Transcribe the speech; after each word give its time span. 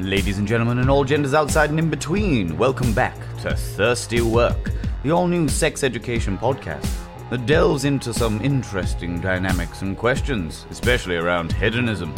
Ladies 0.00 0.38
and 0.38 0.48
gentlemen, 0.48 0.80
and 0.80 0.90
all 0.90 1.04
genders 1.04 1.34
outside 1.34 1.70
and 1.70 1.78
in 1.78 1.88
between, 1.88 2.58
welcome 2.58 2.92
back 2.92 3.16
to 3.42 3.54
Thirsty 3.54 4.20
Work, 4.20 4.72
the 5.04 5.12
all 5.12 5.28
new 5.28 5.46
sex 5.46 5.84
education 5.84 6.36
podcast 6.36 6.92
that 7.30 7.46
delves 7.46 7.84
into 7.84 8.12
some 8.12 8.40
interesting 8.40 9.20
dynamics 9.20 9.82
and 9.82 9.96
questions, 9.96 10.66
especially 10.68 11.14
around 11.14 11.52
hedonism. 11.52 12.12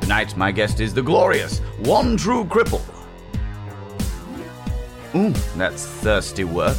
Tonight, 0.00 0.36
my 0.36 0.52
guest 0.52 0.78
is 0.78 0.94
the 0.94 1.02
glorious 1.02 1.58
One 1.80 2.16
True 2.16 2.44
Cripple. 2.44 2.80
Ooh, 5.16 5.32
that's 5.56 5.84
thirsty 5.84 6.44
work. 6.44 6.76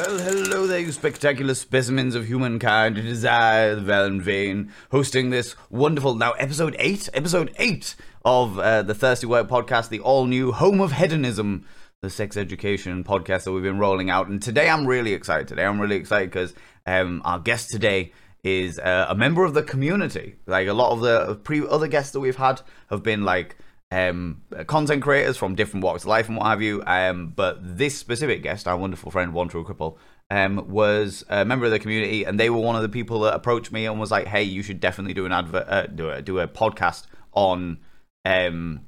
Well, 0.00 0.18
hello 0.18 0.66
there, 0.66 0.78
you 0.78 0.92
spectacular 0.92 1.52
specimens 1.52 2.14
of 2.14 2.24
humankind. 2.24 2.96
It 2.96 3.04
is 3.04 3.22
I, 3.22 3.74
Valen 3.76 4.22
Vain, 4.22 4.72
hosting 4.90 5.28
this 5.28 5.54
wonderful, 5.68 6.14
now 6.14 6.32
episode 6.32 6.74
8, 6.78 7.10
episode 7.12 7.54
8 7.58 7.96
of 8.24 8.58
uh, 8.58 8.80
the 8.80 8.94
Thirsty 8.94 9.26
Work 9.26 9.48
podcast, 9.48 9.90
the 9.90 10.00
all 10.00 10.24
new 10.24 10.52
home 10.52 10.80
of 10.80 10.92
hedonism, 10.92 11.66
the 12.00 12.08
sex 12.08 12.38
education 12.38 13.04
podcast 13.04 13.44
that 13.44 13.52
we've 13.52 13.62
been 13.62 13.78
rolling 13.78 14.08
out. 14.08 14.28
And 14.28 14.40
today 14.40 14.70
I'm 14.70 14.86
really 14.86 15.12
excited. 15.12 15.48
Today 15.48 15.66
I'm 15.66 15.78
really 15.78 15.96
excited 15.96 16.30
because 16.30 16.54
um, 16.86 17.20
our 17.26 17.38
guest 17.38 17.68
today 17.68 18.14
is 18.42 18.78
uh, 18.78 19.04
a 19.06 19.14
member 19.14 19.44
of 19.44 19.52
the 19.52 19.62
community. 19.62 20.36
Like 20.46 20.66
a 20.66 20.72
lot 20.72 20.92
of 20.92 21.00
the 21.00 21.34
pre- 21.34 21.68
other 21.68 21.88
guests 21.88 22.12
that 22.12 22.20
we've 22.20 22.36
had 22.36 22.62
have 22.88 23.02
been 23.02 23.26
like 23.26 23.54
um, 23.90 24.42
content 24.66 25.02
creators 25.02 25.36
from 25.36 25.54
different 25.54 25.82
walks 25.84 26.04
of 26.04 26.08
life 26.08 26.28
and 26.28 26.36
what 26.36 26.46
have 26.46 26.62
you. 26.62 26.82
Um, 26.86 27.32
but 27.34 27.58
this 27.60 27.98
specific 27.98 28.42
guest, 28.42 28.68
our 28.68 28.76
wonderful 28.76 29.10
friend 29.10 29.32
One 29.34 29.48
True 29.48 29.64
Cripple, 29.64 29.96
um, 30.30 30.68
was 30.68 31.24
a 31.28 31.44
member 31.44 31.64
of 31.64 31.72
the 31.72 31.80
community, 31.80 32.24
and 32.24 32.38
they 32.38 32.50
were 32.50 32.60
one 32.60 32.76
of 32.76 32.82
the 32.82 32.88
people 32.88 33.20
that 33.20 33.34
approached 33.34 33.72
me 33.72 33.86
and 33.86 33.98
was 33.98 34.12
like, 34.12 34.28
"Hey, 34.28 34.44
you 34.44 34.62
should 34.62 34.80
definitely 34.80 35.14
do 35.14 35.26
an 35.26 35.32
advert, 35.32 35.68
uh, 35.68 35.86
do 35.86 36.10
a 36.10 36.22
do 36.22 36.38
a 36.38 36.46
podcast 36.46 37.06
on 37.32 37.78
um 38.24 38.80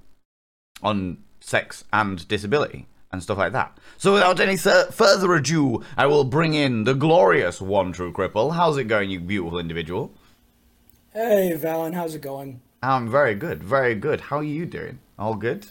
on 0.83 1.19
sex 1.41 1.85
and 1.93 2.27
disability." 2.29 2.87
And 3.11 3.23
stuff 3.23 3.37
like 3.37 3.53
that. 3.53 3.77
So, 3.99 4.15
without 4.15 4.41
any 4.41 4.57
th- 4.57 4.87
further 4.87 5.35
ado, 5.35 5.85
I 5.99 6.07
will 6.07 6.25
bring 6.25 6.55
in 6.55 6.85
the 6.85 6.95
glorious 6.95 7.61
One 7.61 7.93
True 7.93 8.11
Cripple. 8.11 8.55
How's 8.55 8.79
it 8.79 8.85
going, 8.85 9.11
you 9.11 9.21
beautiful 9.21 9.59
individual? 9.59 10.15
Hey, 11.13 11.53
Valen, 11.55 11.93
how's 11.93 12.15
it 12.15 12.23
going? 12.23 12.63
I'm 12.83 13.09
very 13.09 13.37
good, 13.37 13.63
very 13.63 13.95
good. 13.95 14.23
How 14.23 14.39
are 14.39 14.43
you 14.43 14.67
doing? 14.67 14.99
All 15.17 15.37
good? 15.37 15.67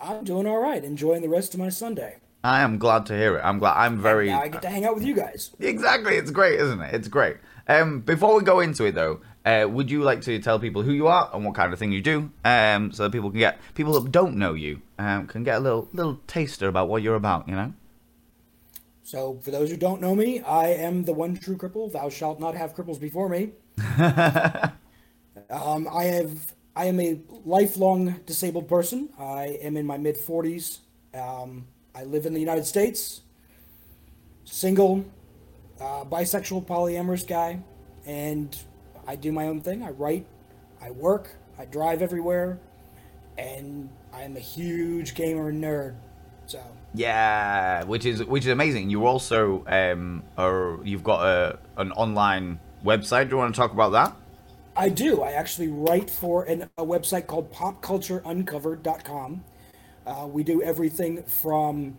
I'm 0.00 0.24
doing 0.24 0.46
all 0.48 0.58
right, 0.58 0.82
enjoying 0.82 1.22
the 1.22 1.28
rest 1.28 1.54
of 1.54 1.60
my 1.60 1.68
Sunday. 1.68 2.16
I 2.42 2.62
am 2.62 2.78
glad 2.78 3.06
to 3.06 3.16
hear 3.16 3.36
it. 3.36 3.42
I'm 3.44 3.58
glad. 3.58 3.74
I'm 3.76 4.00
very. 4.00 4.30
Now 4.30 4.40
I 4.40 4.48
get 4.48 4.62
to 4.62 4.68
hang 4.68 4.84
out 4.84 4.94
with 4.94 5.04
you 5.04 5.14
guys. 5.14 5.50
Exactly, 5.60 6.16
it's 6.16 6.30
great, 6.32 6.58
isn't 6.58 6.80
it? 6.80 6.94
It's 6.94 7.06
great. 7.06 7.36
Um, 7.68 8.00
before 8.00 8.34
we 8.36 8.42
go 8.42 8.58
into 8.60 8.84
it, 8.84 8.96
though, 8.96 9.20
uh, 9.44 9.68
would 9.70 9.90
you 9.90 10.02
like 10.02 10.22
to 10.22 10.40
tell 10.40 10.58
people 10.58 10.82
who 10.82 10.92
you 10.92 11.06
are 11.06 11.30
and 11.32 11.44
what 11.44 11.54
kind 11.54 11.72
of 11.72 11.78
thing 11.78 11.92
you 11.92 12.00
do, 12.00 12.30
um, 12.44 12.90
so 12.90 13.04
that 13.04 13.12
people 13.12 13.30
can 13.30 13.38
get 13.38 13.60
people 13.74 14.00
that 14.00 14.10
don't 14.10 14.36
know 14.36 14.54
you 14.54 14.80
um, 14.98 15.28
can 15.28 15.44
get 15.44 15.56
a 15.56 15.60
little 15.60 15.88
little 15.92 16.18
taster 16.26 16.66
about 16.66 16.88
what 16.88 17.02
you're 17.02 17.14
about, 17.14 17.48
you 17.48 17.54
know? 17.54 17.74
So, 19.04 19.38
for 19.42 19.50
those 19.50 19.70
who 19.70 19.76
don't 19.76 20.00
know 20.00 20.14
me, 20.14 20.40
I 20.40 20.68
am 20.68 21.04
the 21.04 21.12
one 21.12 21.36
true 21.36 21.56
cripple. 21.56 21.92
Thou 21.92 22.08
shalt 22.08 22.40
not 22.40 22.56
have 22.56 22.74
cripples 22.74 22.98
before 22.98 23.28
me. 23.28 23.52
um, 25.50 25.88
I 25.92 26.04
have. 26.04 26.54
I 26.76 26.84
am 26.86 27.00
a 27.00 27.20
lifelong 27.44 28.20
disabled 28.26 28.68
person. 28.68 29.10
I 29.18 29.58
am 29.60 29.76
in 29.76 29.84
my 29.86 29.98
mid 29.98 30.16
40s. 30.16 30.78
Um, 31.12 31.66
I 31.94 32.04
live 32.04 32.26
in 32.26 32.32
the 32.32 32.40
United 32.40 32.64
States. 32.64 33.22
Single, 34.44 35.04
uh, 35.80 36.04
bisexual, 36.04 36.66
polyamorous 36.66 37.26
guy, 37.26 37.60
and 38.06 38.56
I 39.06 39.16
do 39.16 39.32
my 39.32 39.48
own 39.48 39.60
thing. 39.60 39.82
I 39.82 39.90
write, 39.90 40.26
I 40.80 40.90
work, 40.90 41.36
I 41.58 41.64
drive 41.64 42.02
everywhere, 42.02 42.60
and 43.36 43.90
I'm 44.12 44.36
a 44.36 44.40
huge 44.40 45.14
gamer 45.14 45.48
and 45.48 45.62
nerd. 45.62 45.96
So 46.46 46.60
Yeah, 46.94 47.84
which 47.84 48.06
is 48.06 48.24
which 48.24 48.44
is 48.44 48.52
amazing. 48.52 48.90
You 48.90 49.06
also 49.06 49.64
um, 49.66 50.22
are 50.38 50.78
you've 50.84 51.04
got 51.04 51.24
a 51.24 51.58
an 51.76 51.92
online 51.92 52.60
website. 52.84 53.24
Do 53.24 53.30
you 53.30 53.36
want 53.38 53.54
to 53.54 53.60
talk 53.60 53.72
about 53.72 53.92
that? 53.92 54.16
I 54.80 54.88
do. 54.88 55.20
I 55.20 55.32
actually 55.32 55.68
write 55.68 56.08
for 56.08 56.44
an, 56.44 56.70
a 56.78 56.86
website 56.86 57.26
called 57.26 57.52
popcultureuncovered.com. 57.52 59.44
Uh, 60.06 60.26
we 60.26 60.42
do 60.42 60.62
everything 60.62 61.22
from 61.24 61.98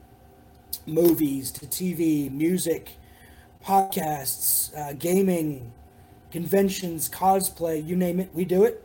movies 0.88 1.52
to 1.52 1.68
TV, 1.68 2.31
music, 2.31 2.94
podcasts, 3.64 4.75
uh, 4.75 4.94
gaming, 4.94 5.72
conventions, 6.31 7.08
cosplay, 7.08 7.86
you 7.86 7.96
name 7.96 8.20
it, 8.20 8.31
we 8.34 8.46
do 8.46 8.64
it. 8.64 8.84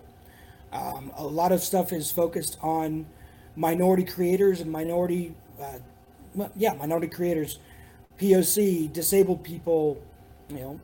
Um, 0.75 1.11
a 1.17 1.25
lot 1.25 1.51
of 1.51 1.63
stuff 1.63 1.91
is 1.91 2.11
focused 2.11 2.59
on 2.61 3.07
minority 3.57 4.05
creators 4.05 4.61
and 4.61 4.71
minority, 4.71 5.35
uh, 5.59 5.79
well, 6.35 6.53
yeah, 6.55 6.75
minority 6.75 7.09
creators, 7.09 7.61
POC, 8.21 8.93
disabled 8.93 9.43
people, 9.43 10.03
you 10.51 10.57
know. 10.57 10.81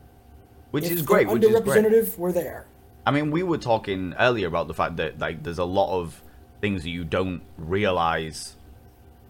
Which 0.71 0.85
is 0.85 1.03
great. 1.03 1.27
Which 1.27 1.43
is 1.43 1.61
great. 1.61 2.17
we're 2.17 2.31
there. 2.31 2.65
I 3.05 3.11
mean, 3.11 3.31
we 3.31 3.43
were 3.43 3.57
talking 3.57 4.13
earlier 4.19 4.47
about 4.47 4.67
the 4.67 4.73
fact 4.73 4.97
that 4.97 5.19
like 5.19 5.43
there's 5.43 5.59
a 5.59 5.65
lot 5.65 5.99
of 5.99 6.21
things 6.61 6.83
that 6.83 6.89
you 6.89 7.03
don't 7.03 7.41
realize 7.57 8.55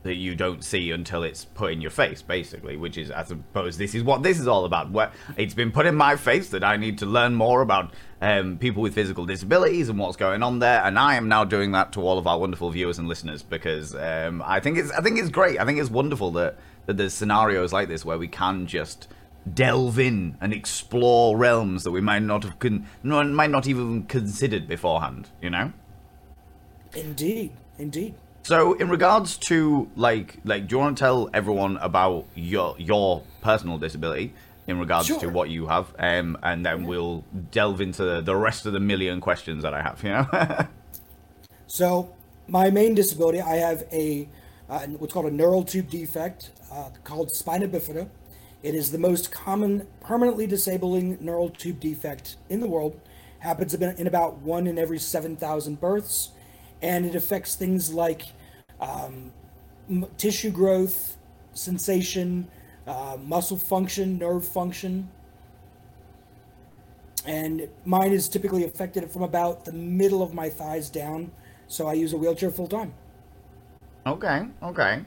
that 0.03 0.15
you 0.15 0.35
don't 0.35 0.63
see 0.63 0.91
until 0.91 1.23
it's 1.23 1.45
put 1.45 1.71
in 1.71 1.81
your 1.81 1.89
face, 1.89 2.21
basically. 2.21 2.75
Which 2.77 2.97
is, 2.97 3.09
I 3.09 3.23
suppose, 3.23 3.77
this 3.77 3.95
is 3.95 4.03
what 4.03 4.21
this 4.21 4.39
is 4.39 4.47
all 4.47 4.65
about. 4.65 4.91
Where 4.91 5.11
it's 5.37 5.53
been 5.53 5.71
put 5.71 5.85
in 5.85 5.95
my 5.95 6.15
face 6.15 6.49
that 6.49 6.63
I 6.63 6.77
need 6.77 6.99
to 6.99 7.05
learn 7.05 7.33
more 7.33 7.61
about 7.61 7.93
um, 8.21 8.57
people 8.57 8.83
with 8.83 8.93
physical 8.93 9.25
disabilities 9.25 9.89
and 9.89 9.97
what's 9.97 10.17
going 10.17 10.43
on 10.43 10.59
there, 10.59 10.83
and 10.83 10.99
I 10.99 11.15
am 11.15 11.27
now 11.27 11.43
doing 11.43 11.71
that 11.71 11.93
to 11.93 12.01
all 12.01 12.17
of 12.17 12.27
our 12.27 12.37
wonderful 12.37 12.69
viewers 12.69 12.99
and 12.99 13.07
listeners 13.07 13.41
because 13.41 13.95
um, 13.95 14.43
I 14.45 14.59
think 14.59 14.77
it's 14.77 14.91
I 14.91 15.01
think 15.01 15.17
it's 15.17 15.29
great. 15.29 15.59
I 15.59 15.65
think 15.65 15.79
it's 15.79 15.89
wonderful 15.89 16.31
that 16.31 16.57
that 16.85 16.97
there's 16.97 17.13
scenarios 17.13 17.71
like 17.71 17.87
this 17.87 18.03
where 18.03 18.17
we 18.17 18.27
can 18.27 18.67
just 18.67 19.07
delve 19.51 19.99
in 19.99 20.37
and 20.39 20.53
explore 20.53 21.37
realms 21.37 21.83
that 21.83 21.91
we 21.91 22.01
might 22.01 22.21
not 22.23 22.43
have 22.43 22.59
con- 22.59 22.87
might 23.03 23.49
not 23.49 23.67
even 23.67 24.03
considered 24.03 24.67
beforehand. 24.67 25.29
You 25.41 25.49
know. 25.49 25.73
Indeed, 26.95 27.51
indeed. 27.77 28.15
So, 28.43 28.73
in 28.73 28.89
regards 28.89 29.37
to 29.49 29.89
like, 29.95 30.37
like, 30.43 30.67
do 30.67 30.75
you 30.75 30.79
want 30.79 30.97
to 30.97 31.01
tell 31.01 31.29
everyone 31.33 31.77
about 31.77 32.27
your 32.35 32.75
your 32.77 33.23
personal 33.41 33.77
disability 33.77 34.33
in 34.67 34.79
regards 34.79 35.15
to 35.17 35.27
what 35.27 35.49
you 35.49 35.67
have, 35.67 35.93
um, 35.99 36.37
and 36.41 36.65
then 36.65 36.85
we'll 36.85 37.23
delve 37.51 37.81
into 37.81 38.21
the 38.21 38.35
rest 38.35 38.65
of 38.65 38.73
the 38.73 38.79
million 38.79 39.19
questions 39.19 39.63
that 39.63 39.73
I 39.73 39.81
have. 39.81 40.03
You 40.03 40.09
know. 40.09 40.67
So, 41.65 42.13
my 42.47 42.69
main 42.69 42.93
disability, 42.93 43.41
I 43.41 43.55
have 43.55 43.83
a 43.91 44.29
uh, 44.69 44.85
what's 44.99 45.11
called 45.11 45.25
a 45.25 45.31
neural 45.31 45.63
tube 45.63 45.89
defect 45.89 46.51
uh, 46.71 46.89
called 47.03 47.31
spina 47.33 47.67
bifida. 47.67 48.07
It 48.63 48.75
is 48.75 48.91
the 48.91 48.97
most 48.97 49.31
common 49.31 49.87
permanently 49.99 50.47
disabling 50.47 51.17
neural 51.19 51.49
tube 51.49 51.81
defect 51.81 52.37
in 52.49 52.61
the 52.61 52.67
world. 52.67 52.99
Happens 53.39 53.73
in 53.73 54.07
about 54.07 54.37
one 54.37 54.67
in 54.67 54.77
every 54.79 54.99
seven 54.99 55.35
thousand 55.35 55.81
births, 55.81 56.29
and 56.81 57.05
it 57.05 57.13
affects 57.13 57.55
things 57.55 57.93
like 57.93 58.23
um, 58.79 59.33
m- 59.89 60.07
tissue 60.17 60.49
growth, 60.49 61.17
sensation, 61.51 62.47
uh, 62.87 63.17
muscle 63.21 63.57
function, 63.57 64.17
nerve 64.17 64.47
function, 64.47 65.09
and 67.25 67.67
mine 67.83 68.13
is 68.13 68.29
typically 68.29 68.63
affected 68.63 69.11
from 69.11 69.23
about 69.23 69.65
the 69.65 69.73
middle 69.73 70.23
of 70.23 70.33
my 70.33 70.49
thighs 70.49 70.89
down. 70.89 71.31
So 71.67 71.87
I 71.87 71.93
use 71.93 72.13
a 72.13 72.17
wheelchair 72.17 72.49
full 72.49 72.67
time. 72.67 72.93
Okay, 74.05 74.47
okay. 74.61 75.03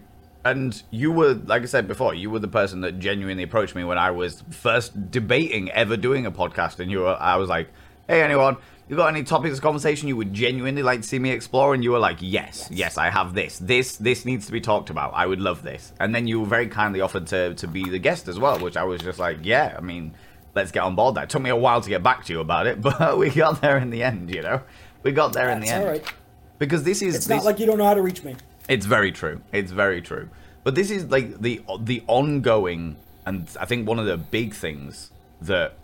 And 0.50 0.80
you 0.90 1.10
were, 1.10 1.34
like 1.34 1.62
I 1.62 1.66
said 1.66 1.88
before, 1.88 2.14
you 2.14 2.30
were 2.30 2.38
the 2.38 2.46
person 2.46 2.80
that 2.82 3.00
genuinely 3.00 3.42
approached 3.42 3.74
me 3.74 3.82
when 3.82 3.98
I 3.98 4.12
was 4.12 4.44
first 4.50 5.10
debating 5.10 5.72
ever 5.72 5.96
doing 5.96 6.24
a 6.24 6.30
podcast. 6.30 6.78
And 6.78 6.88
you 6.88 7.00
were, 7.00 7.16
I 7.18 7.34
was 7.34 7.48
like, 7.48 7.68
hey, 8.06 8.22
anyone, 8.22 8.56
you 8.88 8.94
got 8.94 9.08
any 9.08 9.24
topics 9.24 9.56
of 9.56 9.62
conversation 9.62 10.06
you 10.06 10.16
would 10.16 10.32
genuinely 10.32 10.84
like 10.84 11.00
to 11.00 11.08
see 11.08 11.18
me 11.18 11.30
explore? 11.30 11.74
And 11.74 11.82
you 11.82 11.90
were 11.90 11.98
like, 11.98 12.18
yes, 12.20 12.68
yes, 12.70 12.96
I 12.96 13.10
have 13.10 13.34
this. 13.34 13.58
This, 13.58 13.96
this 13.96 14.24
needs 14.24 14.46
to 14.46 14.52
be 14.52 14.60
talked 14.60 14.88
about. 14.88 15.14
I 15.14 15.26
would 15.26 15.40
love 15.40 15.64
this. 15.64 15.92
And 15.98 16.14
then 16.14 16.28
you 16.28 16.46
very 16.46 16.68
kindly 16.68 17.00
offered 17.00 17.26
to, 17.28 17.54
to 17.54 17.66
be 17.66 17.82
the 17.82 17.98
guest 17.98 18.28
as 18.28 18.38
well, 18.38 18.60
which 18.60 18.76
I 18.76 18.84
was 18.84 19.00
just 19.00 19.18
like, 19.18 19.38
yeah, 19.42 19.74
I 19.76 19.80
mean, 19.80 20.14
let's 20.54 20.70
get 20.70 20.84
on 20.84 20.94
board 20.94 21.16
that. 21.16 21.24
It 21.24 21.30
took 21.30 21.42
me 21.42 21.50
a 21.50 21.56
while 21.56 21.80
to 21.80 21.88
get 21.88 22.04
back 22.04 22.24
to 22.26 22.32
you 22.32 22.38
about 22.38 22.68
it, 22.68 22.80
but 22.88 23.18
we 23.18 23.30
got 23.30 23.60
there 23.60 23.78
in 23.78 23.90
the 23.90 24.04
end, 24.04 24.32
you 24.32 24.42
know? 24.42 24.62
We 25.02 25.10
got 25.10 25.32
there 25.32 25.50
in 25.50 25.60
the 25.60 25.68
end. 25.68 25.82
all 25.82 25.90
right. 25.90 26.12
Because 26.60 26.84
this 26.84 27.02
is 27.02 27.16
It's 27.16 27.26
this, 27.26 27.36
not 27.36 27.44
like 27.44 27.58
you 27.58 27.66
don't 27.66 27.78
know 27.78 27.84
how 27.84 27.94
to 27.94 28.02
reach 28.02 28.22
me. 28.22 28.36
It's 28.68 28.86
very 28.86 29.12
true. 29.12 29.42
It's 29.52 29.70
very 29.70 30.02
true. 30.02 30.28
But 30.64 30.74
this 30.74 30.90
is 30.90 31.04
like 31.06 31.40
the 31.40 31.62
the 31.80 32.02
ongoing, 32.06 32.96
and 33.24 33.48
I 33.60 33.66
think 33.66 33.86
one 33.86 33.98
of 33.98 34.06
the 34.06 34.16
big 34.16 34.54
things 34.54 35.12
that 35.40 35.74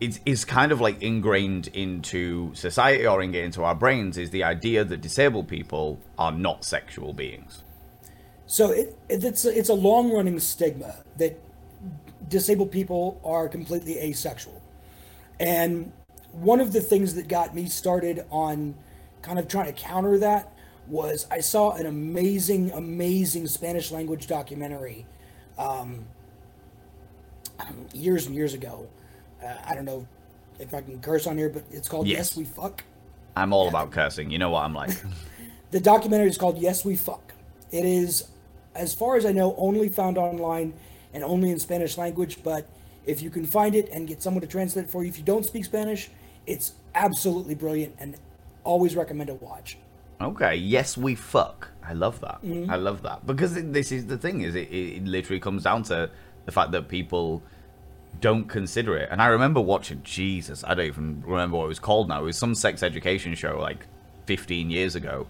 is 0.00 0.20
is 0.26 0.44
kind 0.44 0.72
of 0.72 0.80
like 0.80 1.00
ingrained 1.00 1.68
into 1.68 2.54
society 2.54 3.06
or 3.06 3.22
ingrained 3.22 3.46
into 3.46 3.62
our 3.62 3.74
brains 3.74 4.18
is 4.18 4.30
the 4.30 4.42
idea 4.42 4.84
that 4.84 5.00
disabled 5.00 5.48
people 5.48 6.00
are 6.18 6.32
not 6.32 6.64
sexual 6.64 7.12
beings. 7.12 7.62
So 8.46 8.70
it, 8.70 8.98
it, 9.08 9.24
it's 9.24 9.44
it's 9.44 9.68
a 9.68 9.74
long 9.74 10.12
running 10.12 10.38
stigma 10.40 10.96
that 11.16 11.38
disabled 12.28 12.72
people 12.72 13.20
are 13.24 13.48
completely 13.48 13.98
asexual. 13.98 14.60
And 15.38 15.92
one 16.32 16.60
of 16.60 16.72
the 16.72 16.80
things 16.80 17.14
that 17.14 17.28
got 17.28 17.54
me 17.54 17.66
started 17.68 18.24
on 18.30 18.74
kind 19.22 19.38
of 19.38 19.48
trying 19.48 19.66
to 19.66 19.72
counter 19.72 20.18
that 20.18 20.52
was 20.88 21.26
I 21.30 21.40
saw 21.40 21.72
an 21.72 21.86
amazing, 21.86 22.70
amazing 22.72 23.46
Spanish 23.46 23.90
language 23.90 24.26
documentary 24.26 25.06
um, 25.58 26.04
years 27.92 28.26
and 28.26 28.34
years 28.34 28.54
ago. 28.54 28.88
Uh, 29.44 29.54
I 29.64 29.74
don't 29.74 29.84
know 29.84 30.06
if 30.58 30.74
I 30.74 30.80
can 30.80 31.00
curse 31.00 31.26
on 31.26 31.36
here, 31.36 31.48
but 31.48 31.64
it's 31.70 31.88
called 31.88 32.06
Yes, 32.06 32.18
Yes. 32.18 32.36
We 32.36 32.44
Fuck. 32.44 32.84
I'm 33.34 33.52
all 33.52 33.68
about 33.68 33.90
cursing. 33.90 34.30
You 34.30 34.38
know 34.38 34.50
what 34.50 34.64
I'm 34.64 34.74
like. 34.74 34.90
The 35.72 35.80
documentary 35.80 36.28
is 36.28 36.38
called 36.38 36.58
Yes, 36.58 36.84
We 36.84 36.94
Fuck. 36.94 37.34
It 37.72 37.84
is, 37.84 38.28
as 38.74 38.94
far 38.94 39.16
as 39.16 39.26
I 39.26 39.32
know, 39.32 39.54
only 39.58 39.88
found 39.88 40.16
online 40.16 40.74
and 41.12 41.24
only 41.24 41.50
in 41.50 41.58
Spanish 41.58 41.98
language. 41.98 42.42
But 42.44 42.68
if 43.04 43.20
you 43.20 43.30
can 43.30 43.44
find 43.44 43.74
it 43.74 43.88
and 43.90 44.06
get 44.06 44.22
someone 44.22 44.42
to 44.42 44.46
translate 44.46 44.84
it 44.84 44.90
for 44.90 45.02
you, 45.02 45.08
if 45.08 45.18
you 45.18 45.24
don't 45.24 45.44
speak 45.44 45.64
Spanish, 45.64 46.08
it's 46.46 46.74
absolutely 46.94 47.56
brilliant 47.56 47.96
and 47.98 48.16
always 48.62 48.94
recommend 48.94 49.28
a 49.28 49.34
watch. 49.34 49.76
Okay, 50.20 50.54
yes, 50.56 50.96
we 50.96 51.14
fuck. 51.14 51.68
I 51.86 51.92
love 51.92 52.20
that. 52.20 52.42
Mm-hmm. 52.42 52.70
I 52.70 52.76
love 52.76 53.02
that 53.02 53.26
because 53.26 53.56
it- 53.56 53.72
this 53.72 53.92
is 53.92 54.06
the 54.06 54.18
thing: 54.18 54.40
is 54.42 54.54
it, 54.54 54.72
it 54.72 55.04
literally 55.04 55.40
comes 55.40 55.62
down 55.64 55.82
to 55.84 56.10
the 56.46 56.52
fact 56.52 56.72
that 56.72 56.88
people 56.88 57.42
don't 58.20 58.48
consider 58.48 58.96
it. 58.96 59.08
And 59.12 59.20
I 59.20 59.26
remember 59.26 59.60
watching 59.60 60.00
Jesus. 60.02 60.64
I 60.64 60.74
don't 60.74 60.86
even 60.86 61.22
remember 61.26 61.58
what 61.58 61.64
it 61.64 61.68
was 61.68 61.78
called 61.78 62.08
now. 62.08 62.20
It 62.22 62.24
was 62.24 62.38
some 62.38 62.54
sex 62.54 62.82
education 62.82 63.34
show 63.34 63.58
like 63.60 63.86
15 64.26 64.70
years 64.70 64.94
ago, 64.94 65.26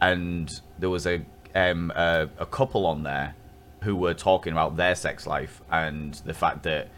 and 0.00 0.50
there 0.78 0.90
was 0.90 1.06
a 1.06 1.22
um 1.54 1.92
a, 1.94 2.28
a 2.38 2.46
couple 2.46 2.86
on 2.86 3.02
there 3.02 3.34
who 3.82 3.94
were 3.96 4.14
talking 4.14 4.52
about 4.52 4.76
their 4.76 4.94
sex 4.94 5.26
life 5.26 5.60
and 5.70 6.14
the 6.26 6.34
fact 6.34 6.62
that 6.64 6.88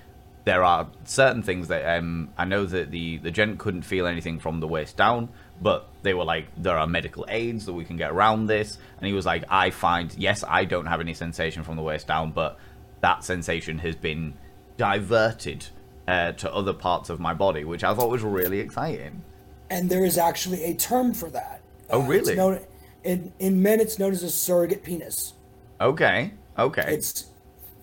there 0.44 0.64
are 0.64 0.88
certain 1.04 1.42
things 1.42 1.68
that 1.68 1.96
um 1.98 2.30
I 2.38 2.44
know 2.44 2.64
that 2.66 2.90
the 2.90 3.18
the 3.18 3.30
gent 3.30 3.58
couldn't 3.58 3.82
feel 3.82 4.06
anything 4.06 4.38
from 4.38 4.60
the 4.60 4.68
waist 4.68 4.96
down, 4.96 5.28
but 5.60 5.88
they 6.02 6.14
were 6.14 6.24
like 6.24 6.46
there 6.56 6.76
are 6.78 6.86
medical 6.86 7.24
aids 7.28 7.66
that 7.66 7.72
we 7.72 7.84
can 7.84 7.96
get 7.96 8.10
around 8.10 8.46
this, 8.46 8.78
and 8.98 9.06
he 9.06 9.12
was 9.12 9.26
like 9.26 9.44
I 9.48 9.70
find 9.70 10.14
yes 10.16 10.42
I 10.48 10.64
don't 10.64 10.86
have 10.86 11.00
any 11.00 11.14
sensation 11.14 11.62
from 11.62 11.76
the 11.76 11.82
waist 11.82 12.06
down, 12.06 12.32
but 12.32 12.58
that 13.00 13.24
sensation 13.24 13.78
has 13.78 13.96
been 13.96 14.34
diverted 14.76 15.66
uh, 16.08 16.32
to 16.32 16.52
other 16.52 16.72
parts 16.72 17.10
of 17.10 17.20
my 17.20 17.34
body, 17.34 17.64
which 17.64 17.84
I 17.84 17.94
thought 17.94 18.10
was 18.10 18.22
really 18.22 18.58
exciting. 18.60 19.22
And 19.70 19.88
there 19.88 20.04
is 20.04 20.18
actually 20.18 20.64
a 20.64 20.74
term 20.74 21.14
for 21.14 21.30
that. 21.30 21.62
Oh, 21.90 22.02
Uh, 22.02 22.06
really? 22.06 22.34
known, 22.34 22.60
in, 23.04 23.32
in 23.38 23.62
men, 23.62 23.80
it's 23.80 23.98
known 23.98 24.12
as 24.12 24.22
a 24.22 24.30
surrogate 24.30 24.82
penis. 24.82 25.34
Okay, 25.80 26.32
okay, 26.58 26.84
It's 26.88 27.26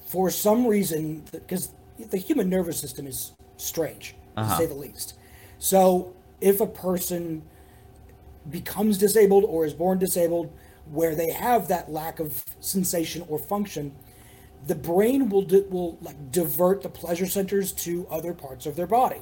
for 0.05 0.29
some 0.29 0.65
reason 0.67 1.23
because 1.31 1.71
the 2.09 2.17
human 2.17 2.49
nervous 2.49 2.79
system 2.79 3.07
is 3.07 3.33
strange 3.57 4.15
Uh-huh. 4.37 4.51
to 4.57 4.57
say 4.63 4.65
the 4.67 4.73
least. 4.75 5.15
So 5.57 6.13
if 6.41 6.61
a 6.61 6.67
person 6.67 7.41
becomes 8.49 8.97
disabled 8.97 9.43
or 9.45 9.65
is 9.65 9.73
born 9.73 9.97
disabled, 9.99 10.51
where 10.91 11.15
they 11.15 11.31
have 11.31 11.67
that 11.67 11.91
lack 11.91 12.19
of 12.19 12.43
sensation 12.59 13.23
or 13.27 13.37
function, 13.39 13.95
the 14.67 14.75
brain 14.75 15.29
will 15.29 15.43
di- 15.43 15.65
will 15.69 15.97
like 16.01 16.31
divert 16.31 16.81
the 16.81 16.89
pleasure 16.89 17.27
centers 17.27 17.71
to 17.71 18.05
other 18.09 18.33
parts 18.33 18.65
of 18.65 18.75
their 18.75 18.87
body. 18.87 19.21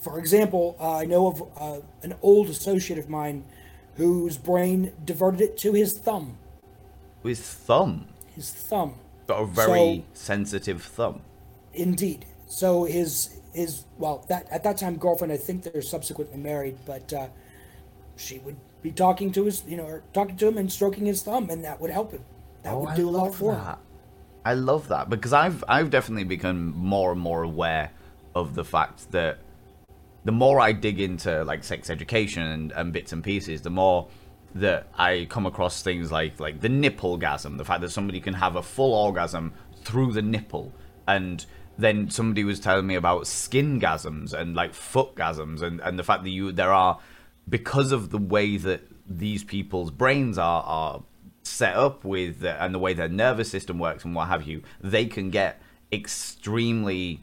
For 0.00 0.18
example, 0.18 0.76
uh, 0.78 0.98
I 0.98 1.04
know 1.04 1.26
of 1.28 1.42
uh, 1.56 1.80
an 2.02 2.14
old 2.22 2.48
associate 2.48 2.98
of 2.98 3.08
mine 3.08 3.44
whose 3.96 4.36
brain 4.38 4.92
diverted 5.04 5.40
it 5.40 5.56
to 5.58 5.72
his 5.72 5.94
thumb. 5.98 6.36
His 7.22 7.40
thumb, 7.40 8.06
His 8.34 8.50
thumb. 8.52 8.94
got 9.26 9.40
a 9.42 9.46
very 9.46 9.98
So- 9.98 10.02
sensitive 10.12 10.82
thumb. 10.82 11.22
Indeed. 11.72 12.26
So 12.46 12.84
his 12.84 13.40
his 13.52 13.84
well 13.98 14.24
that 14.28 14.46
at 14.50 14.62
that 14.64 14.76
time 14.78 14.96
girlfriend 14.96 15.32
I 15.32 15.36
think 15.36 15.62
they're 15.62 15.82
subsequently 15.82 16.38
married, 16.38 16.76
but 16.84 17.12
uh, 17.12 17.28
she 18.16 18.38
would 18.38 18.56
be 18.82 18.92
talking 18.92 19.32
to 19.32 19.44
his 19.44 19.64
you 19.66 19.76
know 19.76 19.84
or 19.84 20.02
talking 20.12 20.36
to 20.36 20.48
him 20.48 20.58
and 20.58 20.72
stroking 20.72 21.06
his 21.06 21.22
thumb, 21.22 21.50
and 21.50 21.64
that 21.64 21.80
would 21.80 21.90
help 21.90 22.12
him. 22.12 22.24
That 22.62 22.74
oh, 22.74 22.80
would 22.80 22.94
do 22.94 23.08
a 23.08 23.10
lot 23.10 23.34
for 23.34 23.54
him. 23.54 23.60
Oh. 23.64 23.78
I 24.44 24.54
love 24.54 24.88
that 24.88 25.08
because 25.08 25.32
I've 25.32 25.64
I've 25.68 25.90
definitely 25.90 26.24
become 26.24 26.76
more 26.76 27.12
and 27.12 27.20
more 27.20 27.42
aware 27.42 27.90
of 28.34 28.54
the 28.54 28.64
fact 28.64 29.10
that 29.12 29.38
the 30.24 30.32
more 30.32 30.60
I 30.60 30.72
dig 30.72 31.00
into 31.00 31.44
like 31.44 31.64
sex 31.64 31.90
education 31.90 32.42
and, 32.42 32.72
and 32.72 32.92
bits 32.92 33.12
and 33.12 33.22
pieces, 33.22 33.62
the 33.62 33.70
more 33.70 34.08
that 34.54 34.88
I 34.96 35.26
come 35.28 35.46
across 35.46 35.82
things 35.82 36.12
like 36.12 36.38
like 36.40 36.60
the 36.60 36.68
nipple 36.68 37.18
gasm, 37.18 37.56
the 37.58 37.64
fact 37.64 37.80
that 37.80 37.90
somebody 37.90 38.20
can 38.20 38.34
have 38.34 38.56
a 38.56 38.62
full 38.62 38.92
orgasm 38.94 39.52
through 39.82 40.12
the 40.12 40.22
nipple, 40.22 40.72
and 41.06 41.44
then 41.76 42.10
somebody 42.10 42.44
was 42.44 42.60
telling 42.60 42.86
me 42.86 42.94
about 42.94 43.26
skin 43.26 43.80
gasms 43.80 44.32
and 44.32 44.54
like 44.54 44.74
foot 44.74 45.14
gasms, 45.14 45.62
and 45.62 45.80
and 45.80 45.98
the 45.98 46.04
fact 46.04 46.22
that 46.22 46.30
you 46.30 46.52
there 46.52 46.72
are 46.72 46.98
because 47.48 47.92
of 47.92 48.10
the 48.10 48.18
way 48.18 48.56
that 48.56 48.82
these 49.08 49.44
people's 49.44 49.90
brains 49.90 50.38
are 50.38 50.62
are 50.62 51.02
set 51.42 51.74
up 51.76 52.04
with 52.04 52.42
uh, 52.44 52.56
and 52.58 52.74
the 52.74 52.78
way 52.78 52.94
their 52.94 53.08
nervous 53.08 53.50
system 53.50 53.78
works 53.78 54.04
and 54.04 54.14
what 54.14 54.28
have 54.28 54.46
you, 54.46 54.62
they 54.80 55.06
can 55.06 55.30
get 55.30 55.60
extremely 55.92 57.20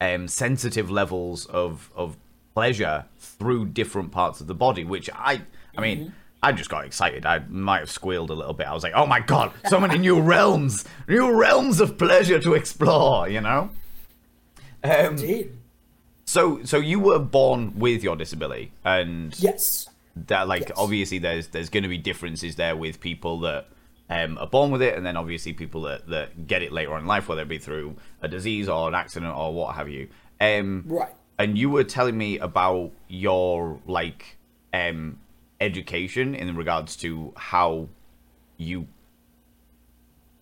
um, 0.00 0.26
sensitive 0.28 0.90
levels 0.90 1.46
of 1.46 1.90
of 1.94 2.16
pleasure 2.54 3.04
through 3.18 3.66
different 3.66 4.10
parts 4.10 4.40
of 4.40 4.46
the 4.46 4.54
body, 4.54 4.84
which 4.84 5.10
I 5.14 5.42
I 5.76 5.80
mean. 5.80 6.14
I 6.42 6.52
just 6.52 6.70
got 6.70 6.86
excited. 6.86 7.26
I 7.26 7.40
might 7.50 7.80
have 7.80 7.90
squealed 7.90 8.30
a 8.30 8.32
little 8.32 8.54
bit. 8.54 8.66
I 8.66 8.72
was 8.72 8.82
like, 8.82 8.94
"Oh 8.96 9.04
my 9.04 9.20
god, 9.20 9.52
so 9.68 9.78
many 9.78 9.98
new 9.98 10.18
realms, 10.34 10.86
new 11.06 11.30
realms 11.30 11.82
of 11.82 11.98
pleasure 11.98 12.38
to 12.38 12.54
explore!" 12.54 13.28
You 13.28 13.42
know. 13.42 13.68
Um, 14.82 15.18
Indeed. 15.18 15.59
So, 16.30 16.62
so 16.64 16.76
you 16.78 16.98
were 17.00 17.18
born 17.18 17.78
with 17.78 18.02
your 18.04 18.16
disability, 18.16 18.72
and 18.84 19.34
Yes. 19.40 19.88
that 20.28 20.46
like 20.48 20.68
Yes. 20.68 20.72
obviously 20.76 21.18
there's 21.18 21.48
there's 21.48 21.68
going 21.70 21.82
to 21.82 21.88
be 21.88 21.98
differences 21.98 22.56
there 22.56 22.76
with 22.76 23.00
people 23.00 23.40
that 23.40 23.66
um, 24.08 24.38
are 24.38 24.46
born 24.46 24.70
with 24.70 24.82
it, 24.82 24.96
and 24.96 25.04
then 25.06 25.16
obviously 25.16 25.52
people 25.52 25.82
that 25.82 26.06
that 26.08 26.46
get 26.46 26.62
it 26.62 26.72
later 26.72 26.92
on 26.94 27.00
in 27.02 27.06
life, 27.06 27.28
whether 27.28 27.42
it 27.42 27.48
be 27.48 27.58
through 27.58 27.96
a 28.22 28.28
disease 28.28 28.68
or 28.68 28.88
an 28.88 28.94
accident 28.94 29.34
or 29.36 29.52
what 29.54 29.74
have 29.76 29.88
you. 29.88 30.08
Um, 30.40 30.84
Right. 30.86 31.12
and 31.38 31.56
you 31.58 31.68
were 31.70 31.84
telling 31.84 32.16
me 32.16 32.38
about 32.38 32.90
your 33.08 33.78
like 33.86 34.36
um 34.72 35.18
education 35.60 36.34
in 36.34 36.56
regards 36.56 36.96
to 36.96 37.32
how 37.36 37.88
you 38.56 38.86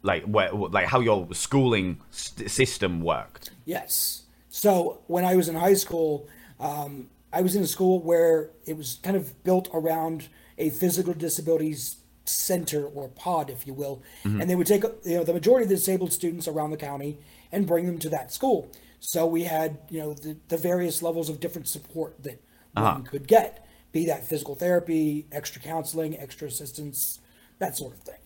like 0.02 0.24
where 0.24 0.52
like 0.52 0.86
how 0.86 1.00
your 1.00 1.26
schooling 1.32 1.98
st- 2.10 2.50
system 2.50 3.00
worked 3.02 3.50
Yes. 3.64 4.22
So 4.58 5.02
when 5.06 5.24
I 5.24 5.36
was 5.36 5.48
in 5.48 5.54
high 5.54 5.74
school, 5.74 6.28
um, 6.58 7.10
I 7.32 7.42
was 7.42 7.54
in 7.54 7.62
a 7.62 7.66
school 7.68 8.00
where 8.00 8.50
it 8.66 8.76
was 8.76 8.98
kind 9.04 9.16
of 9.16 9.44
built 9.44 9.68
around 9.72 10.28
a 10.58 10.70
physical 10.70 11.14
disabilities 11.14 11.98
center 12.24 12.84
or 12.84 13.08
pod, 13.10 13.50
if 13.50 13.68
you 13.68 13.72
will, 13.72 14.02
and 14.40 14.50
they 14.50 14.56
would 14.56 14.66
take 14.66 14.82
you 15.04 15.18
know 15.18 15.22
the 15.22 15.32
majority 15.32 15.62
of 15.62 15.68
the 15.68 15.76
disabled 15.76 16.12
students 16.12 16.48
around 16.48 16.70
the 16.72 16.76
county 16.76 17.18
and 17.52 17.68
bring 17.68 17.86
them 17.86 18.00
to 18.00 18.08
that 18.08 18.32
school. 18.32 18.68
So 18.98 19.26
we 19.26 19.44
had 19.44 19.78
you 19.90 20.00
know 20.00 20.14
the, 20.14 20.36
the 20.48 20.56
various 20.56 21.02
levels 21.02 21.28
of 21.28 21.38
different 21.38 21.68
support 21.68 22.20
that 22.24 22.42
one 22.72 23.04
could 23.04 23.28
get, 23.28 23.64
be 23.92 24.06
that 24.06 24.26
physical 24.26 24.56
therapy, 24.56 25.28
extra 25.30 25.62
counseling, 25.62 26.18
extra 26.18 26.48
assistance, 26.48 27.20
that 27.60 27.76
sort 27.76 27.94
of 27.94 28.00
thing. 28.00 28.22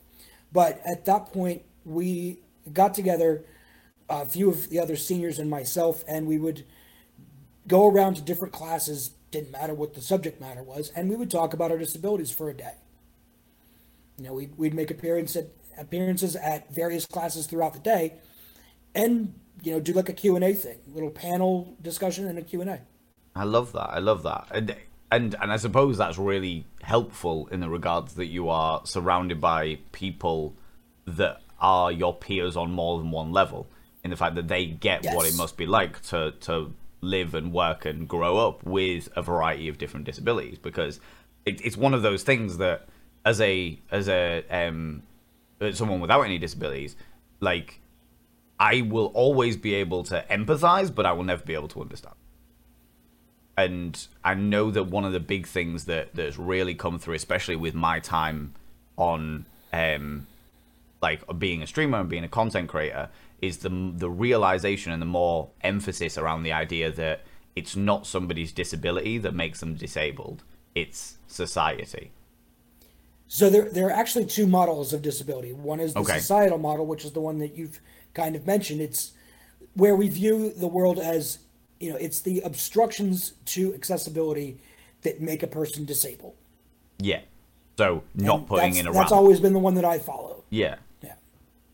But 0.51 0.81
at 0.87 1.05
that 1.05 1.31
point, 1.31 1.61
we 1.85 2.39
got 2.73 2.95
together, 2.95 3.45
a 4.21 4.27
few 4.27 4.51
of 4.51 4.69
the 4.69 4.79
other 4.79 4.97
seniors 4.97 5.39
and 5.39 5.49
myself, 5.49 6.05
and 6.07 6.27
we 6.27 6.39
would 6.39 6.65
go 7.67 7.89
around 7.89 8.15
to 8.15 8.23
different 8.23 8.53
classes, 8.53 9.13
didn't 9.31 9.51
matter 9.51 9.75
what 9.75 9.95
the 9.95 10.03
subject 10.03 10.41
matter 10.41 10.63
was, 10.63 10.91
and 10.91 11.09
we 11.09 11.17
would 11.17 11.31
talk 11.31 11.55
about 11.55 11.71
our 11.71 11.79
disabilities 11.79 12.31
for 12.31 12.51
a 12.51 12.55
day. 12.55 12.75
You 14.19 14.25
know, 14.25 14.35
we'd, 14.35 14.57
we'd 14.59 14.75
make 14.75 14.91
appearance 14.91 15.35
at, 15.37 15.49
appearances 15.79 16.37
at 16.37 16.73
various 16.73 17.07
classes 17.07 17.47
throughout 17.47 17.73
the 17.73 17.81
day 17.81 18.15
and, 18.95 19.35
you 19.63 19.73
know, 19.73 19.81
do 19.81 19.93
like 19.93 20.09
a 20.09 20.13
Q&A 20.13 20.53
thing, 20.53 20.79
little 20.93 21.11
panel 21.11 21.75
discussion 21.81 22.27
and 22.27 22.39
a 22.39 22.43
Q&A. 22.43 22.81
I 23.35 23.45
love 23.45 23.73
that. 23.73 23.91
I 23.91 23.99
love 23.99 24.23
that. 24.25 24.49
And 24.51 24.77
and 25.11 25.35
and 25.41 25.53
I 25.53 25.57
suppose 25.57 25.99
that's 25.99 26.19
really 26.19 26.65
helpful 26.83 27.47
in 27.49 27.61
the 27.61 27.69
regards 27.69 28.15
that 28.15 28.27
you 28.27 28.49
are 28.49 28.81
surrounded 28.85 29.41
by 29.41 29.79
people 29.93 30.57
that 31.07 31.43
are 31.61 31.93
your 31.93 32.15
peers 32.15 32.57
on 32.57 32.73
more 32.73 32.99
than 32.99 33.11
one 33.11 33.33
level. 33.33 33.69
In 34.05 34.11
the 34.11 34.17
fact 34.17 34.35
that 34.35 34.49
they 34.49 34.67
get 34.67 35.05
what 35.15 35.27
it 35.27 35.37
must 35.37 35.57
be 35.57 35.67
like 35.67 36.03
to 36.09 36.33
to 36.41 36.73
live 37.01 37.35
and 37.35 37.53
work 37.53 37.85
and 37.85 38.09
grow 38.09 38.39
up 38.39 38.65
with 38.65 39.09
a 39.15 39.23
variety 39.23 39.69
of 39.69 39.79
different 39.79 40.07
disabilities, 40.07 40.59
because 40.59 41.01
it, 41.45 41.61
it's 41.65 41.77
one 41.77 41.95
of 41.95 42.03
those 42.03 42.23
things 42.23 42.59
that 42.59 42.89
as 43.25 43.41
a 43.41 43.79
as 43.91 44.09
a 44.09 44.45
um 44.51 45.03
as 45.61 45.79
someone 45.79 46.01
without 46.01 46.23
any 46.23 46.39
disabilities, 46.39 46.97
like 47.41 47.81
I 48.59 48.83
will 48.83 49.07
always 49.15 49.57
be 49.57 49.75
able 49.75 50.05
to 50.05 50.25
empathize, 50.31 50.95
but 50.95 51.07
I 51.07 51.13
will 51.13 51.25
never 51.25 51.45
be 51.45 51.55
able 51.55 51.69
to 51.69 51.81
understand. 51.81 52.15
And 53.57 54.07
I 54.25 54.35
know 54.35 54.71
that 54.71 54.85
one 54.85 55.05
of 55.05 55.13
the 55.13 55.21
big 55.21 55.47
things 55.47 55.85
that 55.85 56.15
that's 56.15 56.39
really 56.39 56.75
come 56.75 56.99
through, 56.99 57.15
especially 57.15 57.57
with 57.57 57.75
my 57.75 58.01
time 58.01 58.55
on, 58.97 59.47
um, 59.73 60.27
like 61.03 61.23
being 61.39 61.63
a 61.63 61.67
streamer 61.67 61.99
and 62.01 62.09
being 62.09 62.25
a 62.25 62.29
content 62.29 62.69
creator, 62.69 63.09
is 63.41 63.59
the 63.59 63.69
the 63.97 64.09
realization 64.09 64.93
and 64.93 65.03
the 65.03 65.07
more 65.07 65.51
emphasis 65.63 66.17
around 66.17 66.45
the 66.45 66.53
idea 66.53 66.91
that 66.93 67.23
it's 67.57 67.77
not 67.77 68.07
somebody's 68.07 68.53
disability 68.53 69.19
that 69.19 69.35
makes 69.35 69.61
them 69.61 69.75
disabled; 69.75 70.45
it's 70.75 71.19
society. 71.27 72.13
So 73.27 73.49
there, 73.49 73.69
there 73.71 73.87
are 73.87 73.91
actually 73.93 74.27
two 74.27 74.47
models 74.47 74.93
of 74.93 75.01
disability. 75.01 75.53
One 75.55 75.81
is 75.81 75.95
the 75.95 76.01
Okay. 76.01 76.19
societal 76.19 76.59
model, 76.59 76.85
which 76.87 77.03
is 77.05 77.13
the 77.13 77.21
one 77.21 77.39
that 77.39 77.57
you've 77.57 77.81
kind 78.13 78.37
of 78.37 78.47
mentioned. 78.47 78.83
It's 78.83 79.13
where 79.75 79.97
we 79.97 80.09
view 80.09 80.51
the 80.53 80.69
world 80.69 80.99
as, 80.99 81.39
you 81.81 81.89
know, 81.91 81.97
it's 81.97 82.21
the 82.21 82.41
obstructions 82.41 83.33
to 83.47 83.73
accessibility 83.73 84.59
that 85.01 85.23
make 85.23 85.43
a 85.43 85.47
person 85.47 85.87
disabled. 85.87 86.35
Yeah. 86.99 87.21
So 87.79 88.03
not 88.15 88.41
And 88.41 88.47
putting 88.47 88.77
in 88.77 88.87
a 88.87 88.93
That's 88.93 89.11
ramp. 89.11 89.13
always 89.13 89.41
been 89.41 89.55
the 89.55 89.59
one 89.59 89.77
that 89.77 89.85
I 89.87 89.99
follow. 89.99 90.45
Yeah. 90.51 90.75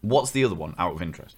What's 0.01 0.31
the 0.31 0.45
other 0.45 0.55
one 0.55 0.75
out 0.79 0.95
of 0.95 1.03
interest? 1.03 1.37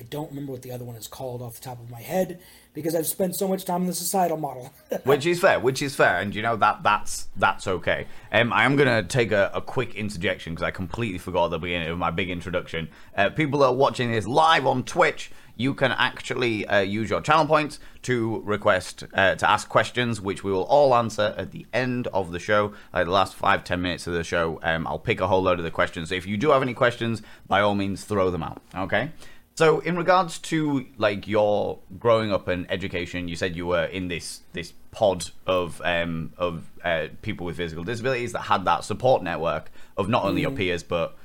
I 0.00 0.04
don't 0.04 0.30
remember 0.30 0.52
what 0.52 0.62
the 0.62 0.72
other 0.72 0.84
one 0.84 0.96
is 0.96 1.06
called 1.06 1.42
off 1.42 1.56
the 1.56 1.60
top 1.60 1.78
of 1.78 1.90
my 1.90 2.00
head 2.00 2.40
because 2.72 2.94
I've 2.94 3.06
spent 3.06 3.36
so 3.36 3.46
much 3.46 3.66
time 3.66 3.82
in 3.82 3.86
the 3.86 3.92
societal 3.92 4.38
model. 4.38 4.72
which 5.04 5.26
is 5.26 5.38
fair, 5.38 5.60
which 5.60 5.82
is 5.82 5.94
fair, 5.94 6.20
and 6.20 6.34
you 6.34 6.40
know 6.40 6.56
that 6.56 6.82
that's 6.82 7.28
that's 7.36 7.68
okay. 7.68 8.06
Um, 8.32 8.50
I 8.50 8.64
am 8.64 8.76
gonna 8.76 9.02
take 9.02 9.30
a, 9.30 9.50
a 9.52 9.60
quick 9.60 9.94
interjection 9.96 10.54
because 10.54 10.62
I 10.62 10.70
completely 10.70 11.18
forgot 11.18 11.46
at 11.46 11.50
the 11.50 11.58
beginning 11.58 11.88
of 11.88 11.98
my 11.98 12.10
big 12.10 12.30
introduction. 12.30 12.88
Uh, 13.14 13.28
people 13.28 13.60
that 13.60 13.66
are 13.66 13.74
watching 13.74 14.10
this 14.10 14.26
live 14.26 14.66
on 14.66 14.84
Twitch. 14.84 15.30
You 15.60 15.74
can 15.74 15.92
actually 15.92 16.66
uh, 16.66 16.80
use 16.80 17.10
your 17.10 17.20
channel 17.20 17.44
points 17.44 17.80
to 18.02 18.40
request 18.46 19.04
uh, 19.12 19.34
to 19.34 19.50
ask 19.50 19.68
questions, 19.68 20.18
which 20.18 20.42
we 20.42 20.50
will 20.50 20.64
all 20.64 20.94
answer 20.94 21.34
at 21.36 21.50
the 21.50 21.66
end 21.74 22.06
of 22.08 22.32
the 22.32 22.38
show. 22.38 22.72
Like 22.94 23.04
the 23.04 23.12
last 23.12 23.34
five 23.34 23.62
ten 23.64 23.82
minutes 23.82 24.06
of 24.06 24.14
the 24.14 24.24
show, 24.24 24.58
um, 24.62 24.86
I'll 24.86 24.98
pick 24.98 25.20
a 25.20 25.26
whole 25.26 25.42
load 25.42 25.58
of 25.58 25.64
the 25.66 25.70
questions. 25.70 26.08
So 26.08 26.14
if 26.14 26.26
you 26.26 26.38
do 26.38 26.50
have 26.50 26.62
any 26.62 26.72
questions, 26.72 27.20
by 27.46 27.60
all 27.60 27.74
means, 27.74 28.04
throw 28.04 28.30
them 28.30 28.42
out. 28.42 28.62
Okay. 28.74 29.10
So, 29.54 29.80
in 29.80 29.98
regards 29.98 30.38
to 30.38 30.86
like 30.96 31.28
your 31.28 31.78
growing 31.98 32.32
up 32.32 32.48
and 32.48 32.64
education, 32.70 33.28
you 33.28 33.36
said 33.36 33.54
you 33.54 33.66
were 33.66 33.84
in 33.84 34.08
this 34.08 34.40
this 34.54 34.72
pod 34.92 35.30
of 35.46 35.82
um, 35.84 36.32
of 36.38 36.70
uh, 36.82 37.08
people 37.20 37.44
with 37.44 37.58
physical 37.58 37.84
disabilities 37.84 38.32
that 38.32 38.44
had 38.52 38.64
that 38.64 38.84
support 38.84 39.22
network 39.22 39.70
of 39.98 40.08
not 40.08 40.24
only 40.24 40.40
your 40.40 40.52
peers 40.52 40.82
but 40.82 41.18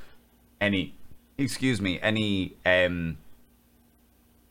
any, 0.59 0.93
excuse 1.37 1.79
me, 1.79 2.01
any 2.01 2.57
um, 2.65 3.17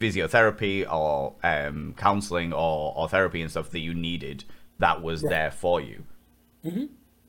physiotherapy 0.05 0.91
or 0.91 1.35
um, 1.43 1.95
counseling 1.97 2.53
or, 2.53 2.93
or 2.97 3.09
therapy 3.09 3.41
and 3.41 3.51
stuff 3.51 3.71
that 3.71 3.81
you 3.81 3.95
needed 3.95 4.45
that 4.79 5.03
was 5.03 5.23
there 5.23 5.51
for 5.51 5.81
you. 5.81 6.05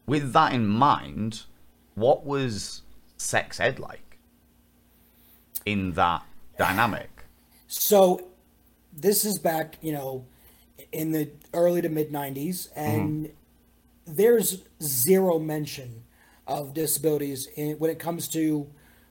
With 0.05 0.33
that 0.33 0.53
in 0.53 0.67
mind, 0.67 1.43
what 1.95 2.25
was 2.25 2.81
sex 3.17 3.59
ed 3.59 3.79
like 3.79 4.19
in 5.65 5.93
that 5.93 6.23
dynamic? 6.57 7.25
So 7.67 8.27
this 8.95 9.25
is 9.25 9.39
back, 9.39 9.77
you 9.81 9.91
know, 9.91 10.25
in 10.91 11.11
the 11.11 11.31
early 11.53 11.81
to 11.81 11.89
mid 11.89 12.11
90s, 12.11 12.69
and 12.75 13.31
there's 14.05 14.63
zero 14.81 15.39
mention 15.39 16.03
of 16.47 16.73
disabilities 16.73 17.47
in, 17.55 17.77
when 17.79 17.89
it 17.89 17.99
comes 17.99 18.27
to 18.29 18.67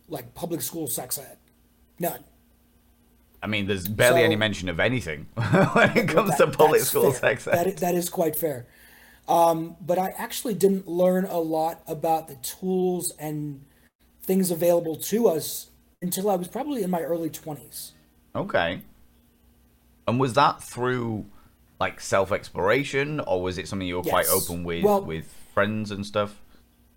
like 0.08 0.34
public 0.34 0.60
school 0.60 0.86
sex 0.86 1.18
ed. 1.18 1.38
None. 1.98 2.22
I 3.44 3.46
mean, 3.46 3.66
there's 3.66 3.86
barely 3.86 4.20
So- 4.20 4.24
any 4.24 4.36
mention 4.36 4.68
of 4.70 4.80
anything 4.80 5.26
when 5.74 5.96
it 5.98 6.08
comes 6.08 6.34
to 6.36 6.46
That- 6.46 6.56
public 6.56 6.80
school 6.80 7.12
fair. 7.12 7.36
sex 7.38 7.46
ed. 7.46 7.76
that 7.78 7.94
is 7.94 8.08
quite 8.08 8.34
fair. 8.36 8.66
Um, 9.28 9.76
but 9.80 9.98
I 9.98 10.14
actually 10.16 10.54
didn't 10.54 10.88
learn 10.88 11.26
a 11.26 11.38
lot 11.38 11.82
about 11.86 12.28
the 12.28 12.36
tools 12.36 13.12
and 13.18 13.64
things 14.22 14.50
available 14.50 14.96
to 14.96 15.28
us 15.28 15.68
until 16.00 16.30
I 16.30 16.36
was 16.36 16.48
probably 16.48 16.82
in 16.82 16.90
my 16.90 17.00
early 17.02 17.28
20s. 17.30 17.92
Okay. 18.34 18.80
And 20.08 20.18
was 20.18 20.32
that 20.34 20.62
through 20.62 21.26
like 21.80 22.00
self 22.00 22.32
exploration, 22.32 23.20
or 23.20 23.42
was 23.42 23.58
it 23.58 23.68
something 23.68 23.86
you 23.86 23.96
were 23.96 24.02
quite 24.02 24.28
open 24.28 24.64
with 24.64 24.84
Well- 24.84 25.04
with 25.04 25.26
friends 25.52 25.90
and 25.90 26.04
stuff? 26.06 26.40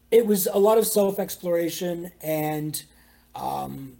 it 0.09 0.25
was 0.25 0.47
a 0.47 0.57
lot 0.57 0.77
of 0.77 0.87
self 0.87 1.19
exploration 1.19 2.11
and 2.21 2.83
um, 3.35 3.97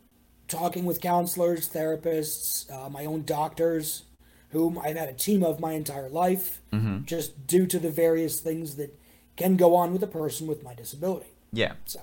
talking 0.47 0.85
with 0.85 1.01
counselors, 1.01 1.69
therapists, 1.69 2.71
uh, 2.71 2.89
my 2.89 3.05
own 3.05 3.23
doctors, 3.23 4.03
whom 4.51 4.79
I've 4.79 4.95
had 4.95 5.09
a 5.09 5.13
team 5.13 5.43
of 5.43 5.59
my 5.59 5.73
entire 5.73 6.09
life, 6.09 6.61
just 7.05 7.47
due 7.47 7.65
to 7.67 7.79
the 7.79 7.89
various 7.89 8.39
things 8.39 8.75
that 8.75 8.97
can 9.35 9.55
go 9.57 9.75
on 9.75 9.91
with 9.93 10.01
a 10.03 10.07
person 10.07 10.47
with 10.47 10.63
my 10.63 10.73
disability. 10.73 11.27
Yeah. 11.51 11.73
So, 11.85 12.01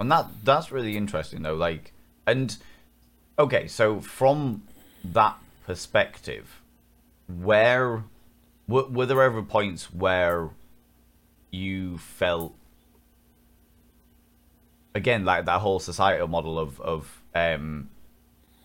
And 0.00 0.10
that 0.10 0.26
that's 0.44 0.72
really 0.72 0.96
interesting 0.96 1.42
though. 1.42 1.54
Like, 1.54 1.92
and 2.26 2.56
okay, 3.38 3.66
so 3.68 4.00
from 4.00 4.62
that 5.04 5.36
perspective, 5.66 6.60
where 7.28 8.04
were, 8.66 8.84
were 8.84 9.06
there 9.06 9.22
ever 9.22 9.42
points 9.42 9.92
where 9.92 10.50
you 11.50 11.98
felt 11.98 12.54
again 14.94 15.24
like 15.24 15.44
that 15.44 15.60
whole 15.60 15.78
societal 15.78 16.28
model 16.28 16.58
of 16.58 16.80
of 16.80 17.21
um, 17.34 17.90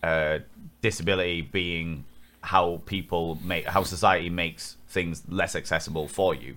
uh, 0.02 0.38
disability 0.82 1.42
being 1.42 2.04
how 2.40 2.80
people 2.86 3.38
make 3.42 3.66
how 3.66 3.82
society 3.82 4.30
makes 4.30 4.76
things 4.88 5.22
less 5.28 5.54
accessible 5.56 6.08
for 6.08 6.34
you. 6.34 6.56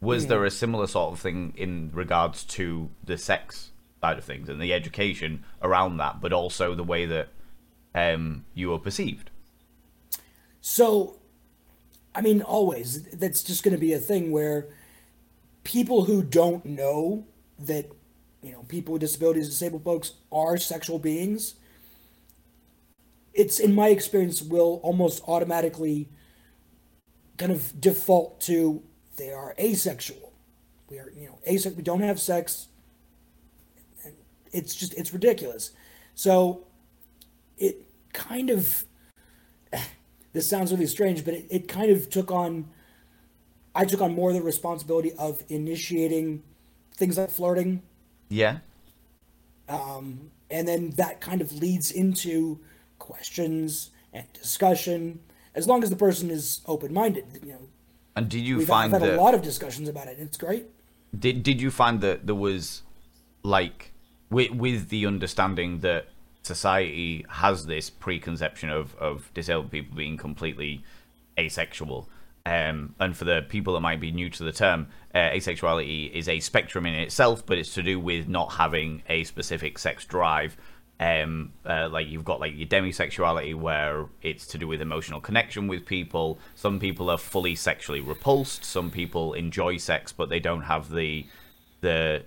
Was 0.00 0.26
there 0.26 0.44
a 0.44 0.50
similar 0.50 0.86
sort 0.86 1.14
of 1.14 1.20
thing 1.20 1.54
in 1.56 1.90
regards 1.94 2.44
to 2.44 2.90
the 3.02 3.16
sex 3.16 3.70
side 4.02 4.18
of 4.18 4.24
things 4.24 4.50
and 4.50 4.60
the 4.60 4.74
education 4.74 5.44
around 5.62 5.96
that 5.96 6.20
but 6.20 6.30
also 6.30 6.74
the 6.74 6.84
way 6.84 7.06
that 7.06 7.28
um, 7.94 8.44
you 8.52 8.68
were 8.68 8.78
perceived? 8.78 9.30
So 10.60 11.16
I 12.14 12.20
mean, 12.20 12.42
always. 12.42 13.02
That's 13.04 13.42
just 13.42 13.62
going 13.64 13.74
to 13.74 13.80
be 13.80 13.92
a 13.92 13.98
thing 13.98 14.30
where 14.30 14.68
people 15.64 16.04
who 16.04 16.22
don't 16.22 16.64
know 16.64 17.24
that 17.58 17.90
you 18.44 18.52
know 18.52 18.62
people 18.68 18.92
with 18.92 19.00
disabilities, 19.00 19.48
disabled 19.48 19.84
folks 19.84 20.12
are 20.30 20.58
sexual 20.58 20.98
beings. 20.98 21.54
It's 23.32 23.58
in 23.58 23.74
my 23.74 23.88
experience 23.88 24.42
will 24.42 24.80
almost 24.82 25.22
automatically 25.26 26.08
kind 27.38 27.50
of 27.50 27.80
default 27.80 28.40
to 28.42 28.82
they 29.16 29.32
are 29.32 29.54
asexual. 29.58 30.32
We 30.90 30.98
are 30.98 31.10
you 31.16 31.26
know 31.28 31.38
asexual. 31.46 31.76
We 31.76 31.82
don't 31.82 32.02
have 32.02 32.20
sex. 32.20 32.68
It's 34.52 34.74
just 34.74 34.92
it's 34.94 35.12
ridiculous. 35.14 35.70
So 36.14 36.66
it 37.56 37.86
kind 38.12 38.50
of 38.50 38.84
this 40.34 40.48
sounds 40.48 40.70
really 40.70 40.86
strange, 40.86 41.24
but 41.24 41.32
it, 41.32 41.46
it 41.48 41.66
kind 41.66 41.90
of 41.90 42.10
took 42.10 42.30
on 42.30 42.68
I 43.74 43.86
took 43.86 44.02
on 44.02 44.14
more 44.14 44.28
of 44.28 44.36
the 44.36 44.42
responsibility 44.42 45.12
of 45.14 45.42
initiating 45.48 46.42
things 46.94 47.16
like 47.16 47.30
flirting 47.30 47.82
yeah 48.28 48.58
Um, 49.68 50.30
and 50.50 50.68
then 50.68 50.90
that 50.92 51.20
kind 51.20 51.40
of 51.40 51.52
leads 51.52 51.90
into 51.90 52.60
questions 52.98 53.90
and 54.12 54.30
discussion 54.32 55.20
as 55.54 55.66
long 55.66 55.82
as 55.82 55.90
the 55.90 55.96
person 55.96 56.30
is 56.30 56.60
open-minded 56.66 57.24
you 57.42 57.52
know 57.52 57.68
and 58.16 58.28
did 58.28 58.46
you 58.46 58.58
we've 58.58 58.66
find 58.66 58.92
had 58.92 59.02
that 59.02 59.18
a 59.18 59.20
lot 59.20 59.34
of 59.34 59.42
discussions 59.42 59.88
about 59.88 60.06
it 60.08 60.18
it's 60.18 60.36
great 60.36 60.66
Did 61.18 61.42
did 61.42 61.60
you 61.60 61.70
find 61.70 62.00
that 62.00 62.26
there 62.26 62.34
was 62.34 62.82
like 63.42 63.92
with 64.30 64.50
with 64.50 64.88
the 64.88 65.06
understanding 65.06 65.80
that 65.80 66.08
society 66.42 67.24
has 67.28 67.66
this 67.66 67.90
preconception 67.90 68.68
of 68.70 68.94
of 68.96 69.30
disabled 69.34 69.70
people 69.70 69.96
being 69.96 70.16
completely 70.16 70.82
asexual? 71.38 72.08
Um, 72.46 72.94
and 73.00 73.16
for 73.16 73.24
the 73.24 73.42
people 73.48 73.72
that 73.74 73.80
might 73.80 74.00
be 74.00 74.12
new 74.12 74.28
to 74.30 74.44
the 74.44 74.52
term, 74.52 74.88
uh, 75.14 75.30
asexuality 75.30 76.12
is 76.12 76.28
a 76.28 76.40
spectrum 76.40 76.84
in 76.84 76.94
itself, 76.94 77.44
but 77.46 77.56
it's 77.56 77.72
to 77.74 77.82
do 77.82 77.98
with 77.98 78.28
not 78.28 78.52
having 78.52 79.02
a 79.08 79.24
specific 79.24 79.78
sex 79.78 80.04
drive. 80.04 80.56
Um, 81.00 81.52
uh, 81.64 81.88
like 81.90 82.06
you've 82.08 82.24
got 82.24 82.40
like 82.40 82.54
your 82.54 82.68
demisexuality, 82.68 83.54
where 83.54 84.06
it's 84.22 84.46
to 84.48 84.58
do 84.58 84.68
with 84.68 84.82
emotional 84.82 85.20
connection 85.20 85.68
with 85.68 85.86
people. 85.86 86.38
Some 86.54 86.78
people 86.78 87.10
are 87.10 87.18
fully 87.18 87.54
sexually 87.54 88.00
repulsed. 88.00 88.64
Some 88.64 88.90
people 88.90 89.32
enjoy 89.32 89.78
sex, 89.78 90.12
but 90.12 90.28
they 90.28 90.40
don't 90.40 90.62
have 90.62 90.90
the 90.90 91.26
the 91.80 92.24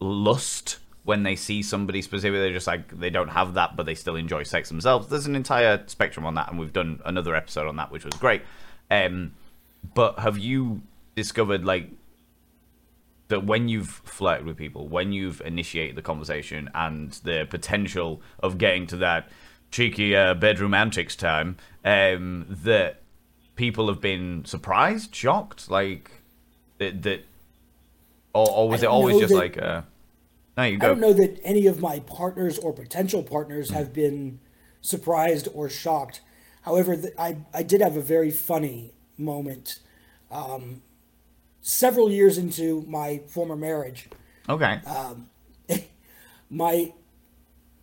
lust 0.00 0.78
when 1.04 1.24
they 1.24 1.36
see 1.36 1.62
somebody 1.62 2.02
specifically. 2.02 2.38
They're 2.38 2.52
just 2.52 2.66
like 2.66 2.98
they 2.98 3.10
don't 3.10 3.28
have 3.28 3.54
that, 3.54 3.76
but 3.76 3.84
they 3.84 3.94
still 3.94 4.16
enjoy 4.16 4.44
sex 4.44 4.68
themselves. 4.68 5.08
There's 5.08 5.26
an 5.26 5.36
entire 5.36 5.82
spectrum 5.86 6.24
on 6.24 6.34
that, 6.34 6.50
and 6.50 6.58
we've 6.58 6.72
done 6.72 7.00
another 7.04 7.34
episode 7.34 7.66
on 7.66 7.76
that, 7.76 7.90
which 7.90 8.04
was 8.04 8.14
great. 8.14 8.42
Um, 8.90 9.32
but 9.94 10.18
have 10.18 10.38
you 10.38 10.82
discovered 11.14 11.64
like 11.64 11.90
that 13.28 13.44
when 13.44 13.68
you've 13.68 13.88
flirted 14.04 14.46
with 14.46 14.56
people, 14.56 14.86
when 14.88 15.12
you've 15.12 15.40
initiated 15.40 15.96
the 15.96 16.02
conversation, 16.02 16.70
and 16.74 17.12
the 17.24 17.46
potential 17.50 18.22
of 18.38 18.58
getting 18.58 18.86
to 18.86 18.96
that 18.98 19.28
cheeky 19.70 20.14
uh, 20.14 20.34
bedroom 20.34 20.74
antics 20.74 21.16
time, 21.16 21.56
um, 21.84 22.46
that 22.48 23.02
people 23.56 23.88
have 23.88 24.00
been 24.00 24.44
surprised, 24.44 25.14
shocked, 25.14 25.70
like 25.70 26.22
that, 26.78 27.02
that 27.02 27.24
or, 28.32 28.48
or 28.48 28.68
was 28.68 28.82
it 28.82 28.86
always 28.86 29.18
just 29.18 29.32
that- 29.32 29.38
like, 29.38 29.60
uh, 29.60 29.82
no, 30.56 30.62
you 30.64 30.78
go. 30.78 30.86
i 30.86 30.88
don't 30.88 31.00
know 31.00 31.12
that 31.12 31.38
any 31.44 31.66
of 31.66 31.80
my 31.80 31.98
partners 32.00 32.58
or 32.58 32.72
potential 32.72 33.22
partners 33.22 33.68
have 33.70 33.92
been 33.92 34.40
surprised 34.80 35.48
or 35.52 35.68
shocked 35.68 36.22
However, 36.66 36.96
th- 36.96 37.14
I, 37.16 37.36
I 37.54 37.62
did 37.62 37.80
have 37.80 37.96
a 37.96 38.00
very 38.00 38.32
funny 38.32 38.92
moment 39.18 39.80
um, 40.30 40.82
several 41.60 42.10
years 42.10 42.38
into 42.38 42.84
my 42.88 43.20
former 43.28 43.56
marriage. 43.56 44.08
Okay. 44.48 44.80
Um, 44.86 45.28
my 46.50 46.92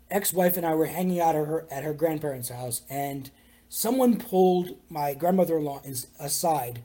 ex-wife 0.10 0.58
and 0.58 0.66
I 0.66 0.76
were 0.76 0.86
hanging 0.86 1.20
out 1.20 1.36
at 1.36 1.46
her 1.48 1.68
at 1.72 1.84
her 1.84 1.94
grandparents' 1.94 2.50
house, 2.50 2.82
and 2.90 3.30
someone 3.70 4.18
pulled 4.18 4.78
my 4.90 5.14
grandmother-in-law 5.14 5.82
aside, 6.20 6.82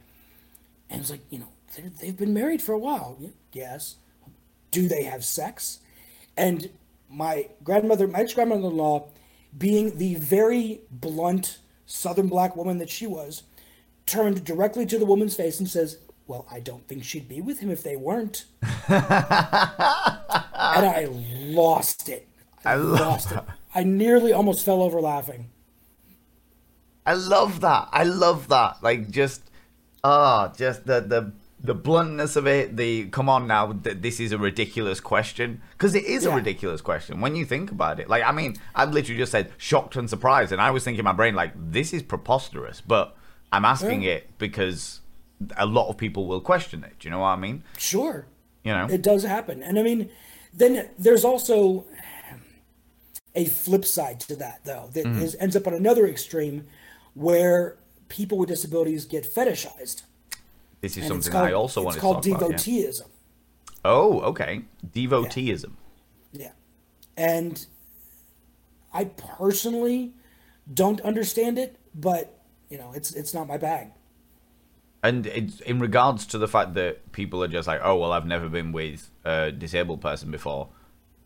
and 0.91 1.01
was 1.01 1.11
like, 1.11 1.21
you 1.31 1.39
know, 1.39 1.53
they've 2.01 2.17
been 2.17 2.35
married 2.35 2.63
for 2.63 2.73
a 2.73 2.79
while. 2.79 3.19
Yes. 3.53 3.97
Do 4.71 4.89
they 4.89 5.05
have 5.05 5.25
sex? 5.25 5.79
And 6.37 6.71
my 7.09 7.49
grandmother, 7.65 8.07
my 8.07 8.21
ex-grandmother-in-law, 8.21 9.09
being 9.57 9.99
the 9.99 10.15
very 10.17 10.81
blunt 10.91 11.59
Southern 11.87 12.29
black 12.29 12.55
woman 12.55 12.79
that 12.79 12.91
she 12.91 13.07
was, 13.07 13.45
turned 14.09 14.45
directly 14.45 14.87
to 14.87 14.99
the 14.99 15.07
woman's 15.07 15.37
face 15.37 15.59
and 15.59 15.69
says, 15.69 15.99
"Well, 16.27 16.47
I 16.51 16.61
don't 16.61 16.89
think 16.89 17.05
she'd 17.05 17.29
be 17.29 17.41
with 17.41 17.61
him 17.61 17.71
if 17.71 17.83
they 17.83 17.97
weren't." 17.97 18.47
and 18.63 19.05
I 20.59 21.09
lost 21.11 22.09
it. 22.09 22.29
I, 22.65 22.75
love 22.75 23.01
lost 23.01 23.33
it. 23.33 23.45
I 23.75 23.85
nearly 23.85 24.33
almost 24.33 24.65
fell 24.65 24.83
over 24.83 25.01
laughing. 25.01 25.51
I 27.07 27.15
love 27.15 27.61
that. 27.61 27.89
I 27.93 28.05
love 28.05 28.49
that. 28.49 28.83
Like 28.83 29.11
just 29.11 29.43
ah, 30.05 30.53
just 30.57 30.87
the 30.87 31.01
the 31.01 31.33
the 31.61 31.75
bluntness 31.75 32.37
of 32.37 32.47
it. 32.47 32.77
The 32.77 33.07
come 33.07 33.29
on 33.29 33.47
now, 33.47 33.73
th- 33.73 33.99
this 34.01 34.21
is 34.21 34.33
a 34.33 34.39
ridiculous 34.39 35.01
question 35.01 35.63
because 35.73 35.95
it 35.95 36.05
is 36.05 36.25
a 36.25 36.35
ridiculous 36.35 36.81
question 36.81 37.21
when 37.21 37.35
you 37.37 37.45
think 37.45 37.71
about 37.71 38.01
it. 38.01 38.09
Like 38.09 38.23
I 38.23 38.33
mean, 38.33 38.57
I've 38.75 38.93
literally 38.93 39.19
just 39.19 39.33
said 39.33 39.53
shocked 39.57 39.97
and 39.97 40.09
surprised, 40.09 40.53
and 40.53 40.61
I 40.61 40.71
was 40.71 40.85
thinking 40.85 41.01
in 41.01 41.05
my 41.05 41.13
brain 41.13 41.35
like 41.35 41.53
this 41.57 41.93
is 41.93 42.03
preposterous, 42.03 42.81
but 42.81 43.17
I'm 43.53 43.65
asking 43.65 44.03
Yeah. 44.03 44.13
it 44.13 44.39
because 44.39 45.01
a 45.57 45.67
lot 45.67 45.89
of 45.89 45.97
people 45.97 46.27
will 46.27 46.41
question 46.41 46.85
it. 46.85 46.99
Do 46.99 47.09
you 47.09 47.11
know 47.11 47.21
what 47.21 47.29
I 47.29 47.37
mean? 47.37 47.63
Sure. 47.77 48.27
You 48.65 48.73
know. 48.73 48.87
It 48.87 49.03
does 49.03 49.23
happen. 49.25 49.63
And 49.63 49.79
I 49.79 49.83
mean, 49.83 50.11
then 50.53 50.91
there's 50.99 51.25
also 51.25 51.87
a 53.35 53.45
flip 53.47 53.85
side 53.85 54.21
to 54.21 54.37
that, 54.37 54.61
though, 54.65 54.91
that 54.93 55.05
Mm-hmm. 55.05 55.23
is, 55.23 55.37
ends 55.39 55.55
up 55.57 55.67
on 55.67 55.75
another 55.75 56.07
extreme 56.07 56.67
where 57.15 57.77
people 58.09 58.37
with 58.39 58.49
disabilities 58.49 59.05
get 59.05 59.25
fetishized. 59.33 60.03
this 60.81 60.97
is 60.97 60.99
And 60.99 61.07
something 61.09 61.33
called, 61.33 61.49
I 61.49 61.53
also 61.53 61.83
want 61.83 61.95
to 61.95 62.01
talk 62.01 62.11
about. 62.19 62.27
It's 62.27 62.37
called 62.39 62.51
devoteeism. 62.51 63.07
Oh, 63.85 64.21
okay. 64.21 64.63
Devoteeism. 64.93 65.77
Yeah. 66.33 66.53
And 67.17 67.65
I 68.93 69.05
personally 69.05 70.13
don't 70.73 71.01
understand 71.03 71.59
it, 71.59 71.77
but, 71.95 72.38
you 72.69 72.79
know, 72.79 72.93
it's 72.95 73.13
it's 73.13 73.35
not 73.35 73.47
my 73.47 73.57
bag. 73.57 73.91
And 75.03 75.27
it's 75.27 75.61
in 75.61 75.79
regards 75.79 76.27
to 76.27 76.39
the 76.39 76.49
fact 76.49 76.75
that 76.75 77.13
people 77.13 77.43
are 77.43 77.49
just 77.49 77.69
like, 77.69 77.81
oh 77.83 77.97
well, 77.97 78.13
I've 78.13 78.27
never 78.27 78.49
been 78.49 78.73
with 78.73 79.11
a 79.25 79.53
disabled 79.53 80.01
person 80.01 80.31
before, 80.31 80.69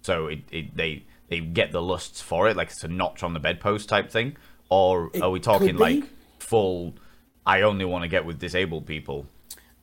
so 0.02 0.26
it, 0.26 0.40
it 0.50 0.76
they 0.76 1.04
they 1.28 1.40
get 1.40 1.72
the 1.72 1.80
lusts 1.80 2.20
for 2.20 2.48
it, 2.48 2.56
like 2.56 2.68
it's 2.68 2.84
a 2.84 2.88
notch 2.88 3.22
on 3.22 3.32
the 3.32 3.40
bedpost 3.40 3.88
type 3.88 4.10
thing, 4.10 4.36
or 4.68 5.10
It 5.14 5.22
are 5.22 5.30
we 5.30 5.40
talking 5.40 5.76
like 5.76 6.04
full? 6.38 6.94
I 7.46 7.62
only 7.62 7.84
want 7.84 8.02
to 8.02 8.08
get 8.08 8.24
with 8.24 8.38
disabled 8.38 8.86
people. 8.86 9.26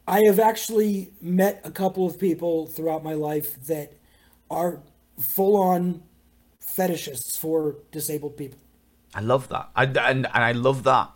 I 0.07 0.21
have 0.21 0.39
actually 0.39 1.11
met 1.21 1.61
a 1.63 1.71
couple 1.71 2.05
of 2.05 2.19
people 2.19 2.67
throughout 2.67 3.03
my 3.03 3.13
life 3.13 3.59
that 3.65 3.93
are 4.49 4.81
full 5.19 5.55
on 5.57 6.03
fetishists 6.61 7.37
for 7.37 7.75
disabled 7.91 8.37
people. 8.37 8.59
I 9.13 9.21
love 9.21 9.49
that, 9.49 9.69
I, 9.75 9.85
and 9.85 9.97
and 9.97 10.27
I 10.27 10.51
love 10.51 10.83
that 10.83 11.11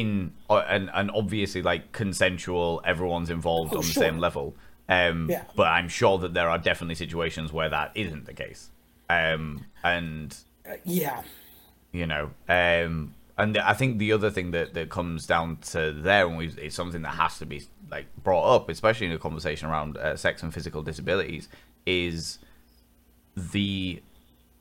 in 0.00 0.32
uh, 0.48 0.64
and 0.68 0.90
and 0.94 1.10
obviously 1.10 1.62
like 1.62 1.92
consensual, 1.92 2.80
everyone's 2.84 3.30
involved 3.30 3.72
Oh, 3.74 3.78
on 3.78 3.82
the 3.82 3.92
sure. 3.92 4.02
same 4.02 4.18
level. 4.18 4.54
Um, 4.88 5.28
Yeah. 5.30 5.44
But 5.54 5.68
I'm 5.68 5.88
sure 5.88 6.18
that 6.18 6.32
there 6.34 6.48
are 6.48 6.58
definitely 6.58 6.94
situations 6.96 7.52
where 7.52 7.68
that 7.68 7.92
isn't 7.94 8.24
the 8.26 8.34
case. 8.34 8.70
Um, 9.10 9.66
and 9.84 10.36
Uh, 10.68 10.76
yeah. 10.84 11.22
you 11.92 12.06
know 12.06 12.30
um 12.48 13.14
and 13.36 13.58
i 13.58 13.74
think 13.74 13.98
the 13.98 14.12
other 14.12 14.30
thing 14.30 14.52
that 14.52 14.72
that 14.74 14.88
comes 14.88 15.26
down 15.26 15.56
to 15.72 15.92
there 15.92 16.26
and 16.26 16.36
we 16.38 16.46
it's 16.66 16.76
something 16.76 17.02
that 17.02 17.16
has 17.24 17.38
to 17.38 17.44
be 17.44 17.58
like 17.90 18.06
brought 18.22 18.46
up 18.56 18.68
especially 18.70 19.06
in 19.06 19.12
a 19.12 19.18
conversation 19.18 19.68
around 19.68 19.96
uh, 19.98 20.16
sex 20.16 20.42
and 20.42 20.54
physical 20.54 20.82
disabilities 20.82 21.48
is 21.84 22.38
the 23.36 24.00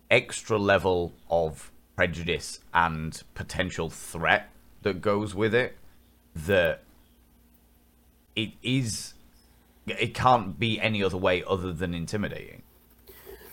extra 0.09 0.57
level 0.57 1.13
of 1.29 1.71
prejudice 1.95 2.59
and 2.73 3.23
potential 3.35 3.89
threat 3.89 4.49
that 4.81 5.01
goes 5.01 5.33
with 5.35 5.53
it 5.53 5.75
that 6.35 6.83
it 8.35 8.51
is 8.63 9.13
it 9.87 10.13
can't 10.13 10.57
be 10.59 10.79
any 10.79 11.03
other 11.03 11.17
way 11.17 11.43
other 11.47 11.73
than 11.73 11.93
intimidating 11.93 12.61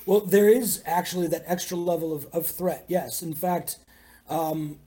Well, 0.06 0.20
there 0.20 0.48
is 0.48 0.82
actually 0.86 1.26
that 1.28 1.42
extra 1.46 1.76
level 1.76 2.14
of, 2.14 2.26
of 2.32 2.46
threat. 2.46 2.84
Yes. 2.88 3.20
In 3.22 3.34
fact, 3.34 3.76
um, 4.30 4.78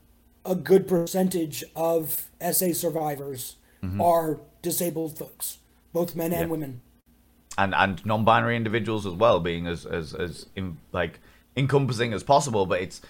a 0.46 0.56
good 0.56 0.88
percentage 0.88 1.64
of 1.76 2.28
SA 2.40 2.74
survivors 2.74 3.56
are 4.00 4.40
disabled 4.64 5.18
folks, 5.18 5.58
both 5.94 6.16
men 6.16 6.32
and 6.34 6.42
Yeah. 6.48 6.52
women. 6.52 6.82
and 7.58 7.74
and 7.76 8.04
non-binary 8.06 8.56
individuals 8.56 9.06
as 9.06 9.14
well 9.14 9.40
being 9.40 9.68
as 9.68 9.86
as 9.86 10.14
as 10.16 10.46
in, 10.56 10.78
like 10.92 11.20
encompassing 11.58 12.14
as 12.14 12.24
possible 12.24 12.66
but 12.66 12.80
it's 12.82 13.02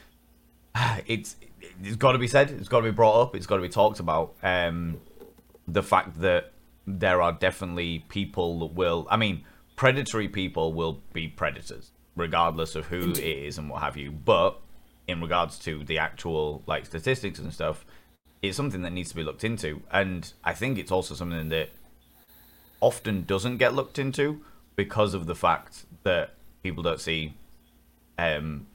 it's 1.06 1.36
it's 1.84 1.96
got 1.96 2.14
to 2.14 2.18
be 2.18 2.28
said 2.28 2.52
it's 2.52 2.68
got 2.68 2.80
to 2.80 2.86
be 2.86 2.92
brought 2.92 3.22
up 3.22 3.36
it's 3.36 3.46
got 3.48 3.58
to 3.58 3.62
be 3.62 3.70
talked 3.70 4.00
about. 4.00 4.36
Um 4.44 5.00
the 5.68 5.84
fact 5.84 6.20
that 6.22 6.52
there 6.88 7.22
are 7.22 7.32
definitely 7.32 8.00
people 8.10 8.60
that 8.60 8.74
will 8.74 9.08
i 9.10 9.16
mean 9.16 9.44
predatory 9.76 10.28
people 10.28 10.74
will 10.74 11.00
be 11.14 11.28
predators 11.28 11.92
regardless 12.16 12.76
of 12.76 12.88
who 12.88 13.12
it 13.12 13.20
is 13.20 13.58
and 13.58 13.70
what 13.70 13.82
have 13.82 13.96
you. 13.96 14.12
But 14.12 14.60
in 15.08 15.22
regards 15.22 15.58
to 15.60 15.84
the 15.84 15.98
actual 15.98 16.64
like 16.68 16.86
statistics 16.86 17.40
and 17.40 17.54
stuff 17.54 17.86
it's 18.42 18.58
something 18.58 18.82
that 18.82 18.92
needs 18.92 19.10
to 19.10 19.16
be 19.16 19.24
looked 19.24 19.44
into. 19.44 19.82
And 19.92 20.32
i 20.44 20.54
think 20.54 20.78
it's 20.78 20.92
also 20.92 21.16
something 21.16 21.50
that 21.50 21.70
often 22.82 23.24
doesn't 23.24 23.58
get 23.58 23.74
looked 23.74 24.00
into 24.00 24.42
because 24.76 25.14
of 25.14 25.28
the 25.28 25.36
fact 25.36 25.86
that 26.04 26.34
people 26.64 26.84
don't 26.84 27.00
see 27.00 27.34
um, 28.18 28.68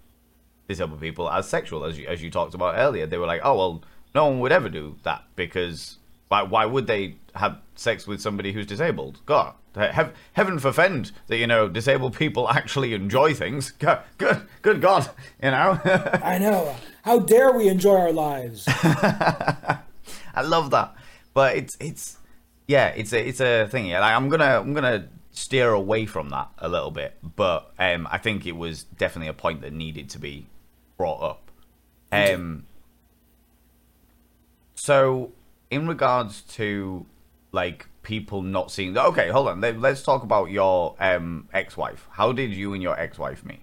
disabled 0.69 1.01
people 1.01 1.31
as 1.31 1.49
sexual, 1.49 1.85
as 1.85 1.99
you, 1.99 2.07
as 2.07 2.23
you 2.23 2.31
talked 2.31 2.55
about 2.55 2.77
earlier. 2.77 3.07
They 3.07 3.19
were 3.19 3.27
like, 3.27 3.41
oh, 3.45 3.57
well, 3.57 3.83
no 4.15 4.27
one 4.27 4.41
would 4.41 4.53
ever 4.53 4.69
do 4.69 4.97
that 5.03 5.25
because 5.37 5.99
why, 6.29 6.43
why 6.43 6.65
would 6.67 6.87
they 6.87 7.17
have 7.35 7.59
sex 7.75 8.07
with 8.07 8.21
somebody 8.21 8.53
who's 8.53 8.67
disabled? 8.67 9.21
God, 9.27 9.55
he- 9.75 10.11
heaven 10.33 10.59
forfend 10.59 11.13
that, 11.29 11.37
you 11.37 11.47
know, 11.47 11.69
disabled 11.69 12.17
people 12.17 12.49
actually 12.51 12.95
enjoy 12.95 13.35
things. 13.35 13.71
Good, 13.79 13.99
good, 14.19 14.43
good 14.63 14.81
God, 14.81 15.09
you 15.43 15.51
know? 15.51 15.81
I 15.85 16.39
know. 16.39 16.75
How 17.03 17.19
dare 17.21 17.53
we 17.53 17.69
enjoy 17.69 17.95
our 17.97 18.13
lives? 18.13 18.65
I 18.69 20.43
love 20.43 20.71
that, 20.71 20.95
but 21.35 21.57
it's 21.57 21.77
it's 21.81 22.19
yeah, 22.67 22.89
it's 22.89 23.13
a 23.13 23.29
it's 23.29 23.41
a 23.41 23.67
thing. 23.69 23.87
Yeah, 23.87 24.01
like 24.01 24.13
I'm 24.13 24.29
gonna 24.29 24.59
I'm 24.61 24.75
gonna 24.75 25.09
steer 25.31 25.71
away 25.71 26.07
from 26.07 26.31
that 26.31 26.49
a 26.59 26.69
little 26.69 26.91
bit, 26.91 27.17
but 27.37 27.73
um, 27.79 28.09
I 28.11 28.19
think 28.19 28.45
it 28.47 28.57
was 28.57 28.83
definitely 28.85 29.29
a 29.29 29.35
point 29.35 29.61
that 29.63 29.73
needed 29.73 30.11
to 30.11 30.19
be 30.19 30.47
brought 30.97 31.23
up. 31.23 31.51
Um, 32.13 32.67
so 34.75 35.33
in 35.71 35.87
regards 35.87 36.43
to 36.43 37.07
like 37.53 37.87
people 38.03 38.43
not 38.43 38.71
seeing, 38.71 38.97
okay, 38.97 39.29
hold 39.29 39.49
on, 39.49 39.61
let, 39.61 39.81
let's 39.81 40.03
talk 40.03 40.23
about 40.23 40.51
your 40.51 40.95
um 41.01 41.49
ex-wife. 41.53 42.07
How 42.13 42.33
did 42.33 42.53
you 42.53 42.73
and 42.75 42.83
your 42.83 42.99
ex-wife 42.99 43.45
meet? 43.45 43.61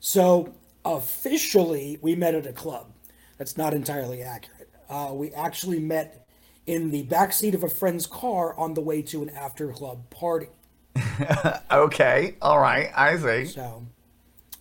So 0.00 0.54
officially, 0.84 1.98
we 2.00 2.14
met 2.14 2.34
at 2.34 2.46
a 2.46 2.52
club. 2.52 2.92
That's 3.36 3.56
not 3.56 3.74
entirely 3.74 4.22
accurate. 4.22 4.70
Uh, 4.88 5.10
we 5.12 5.32
actually 5.32 5.78
met 5.78 6.26
in 6.66 6.90
the 6.90 7.04
backseat 7.04 7.54
of 7.54 7.62
a 7.62 7.68
friend's 7.68 8.06
car 8.06 8.54
on 8.58 8.74
the 8.74 8.80
way 8.80 9.02
to 9.02 9.22
an 9.22 9.30
after 9.30 9.72
club 9.72 10.08
party. 10.10 10.48
Okay, 11.70 12.36
all 12.40 12.58
right, 12.58 12.90
I 12.96 13.16
see. 13.18 13.44
So, 13.46 13.86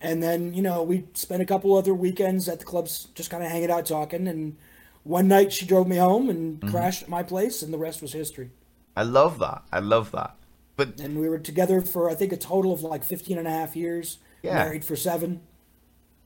and 0.01 0.21
then 0.21 0.53
you 0.53 0.61
know 0.61 0.83
we 0.83 1.05
spent 1.13 1.41
a 1.41 1.45
couple 1.45 1.75
other 1.75 1.93
weekends 1.93 2.47
at 2.47 2.59
the 2.59 2.65
clubs, 2.65 3.07
just 3.15 3.29
kind 3.29 3.43
of 3.43 3.49
hanging 3.49 3.71
out, 3.71 3.85
talking. 3.85 4.27
And 4.27 4.57
one 5.03 5.27
night 5.27 5.53
she 5.53 5.65
drove 5.65 5.87
me 5.87 5.97
home 5.97 6.29
and 6.29 6.59
mm-hmm. 6.59 6.69
crashed 6.69 7.03
at 7.03 7.09
my 7.09 7.23
place, 7.23 7.61
and 7.61 7.73
the 7.73 7.77
rest 7.77 8.01
was 8.01 8.13
history. 8.13 8.51
I 8.95 9.03
love 9.03 9.39
that. 9.39 9.63
I 9.71 9.79
love 9.79 10.11
that. 10.11 10.35
But 10.75 10.99
And 10.99 11.19
we 11.19 11.27
were 11.27 11.39
together 11.39 11.81
for 11.81 12.09
I 12.09 12.15
think 12.15 12.31
a 12.31 12.37
total 12.37 12.71
of 12.71 12.81
like 12.81 13.03
15 13.03 13.37
and 13.37 13.47
a 13.47 13.51
half 13.51 13.75
years. 13.75 14.19
Yeah. 14.43 14.55
Married 14.55 14.85
for 14.85 14.95
seven. 14.95 15.41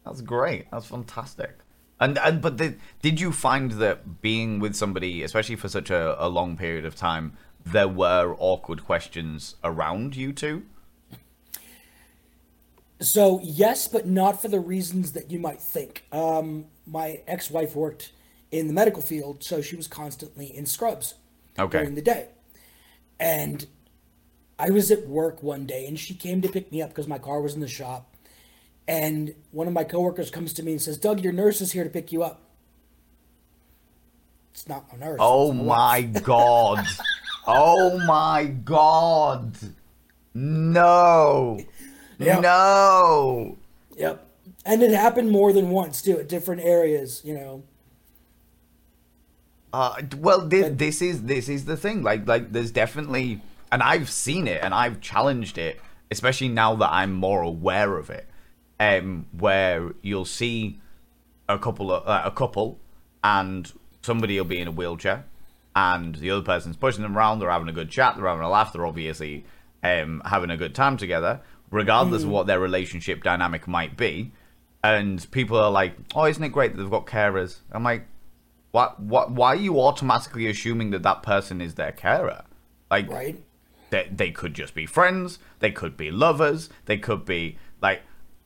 That's 0.06 0.22
great. 0.22 0.70
That's 0.72 0.88
fantastic. 0.88 1.60
And 2.00 2.18
and 2.18 2.42
but 2.42 2.58
did 2.58 2.80
did 3.02 3.22
you 3.22 3.32
find 3.32 3.72
that 3.74 4.22
being 4.22 4.60
with 4.60 4.76
somebody, 4.76 5.24
especially 5.24 5.56
for 5.56 5.70
such 5.70 5.90
a, 5.90 6.16
a 6.24 6.28
long 6.28 6.58
period 6.58 6.84
of 6.84 6.96
time, 6.96 7.38
there 7.64 7.88
were 7.88 8.36
awkward 8.40 8.84
questions 8.84 9.56
around 9.64 10.16
you 10.16 10.34
two? 10.34 10.64
So 13.02 13.40
yes, 13.44 13.88
but 13.88 14.08
not 14.08 14.42
for 14.42 14.48
the 14.48 14.60
reasons 14.60 15.14
that 15.14 15.32
you 15.32 15.40
might 15.40 15.60
think. 15.62 16.06
Um, 16.12 16.66
my 16.86 17.22
ex-wife 17.28 17.76
worked 17.76 18.12
in 18.52 18.68
the 18.68 18.74
medical 18.74 19.02
field, 19.02 19.44
so 19.44 19.62
she 19.62 19.76
was 19.76 19.88
constantly 19.88 20.56
in 20.56 20.66
scrubs 20.66 21.16
Okay. 21.58 21.80
during 21.80 21.96
the 21.96 22.02
day. 22.02 22.28
And 23.20 23.66
I 24.60 24.70
was 24.70 24.92
at 24.92 25.08
work 25.08 25.42
one 25.42 25.66
day 25.66 25.88
and 25.88 26.00
she 26.00 26.14
came 26.14 26.42
to 26.42 26.50
pick 26.50 26.72
me 26.72 26.82
up 26.82 26.90
because 26.90 27.08
my 27.08 27.18
car 27.18 27.42
was 27.42 27.56
in 27.56 27.60
the 27.62 27.68
shop. 27.68 28.16
And 28.88 29.34
one 29.52 29.68
of 29.68 29.74
my 29.74 29.84
coworkers 29.84 30.30
comes 30.30 30.54
to 30.54 30.64
me 30.64 30.74
and 30.74 30.82
says, 30.82 30.98
Doug, 30.98 31.22
your 31.24 31.34
nurse 31.34 31.62
is 31.62 31.72
here 31.72 31.84
to 31.84 31.90
pick 31.90 32.12
you 32.12 32.24
up. 32.24 32.42
It's 34.54 34.68
not 34.68 34.92
my 34.92 35.00
nurse. 35.00 35.18
Oh 35.20 35.54
my 35.54 36.02
my 36.02 36.02
god. 36.20 36.86
oh 37.48 37.98
my 38.06 38.46
god. 38.46 39.56
No. 40.34 41.60
Yeah. 42.26 42.40
No. 42.40 43.58
Yep. 43.98 44.28
And 44.66 44.84
it 44.84 44.92
happened 44.92 45.32
more 45.32 45.54
than 45.54 45.70
once 45.70 46.02
too, 46.02 46.20
at 46.20 46.30
different 46.30 46.62
areas, 46.62 47.22
you 47.24 47.34
know. 47.34 47.64
Uh, 49.74 50.02
well, 50.18 50.48
this, 50.48 50.70
this 50.76 51.02
is 51.02 51.24
this 51.24 51.48
is 51.48 51.66
the 51.66 51.78
thing. 51.78 52.04
Like, 52.04 52.28
like 52.28 52.52
there's 52.52 52.72
definitely, 52.72 53.42
and 53.72 53.82
I've 53.82 54.10
seen 54.10 54.48
it, 54.48 54.62
and 54.62 54.74
I've 54.74 55.00
challenged 55.00 55.58
it, 55.58 55.80
especially 56.12 56.50
now 56.50 56.76
that 56.76 56.92
I'm 56.92 57.14
more 57.14 57.42
aware 57.42 57.98
of 57.98 58.10
it. 58.10 58.28
Um, 58.80 59.28
where 59.38 59.94
you'll 60.02 60.26
see 60.26 60.80
a 61.48 61.60
couple 61.60 61.92
of 61.92 62.08
uh, 62.08 62.24
a 62.26 62.32
couple, 62.32 62.80
and 63.24 63.72
somebody 64.02 64.38
will 64.38 64.46
be 64.46 64.60
in 64.60 64.68
a 64.68 64.72
wheelchair, 64.72 65.26
and 65.76 66.16
the 66.16 66.32
other 66.32 66.44
person's 66.44 66.76
pushing 66.76 67.04
them 67.04 67.18
around. 67.18 67.40
They're 67.40 67.52
having 67.52 67.70
a 67.70 67.74
good 67.74 67.90
chat. 67.90 68.16
They're 68.18 68.28
having 68.28 68.44
a 68.44 68.50
laugh. 68.50 68.74
They're 68.74 68.86
obviously 68.86 69.46
um, 69.84 70.22
having 70.26 70.50
a 70.50 70.58
good 70.58 70.76
time 70.76 70.98
together, 70.98 71.42
regardless 71.72 72.24
of 72.24 72.30
mm. 72.30 72.34
what 72.34 72.48
their 72.48 72.60
relationship 72.60 73.24
dynamic 73.24 73.68
might 73.68 73.98
be. 73.98 74.32
And 74.84 75.30
people 75.32 75.58
are 75.58 75.72
like, 75.72 75.94
"Oh, 76.16 76.26
isn't 76.26 76.44
it 76.44 76.50
great 76.50 76.76
that 76.76 76.82
they've 76.82 76.92
got 76.92 77.06
carers?" 77.06 77.58
I'm 77.72 77.84
like, 77.84 78.08
what 78.72 79.00
what 79.00 79.32
why 79.32 79.50
are 79.50 79.56
you 79.56 79.80
automatically 79.80 80.48
assuming 80.48 80.92
that 80.92 81.04
that 81.04 81.24
person 81.24 81.62
is 81.62 81.76
their 81.76 81.92
carer 81.92 82.44
like 82.90 83.10
Right? 83.10 83.44
they, 83.90 84.08
they 84.12 84.32
could 84.32 84.54
just 84.54 84.74
be 84.74 84.86
friends 84.86 85.40
they 85.60 85.72
could 85.72 85.96
be 85.96 86.10
lovers 86.12 86.70
they 86.86 86.98
could 86.98 87.26
be 87.26 87.58
like 87.82 88.02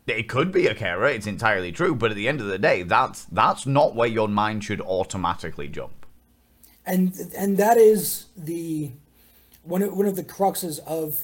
it 0.07 0.27
could 0.27 0.51
be 0.51 0.67
a 0.67 0.75
carer 0.75 1.07
it's 1.07 1.27
entirely 1.27 1.71
true 1.71 1.95
but 1.95 2.11
at 2.11 2.17
the 2.17 2.27
end 2.27 2.41
of 2.41 2.47
the 2.47 2.57
day 2.59 2.83
that's 2.83 3.25
that's 3.25 3.65
not 3.65 3.95
where 3.95 4.07
your 4.07 4.27
mind 4.27 4.63
should 4.63 4.81
automatically 4.81 5.67
jump 5.67 6.05
and 6.85 7.13
and 7.38 7.57
that 7.57 7.77
is 7.77 8.25
the 8.35 8.91
one 9.63 9.81
of, 9.81 9.95
one 9.95 10.05
of 10.05 10.15
the 10.15 10.23
cruxes 10.23 10.79
of 10.85 11.23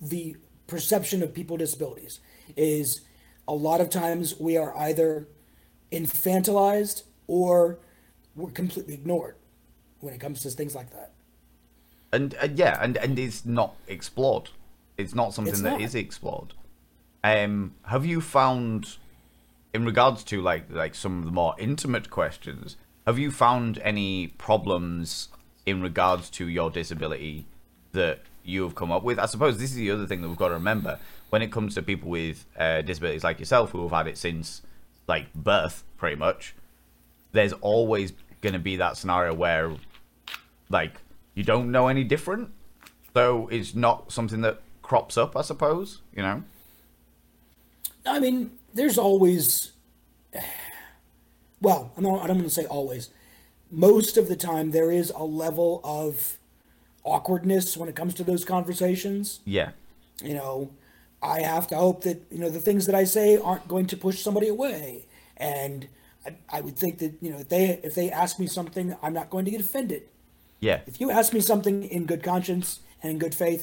the 0.00 0.36
perception 0.68 1.22
of 1.22 1.34
people 1.34 1.54
with 1.54 1.60
disabilities 1.60 2.20
is 2.56 3.00
a 3.48 3.54
lot 3.54 3.80
of 3.80 3.90
times 3.90 4.38
we 4.38 4.56
are 4.56 4.76
either 4.76 5.26
infantilized 5.90 7.02
or 7.26 7.78
we're 8.36 8.50
completely 8.50 8.94
ignored 8.94 9.34
when 10.00 10.14
it 10.14 10.20
comes 10.20 10.40
to 10.42 10.50
things 10.50 10.74
like 10.74 10.90
that. 10.90 11.12
and, 12.12 12.34
and 12.34 12.56
yeah 12.58 12.78
and 12.80 12.96
and 12.98 13.18
it's 13.18 13.44
not 13.44 13.74
explored 13.88 14.50
it's 14.96 15.14
not 15.14 15.34
something 15.34 15.52
It's 15.52 15.62
that 15.62 15.72
not. 15.72 15.80
is 15.80 15.94
explored 15.94 16.54
um 17.24 17.74
have 17.86 18.06
you 18.06 18.20
found 18.20 18.96
in 19.74 19.84
regards 19.84 20.22
to 20.24 20.40
like 20.40 20.70
like 20.70 20.94
some 20.94 21.18
of 21.18 21.24
the 21.24 21.30
more 21.32 21.54
intimate 21.58 22.08
questions 22.10 22.76
have 23.06 23.18
you 23.18 23.30
found 23.30 23.78
any 23.82 24.28
problems 24.28 25.28
in 25.66 25.82
regards 25.82 26.30
to 26.30 26.46
your 26.48 26.70
disability 26.70 27.46
that 27.92 28.20
you 28.44 28.62
have 28.62 28.74
come 28.74 28.90
up 28.90 29.02
with. 29.02 29.18
I 29.18 29.26
suppose 29.26 29.58
this 29.58 29.70
is 29.70 29.76
the 29.76 29.90
other 29.90 30.06
thing 30.06 30.22
that 30.22 30.28
we've 30.28 30.36
got 30.36 30.48
to 30.48 30.54
remember. 30.54 30.98
When 31.30 31.42
it 31.42 31.52
comes 31.52 31.74
to 31.74 31.82
people 31.82 32.08
with 32.08 32.46
uh, 32.58 32.82
disabilities 32.82 33.22
like 33.22 33.38
yourself 33.38 33.70
who 33.70 33.82
have 33.82 33.90
had 33.90 34.06
it 34.06 34.16
since 34.16 34.62
like 35.06 35.32
birth 35.34 35.84
pretty 35.96 36.16
much 36.16 36.54
there's 37.32 37.52
always 37.54 38.12
going 38.40 38.52
to 38.52 38.58
be 38.58 38.76
that 38.76 38.96
scenario 38.96 39.34
where 39.34 39.74
like 40.70 41.00
you 41.34 41.42
don't 41.42 41.70
know 41.70 41.88
any 41.88 42.04
different 42.04 42.50
so 43.14 43.48
it's 43.48 43.74
not 43.74 44.12
something 44.12 44.42
that 44.42 44.60
crops 44.82 45.16
up 45.16 45.36
i 45.36 45.42
suppose 45.42 46.02
you 46.14 46.22
know? 46.22 46.42
I 48.06 48.20
mean, 48.20 48.52
there's 48.72 48.98
always, 48.98 49.72
well, 51.60 51.92
I'm 51.96 52.02
not, 52.02 52.22
I 52.22 52.26
don't 52.26 52.38
want 52.38 52.48
to 52.48 52.54
say 52.54 52.64
always. 52.66 53.10
Most 53.70 54.16
of 54.16 54.28
the 54.28 54.36
time, 54.36 54.70
there 54.70 54.90
is 54.90 55.10
a 55.14 55.24
level 55.24 55.80
of 55.84 56.37
awkwardness 57.08 57.76
when 57.76 57.88
it 57.88 57.96
comes 57.96 58.14
to 58.14 58.24
those 58.24 58.44
conversations. 58.44 59.40
yeah 59.44 59.70
You 60.22 60.34
know, 60.34 60.70
I 61.22 61.40
have 61.40 61.66
to 61.68 61.76
hope 61.76 62.02
that 62.04 62.18
you 62.30 62.38
know 62.42 62.50
the 62.50 62.60
things 62.68 62.86
that 62.86 62.94
I 62.94 63.04
say 63.04 63.38
aren't 63.38 63.66
going 63.68 63.86
to 63.92 63.96
push 63.96 64.18
somebody 64.26 64.48
away, 64.48 65.06
and 65.36 65.88
I, 66.26 66.30
I 66.56 66.60
would 66.64 66.76
think 66.76 66.98
that 66.98 67.12
you 67.24 67.30
know 67.32 67.38
if 67.44 67.48
they 67.48 67.64
if 67.88 67.94
they 67.94 68.10
ask 68.10 68.38
me 68.38 68.46
something, 68.46 68.86
I'm 69.02 69.14
not 69.20 69.28
going 69.30 69.44
to 69.48 69.50
get 69.56 69.60
offended. 69.60 70.02
yeah 70.60 70.80
If 70.86 71.00
you 71.00 71.10
ask 71.20 71.32
me 71.32 71.40
something 71.40 71.76
in 71.96 72.02
good 72.12 72.22
conscience 72.32 72.68
and 73.02 73.08
in 73.12 73.18
good 73.24 73.34
faith, 73.44 73.62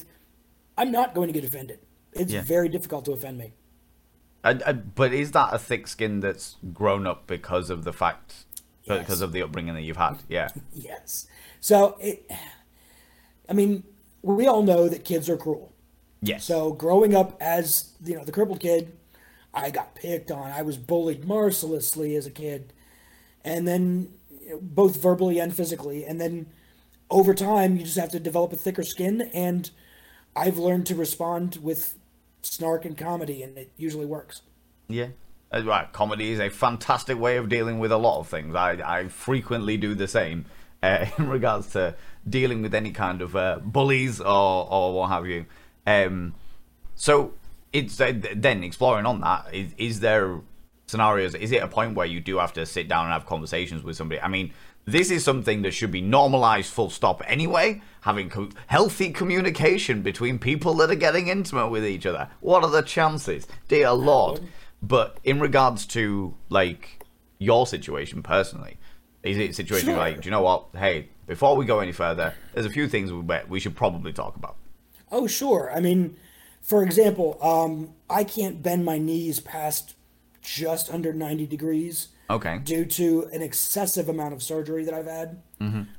I'm 0.79 0.91
not 0.99 1.13
going 1.17 1.27
to 1.33 1.33
get 1.39 1.43
offended. 1.51 1.79
It's 2.21 2.31
Yeah. 2.33 2.43
very 2.55 2.69
difficult 2.75 3.03
to 3.05 3.11
offend 3.17 3.37
me. 3.43 3.49
And, 4.43 4.61
and, 4.69 4.77
but 4.95 5.11
is 5.11 5.31
that 5.31 5.49
a 5.53 5.59
thick 5.69 5.87
skin 5.87 6.19
that's 6.25 6.55
grown 6.81 7.07
up 7.11 7.19
because 7.27 7.69
of 7.75 7.83
the 7.83 7.91
fact, 7.91 8.45
because 8.87 9.21
of 9.25 9.31
the 9.35 9.41
upbringing 9.45 9.73
that 9.77 9.81
you've 9.87 9.97
had? 10.07 10.15
Yeah. 10.29 10.49
Yes. 10.89 11.27
So 11.59 11.97
it, 11.99 12.17
I 13.49 13.53
mean, 13.53 13.83
we 14.21 14.47
all 14.47 14.63
know 14.63 14.89
that 14.89 15.03
kids 15.03 15.29
are 15.29 15.37
cruel. 15.37 15.71
Yes. 16.21 16.43
So 16.43 16.73
growing 16.73 17.15
up 17.15 17.37
as 17.39 17.91
you 18.03 18.15
know 18.15 18.23
the 18.23 18.31
crippled 18.31 18.59
kid, 18.59 18.97
I 19.53 19.69
got 19.69 19.95
picked 19.95 20.31
on. 20.31 20.51
I 20.51 20.61
was 20.61 20.77
bullied 20.77 21.25
mercilessly 21.25 22.15
as 22.15 22.25
a 22.25 22.31
kid, 22.31 22.73
and 23.43 23.67
then 23.67 24.13
you 24.41 24.49
know, 24.51 24.59
both 24.61 25.01
verbally 25.01 25.39
and 25.39 25.55
physically. 25.55 26.05
And 26.05 26.19
then 26.19 26.47
over 27.09 27.33
time, 27.33 27.77
you 27.77 27.83
just 27.83 27.97
have 27.97 28.11
to 28.11 28.19
develop 28.19 28.53
a 28.53 28.57
thicker 28.57 28.83
skin. 28.83 29.29
And 29.33 29.69
I've 30.35 30.57
learned 30.57 30.87
to 30.87 30.95
respond 30.95 31.59
with 31.61 31.97
snark 32.41 32.85
and 32.85 32.97
comedy, 32.97 33.43
and 33.43 33.57
it 33.57 33.71
usually 33.77 34.05
works. 34.05 34.41
Yeah. 34.87 35.07
Uh, 35.51 35.63
Right, 35.63 35.91
comedy 35.93 36.31
is 36.31 36.39
a 36.39 36.49
fantastic 36.49 37.19
way 37.19 37.37
of 37.37 37.49
dealing 37.49 37.79
with 37.79 37.91
a 37.91 37.97
lot 37.97 38.19
of 38.19 38.27
things. 38.27 38.55
I, 38.55 38.71
I 38.83 39.07
frequently 39.07 39.77
do 39.77 39.93
the 39.93 40.07
same 40.07 40.45
uh, 40.85 41.05
in 41.17 41.29
regards 41.29 41.71
to 41.71 41.95
dealing 42.27 42.61
with 42.61 42.73
any 42.73 42.91
kind 42.91 43.21
of 43.21 43.35
uh, 43.35 43.59
bullies 43.61 44.19
or, 44.21 44.71
or 44.71 44.93
what 44.93 45.09
have 45.09 45.25
you. 45.27 45.45
Um, 45.85 46.35
so 46.95 47.33
it's 47.73 47.99
uh, 47.99 48.13
then 48.35 48.63
exploring 48.63 49.05
on 49.05 49.21
that. 49.21 49.53
Is, 49.53 49.73
is 49.77 49.99
there 49.99 50.39
scenarios? 50.87 51.35
Is 51.35 51.51
it 51.51 51.61
a 51.61 51.67
point 51.67 51.95
where 51.95 52.05
you 52.05 52.19
do 52.19 52.37
have 52.37 52.53
to 52.53 52.65
sit 52.65 52.87
down 52.87 53.05
and 53.05 53.13
have 53.13 53.25
conversations 53.25 53.83
with 53.83 53.95
somebody? 53.95 54.21
I 54.21 54.27
mean, 54.27 54.53
this 54.85 55.09
is 55.09 55.23
something 55.23 55.63
that 55.63 55.71
should 55.71 55.91
be 55.91 56.01
normalized, 56.01 56.71
full 56.71 56.89
stop. 56.89 57.23
Anyway, 57.25 57.81
having 58.01 58.29
co- 58.29 58.49
healthy 58.67 59.09
communication 59.09 60.03
between 60.03 60.37
people 60.37 60.75
that 60.75 60.91
are 60.91 60.95
getting 60.95 61.27
intimate 61.27 61.69
with 61.69 61.85
each 61.85 62.05
other. 62.05 62.29
What 62.39 62.63
are 62.63 62.69
the 62.69 62.83
chances, 62.83 63.47
dear 63.67 63.91
lord? 63.91 64.41
But 64.81 65.17
in 65.23 65.39
regards 65.39 65.87
to 65.87 66.35
like 66.49 67.03
your 67.39 67.65
situation 67.65 68.21
personally, 68.21 68.77
is 69.25 69.37
it 69.37 69.49
a 69.49 69.53
situation 69.53 69.89
Sure. 69.89 69.97
like, 69.97 70.21
do 70.21 70.25
you 70.25 70.31
know 70.31 70.41
what? 70.41 70.67
Hey, 70.73 71.09
before 71.27 71.55
we 71.55 71.65
go 71.65 71.79
any 71.79 71.91
further, 71.91 72.33
there's 72.53 72.65
a 72.65 72.69
few 72.69 72.87
things 72.87 73.11
we 73.11 73.21
we 73.49 73.59
should 73.59 73.75
probably 73.75 74.13
talk 74.13 74.35
about. 74.35 74.55
Oh, 75.11 75.27
sure. 75.27 75.71
I 75.75 75.79
mean, 75.79 76.15
for 76.61 76.83
example, 76.83 77.37
um, 77.41 77.93
I 78.09 78.23
can't 78.23 78.61
bend 78.63 78.85
my 78.85 78.97
knees 78.97 79.39
past 79.39 79.95
just 80.41 80.91
under 80.93 81.11
90 81.13 81.47
degrees 81.47 82.09
Okay. 82.29 82.59
due 82.59 82.85
to 82.85 83.29
an 83.33 83.41
excessive 83.41 84.07
amount 84.09 84.33
of 84.33 84.41
surgery 84.43 84.83
that 84.85 84.93
I've 84.93 85.07
had. 85.07 85.41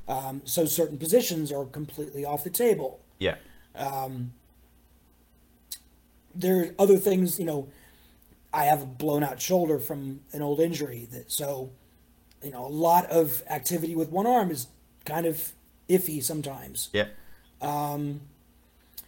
Um, 0.07 0.41
so 0.45 0.65
certain 0.65 0.97
positions 0.97 1.51
are 1.51 1.65
completely 1.65 2.23
off 2.25 2.43
the 2.45 2.49
table. 2.49 2.99
Yeah. 3.19 3.35
Um, 3.75 4.31
There 6.35 6.61
are 6.61 6.69
other 6.79 6.97
things, 6.97 7.39
you 7.39 7.45
know, 7.45 7.67
I 8.53 8.65
have 8.65 8.81
a 8.81 8.85
blown 8.85 9.23
out 9.23 9.41
shoulder 9.41 9.79
from 9.79 10.21
an 10.31 10.41
old 10.41 10.59
injury 10.59 11.07
that 11.11 11.31
so, 11.31 11.71
you 12.43 12.51
know, 12.51 12.65
a 12.65 12.69
lot 12.69 13.05
of 13.07 13.43
activity 13.49 13.95
with 13.95 14.09
one 14.09 14.27
arm 14.27 14.51
is 14.51 14.67
kind 15.05 15.25
of 15.25 15.53
iffy 15.89 16.23
sometimes. 16.23 16.89
Yeah. 16.93 17.07
Um, 17.61 18.21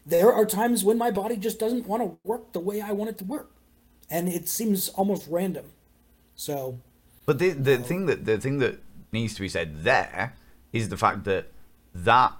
there 0.05 0.33
are 0.33 0.45
times 0.45 0.83
when 0.83 0.97
my 0.97 1.11
body 1.11 1.35
just 1.37 1.59
doesn't 1.59 1.85
want 1.85 2.01
to 2.03 2.17
work 2.23 2.53
the 2.53 2.59
way 2.59 2.81
I 2.81 2.91
want 2.91 3.09
it 3.11 3.17
to 3.19 3.25
work. 3.25 3.51
And 4.09 4.27
it 4.27 4.47
seems 4.47 4.89
almost 4.89 5.27
random. 5.29 5.65
So, 6.35 6.79
But 7.25 7.37
the 7.37 7.49
the 7.51 7.77
thing 7.77 8.07
that 8.07 8.25
the 8.25 8.37
thing 8.39 8.57
that 8.59 8.79
needs 9.11 9.35
to 9.35 9.41
be 9.41 9.49
said 9.49 9.83
there 9.83 10.33
is 10.73 10.89
the 10.89 10.97
fact 10.97 11.25
that 11.25 11.47
that 11.93 12.33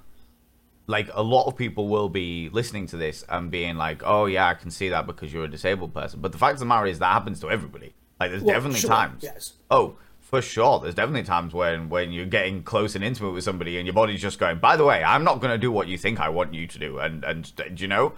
like 0.88 1.10
a 1.14 1.22
lot 1.22 1.46
of 1.46 1.56
people 1.56 1.88
will 1.88 2.10
be 2.10 2.50
listening 2.50 2.88
to 2.88 2.98
this 2.98 3.24
and 3.30 3.52
being 3.52 3.76
like, 3.78 4.02
"Oh 4.04 4.26
yeah, 4.26 4.48
I 4.48 4.56
can 4.56 4.72
see 4.72 4.90
that 4.90 5.06
because 5.06 5.32
you're 5.32 5.44
a 5.44 5.50
disabled 5.50 5.94
person." 5.94 6.22
But 6.22 6.32
the 6.32 6.40
fact 6.40 6.54
of 6.54 6.60
the 6.60 6.66
matter 6.66 6.88
is 6.88 6.98
that 7.00 7.14
happens 7.14 7.40
to 7.42 7.52
everybody. 7.52 7.94
Like 8.20 8.32
there's 8.32 8.42
Well, 8.42 8.56
definitely 8.56 8.80
sure, 8.80 8.90
times. 8.90 9.22
yes. 9.24 9.54
Oh, 9.70 9.98
for 10.30 10.44
sure. 10.44 10.80
There's 10.80 10.94
definitely 10.94 11.24
times 11.24 11.56
when 11.56 11.90
when 11.90 12.12
you're 12.12 12.28
getting 12.28 12.62
close 12.62 12.94
and 12.94 13.04
intimate 13.04 13.32
with 13.32 13.44
somebody 13.44 13.78
and 13.78 13.88
your 13.88 13.96
body's 13.96 14.22
just 14.22 14.38
going, 14.38 14.60
"By 14.60 14.78
the 14.78 14.86
way, 14.86 15.04
I'm 15.04 15.24
not 15.24 15.42
going 15.42 15.52
to 15.52 15.58
do 15.58 15.72
what 15.72 15.88
you 15.88 15.98
think 15.98 16.20
I 16.20 16.30
want 16.30 16.54
you 16.54 16.68
to 16.68 16.78
do." 16.78 17.00
And 17.00 17.24
and 17.24 17.52
do 17.56 17.64
you 17.76 17.88
know? 17.88 18.14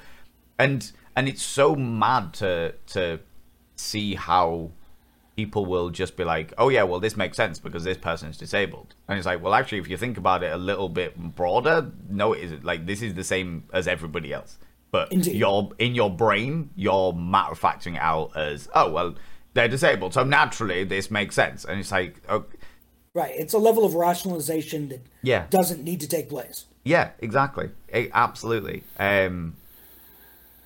And 0.59 0.91
and 1.15 1.29
it's 1.29 1.41
so 1.41 1.73
mad 1.73 2.33
to 2.33 2.73
to 2.87 3.19
see 3.77 4.15
how 4.15 4.71
people 5.37 5.65
will 5.65 5.89
just 5.89 6.17
be 6.17 6.25
like, 6.25 6.53
"Oh 6.57 6.67
yeah, 6.67 6.83
well 6.83 6.99
this 6.99 7.15
makes 7.15 7.37
sense 7.37 7.59
because 7.59 7.85
this 7.85 7.97
person 7.97 8.29
is 8.29 8.37
disabled," 8.37 8.93
and 9.07 9.17
it's 9.17 9.25
like, 9.25 9.41
well, 9.41 9.53
actually, 9.53 9.77
if 9.77 9.87
you 9.87 9.95
think 9.95 10.17
about 10.17 10.43
it 10.43 10.51
a 10.51 10.57
little 10.57 10.89
bit 10.89 11.17
broader, 11.17 11.91
no, 12.09 12.33
it 12.33 12.43
isn't. 12.43 12.65
Like 12.65 12.85
this 12.87 13.01
is 13.01 13.13
the 13.13 13.23
same 13.23 13.63
as 13.71 13.87
everybody 13.87 14.33
else, 14.33 14.59
but 14.91 15.13
Indeed. 15.13 15.37
you're 15.37 15.69
in 15.79 15.95
your 15.95 16.09
brain, 16.09 16.71
you're 16.75 17.13
matter 17.13 17.55
factoring 17.55 17.95
it 17.95 18.01
out 18.01 18.35
as, 18.35 18.67
"Oh 18.75 18.91
well, 18.91 19.15
they're 19.53 19.67
disabled, 19.67 20.13
so 20.13 20.23
naturally 20.23 20.83
this 20.83 21.09
makes 21.11 21.35
sense," 21.35 21.65
and 21.65 21.79
it's 21.79 21.91
like, 21.91 22.21
oh, 22.29 22.45
Right. 23.13 23.33
It's 23.35 23.53
a 23.53 23.57
level 23.57 23.83
of 23.83 23.93
rationalization 23.93 24.87
that 24.87 25.01
Yeah. 25.21 25.45
doesn't 25.49 25.83
need 25.83 25.99
to 25.99 26.07
take 26.07 26.29
place. 26.29 26.63
Yeah, 26.85 27.09
exactly. 27.19 27.69
Eh, 27.91 28.07
absolutely. 28.13 28.83
Um, 28.97 29.57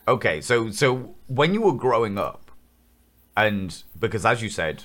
okay, 0.07 0.41
so 0.41 0.69
so 0.69 1.15
when 1.27 1.53
you 1.55 1.61
were 1.61 1.73
growing 1.73 2.17
up, 2.19 2.51
and 3.35 3.81
because 3.99 4.25
as 4.25 4.41
you 4.43 4.49
said, 4.49 4.83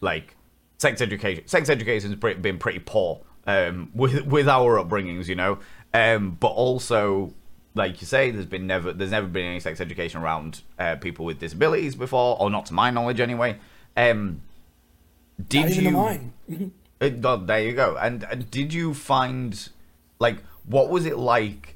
like 0.00 0.36
sex 0.78 1.00
education, 1.00 1.46
sex 1.48 1.68
education 1.68 2.10
has 2.10 2.18
pretty, 2.20 2.40
been 2.40 2.58
pretty 2.58 2.78
poor 2.78 3.20
um, 3.48 3.90
with 3.94 4.24
with 4.26 4.48
our 4.48 4.76
upbringings, 4.82 5.26
you 5.26 5.34
know. 5.34 5.58
Um, 5.92 6.36
but 6.40 6.48
also, 6.48 7.34
like 7.74 8.00
you 8.00 8.06
say, 8.06 8.30
there's 8.30 8.46
been 8.46 8.66
never 8.66 8.92
there's 8.92 9.10
never 9.10 9.26
been 9.26 9.46
any 9.46 9.60
sex 9.60 9.80
education 9.80 10.20
around 10.20 10.62
uh, 10.78 10.96
people 10.96 11.24
with 11.24 11.38
disabilities 11.38 11.94
before, 11.94 12.36
or 12.40 12.50
not 12.50 12.66
to 12.66 12.74
my 12.74 12.90
knowledge 12.90 13.20
anyway. 13.20 13.58
Um, 13.96 14.42
did 15.48 15.76
you? 15.76 15.90
mine. 15.90 16.32
Uh, 17.02 17.36
there 17.36 17.60
you 17.60 17.72
go. 17.72 17.96
And, 17.96 18.22
and 18.30 18.48
did 18.48 18.72
you 18.72 18.94
find, 18.94 19.68
like, 20.20 20.38
what 20.64 20.88
was 20.88 21.04
it 21.04 21.18
like 21.18 21.74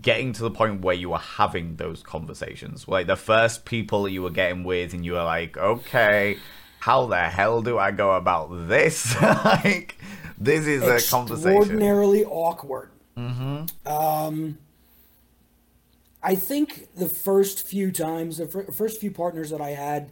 getting 0.00 0.32
to 0.32 0.42
the 0.42 0.50
point 0.50 0.80
where 0.80 0.94
you 0.94 1.10
were 1.10 1.18
having 1.18 1.76
those 1.76 2.02
conversations? 2.02 2.88
Like, 2.88 3.06
the 3.06 3.16
first 3.16 3.66
people 3.66 4.08
you 4.08 4.22
were 4.22 4.30
getting 4.30 4.64
with, 4.64 4.94
and 4.94 5.04
you 5.04 5.12
were 5.12 5.24
like, 5.24 5.58
okay, 5.58 6.38
how 6.78 7.04
the 7.04 7.20
hell 7.20 7.60
do 7.60 7.76
I 7.76 7.90
go 7.90 8.12
about 8.12 8.66
this? 8.66 9.14
like, 9.22 9.98
this 10.38 10.66
is 10.66 10.84
a 10.84 11.10
conversation. 11.10 11.58
extraordinarily 11.58 12.24
awkward. 12.24 12.88
Mm-hmm. 13.18 13.86
Um, 13.86 14.56
I 16.22 16.34
think 16.34 16.94
the 16.94 17.08
first 17.08 17.66
few 17.66 17.90
times, 17.90 18.38
the 18.38 18.46
fir- 18.46 18.70
first 18.72 19.00
few 19.00 19.10
partners 19.10 19.50
that 19.50 19.60
I 19.60 19.70
had, 19.70 20.10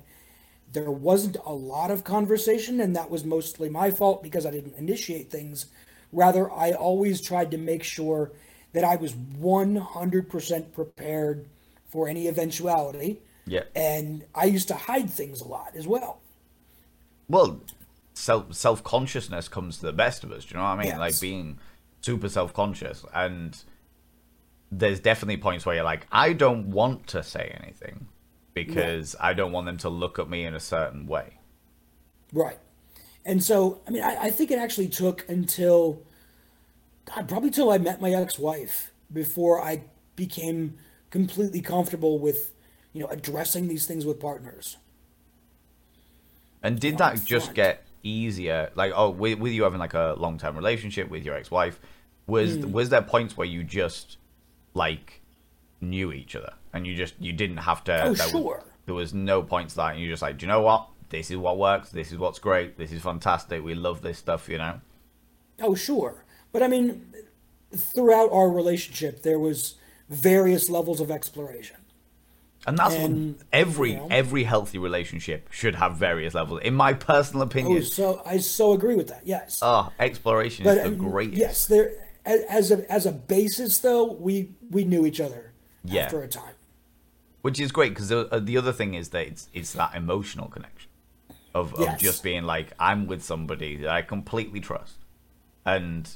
there 0.72 0.90
wasn't 0.90 1.36
a 1.44 1.52
lot 1.52 1.90
of 1.90 2.04
conversation, 2.04 2.80
and 2.80 2.94
that 2.96 3.10
was 3.10 3.24
mostly 3.24 3.68
my 3.68 3.90
fault 3.90 4.22
because 4.22 4.46
I 4.46 4.50
didn't 4.50 4.76
initiate 4.76 5.30
things. 5.30 5.66
Rather, 6.12 6.50
I 6.50 6.72
always 6.72 7.20
tried 7.20 7.50
to 7.50 7.58
make 7.58 7.82
sure 7.82 8.32
that 8.72 8.84
I 8.84 8.96
was 8.96 9.14
100% 9.14 10.72
prepared 10.72 11.46
for 11.88 12.08
any 12.08 12.28
eventuality. 12.28 13.20
Yeah. 13.46 13.64
And 13.74 14.24
I 14.34 14.44
used 14.44 14.68
to 14.68 14.74
hide 14.74 15.10
things 15.10 15.40
a 15.40 15.48
lot 15.48 15.72
as 15.74 15.86
well. 15.86 16.20
Well, 17.28 17.60
self 18.14 18.54
self 18.54 18.82
consciousness 18.84 19.48
comes 19.48 19.78
to 19.78 19.86
the 19.86 19.92
best 19.92 20.24
of 20.24 20.32
us. 20.32 20.44
Do 20.44 20.54
you 20.54 20.56
know 20.58 20.64
what 20.64 20.70
I 20.70 20.76
mean? 20.76 20.86
Yes. 20.88 20.98
Like 20.98 21.20
being 21.20 21.58
super 22.00 22.28
self 22.28 22.52
conscious, 22.52 23.04
and 23.14 23.56
there's 24.70 25.00
definitely 25.00 25.38
points 25.38 25.64
where 25.64 25.74
you're 25.74 25.84
like, 25.84 26.06
I 26.12 26.32
don't 26.32 26.70
want 26.70 27.06
to 27.08 27.22
say 27.22 27.56
anything 27.62 28.06
because 28.54 29.16
I 29.20 29.32
don't 29.34 29.52
want 29.52 29.66
them 29.66 29.78
to 29.78 29.88
look 29.88 30.18
at 30.18 30.28
me 30.28 30.44
in 30.44 30.54
a 30.54 30.60
certain 30.60 31.06
way. 31.06 31.38
Right. 32.32 32.58
And 33.24 33.42
so, 33.42 33.80
I 33.86 33.90
mean, 33.90 34.02
I, 34.02 34.24
I 34.24 34.30
think 34.30 34.50
it 34.50 34.58
actually 34.58 34.88
took 34.88 35.28
until, 35.28 36.02
God, 37.04 37.28
probably 37.28 37.50
till 37.50 37.70
I 37.70 37.78
met 37.78 38.00
my 38.00 38.10
ex-wife 38.10 38.92
before 39.12 39.62
I 39.62 39.84
became 40.16 40.78
completely 41.10 41.60
comfortable 41.60 42.18
with, 42.18 42.52
you 42.92 43.00
know, 43.00 43.08
addressing 43.08 43.68
these 43.68 43.86
things 43.86 44.04
with 44.04 44.20
partners. 44.20 44.76
And 46.62 46.80
did 46.80 46.98
that 46.98 47.24
just 47.24 47.46
front. 47.46 47.56
get 47.56 47.84
easier? 48.02 48.70
Like, 48.74 48.92
oh, 48.94 49.10
with, 49.10 49.38
with 49.38 49.52
you 49.52 49.62
having 49.62 49.78
like 49.78 49.94
a 49.94 50.14
long 50.18 50.38
term 50.38 50.56
relationship 50.56 51.08
with 51.08 51.24
your 51.24 51.34
ex 51.34 51.50
wife, 51.50 51.80
was 52.26 52.56
Hmm. 52.56 52.72
was 52.72 52.90
there 52.90 53.02
points 53.02 53.36
where 53.36 53.46
you 53.46 53.62
just 53.64 54.18
like 54.74 55.20
knew 55.80 56.12
each 56.12 56.34
other 56.36 56.52
and 56.72 56.86
you 56.86 56.96
just 56.96 57.14
you 57.20 57.32
didn't 57.32 57.58
have 57.58 57.84
to? 57.84 57.92
Oh, 57.92 58.02
there 58.02 58.10
was- 58.10 58.30
sure. 58.30 58.64
there 58.86 58.94
was 58.94 59.12
no 59.14 59.42
points 59.42 59.74
to 59.74 59.78
that, 59.78 59.92
and 59.92 60.00
you're 60.00 60.10
just 60.12 60.22
like, 60.22 60.38
do 60.38 60.46
you 60.46 60.48
know 60.52 60.60
what? 60.62 60.88
This 61.10 61.30
is 61.30 61.36
what 61.38 61.56
works. 61.58 61.90
This 61.90 62.12
is 62.12 62.18
what's 62.18 62.38
great. 62.38 62.76
This 62.76 62.92
is 62.92 63.00
fantastic. 63.02 63.62
We 63.64 63.74
love 63.74 64.02
this 64.02 64.18
stuff. 64.18 64.48
You 64.48 64.58
know. 64.58 64.80
Oh, 65.60 65.74
sure. 65.74 66.24
But 66.52 66.62
I 66.62 66.68
mean, 66.68 67.12
throughout 67.74 68.30
our 68.32 68.48
relationship, 68.50 69.22
there 69.22 69.38
was 69.38 69.74
various 70.08 70.68
levels 70.70 71.00
of 71.00 71.10
exploration. 71.10 71.76
And 72.66 72.76
that's 72.76 72.94
And, 72.94 73.36
what 73.36 73.46
every 73.52 73.90
you 73.92 73.96
know- 73.96 74.08
every 74.10 74.44
healthy 74.44 74.78
relationship 74.78 75.50
should 75.52 75.76
have 75.76 75.96
various 75.96 76.34
levels. 76.34 76.60
In 76.62 76.74
my 76.74 76.92
personal 76.92 77.42
Oh, 77.42 77.46
opinion, 77.46 77.82
so 77.84 78.20
I 78.26 78.38
so 78.38 78.72
agree 78.72 78.94
with 78.96 79.08
that. 79.08 79.22
Yes. 79.24 79.60
oh, 79.62 79.90
exploration 79.98 80.64
but 80.64 80.76
is 80.78 80.82
the 80.84 80.88
um, 80.90 80.96
greatest. 80.98 81.38
yes, 81.38 81.66
there 81.66 81.92
as 82.48 82.70
a 82.70 82.90
as 82.92 83.06
a 83.06 83.12
basis 83.12 83.78
though, 83.78 84.12
we 84.12 84.50
we 84.70 84.84
knew 84.84 85.06
each 85.06 85.20
other 85.20 85.52
Yeah. 85.84 86.04
after 86.04 86.22
a 86.22 86.28
time. 86.28 86.54
which 87.42 87.58
is 87.60 87.70
great 87.72 87.90
because 87.90 88.08
the, 88.08 88.26
uh, 88.34 88.38
the 88.40 88.56
other 88.58 88.72
thing 88.72 88.94
is 88.94 89.08
that 89.10 89.26
it's 89.26 89.48
it's 89.54 89.72
that 89.72 89.94
emotional 89.94 90.48
connection 90.48 90.90
of, 91.54 91.72
of 91.74 91.80
Yes. 91.80 92.00
just 92.00 92.22
being 92.22 92.44
like 92.44 92.68
I'm 92.78 93.06
with 93.06 93.22
somebody 93.22 93.76
that 93.76 93.88
I 93.90 94.02
completely 94.02 94.60
trust, 94.60 94.96
and 95.64 96.08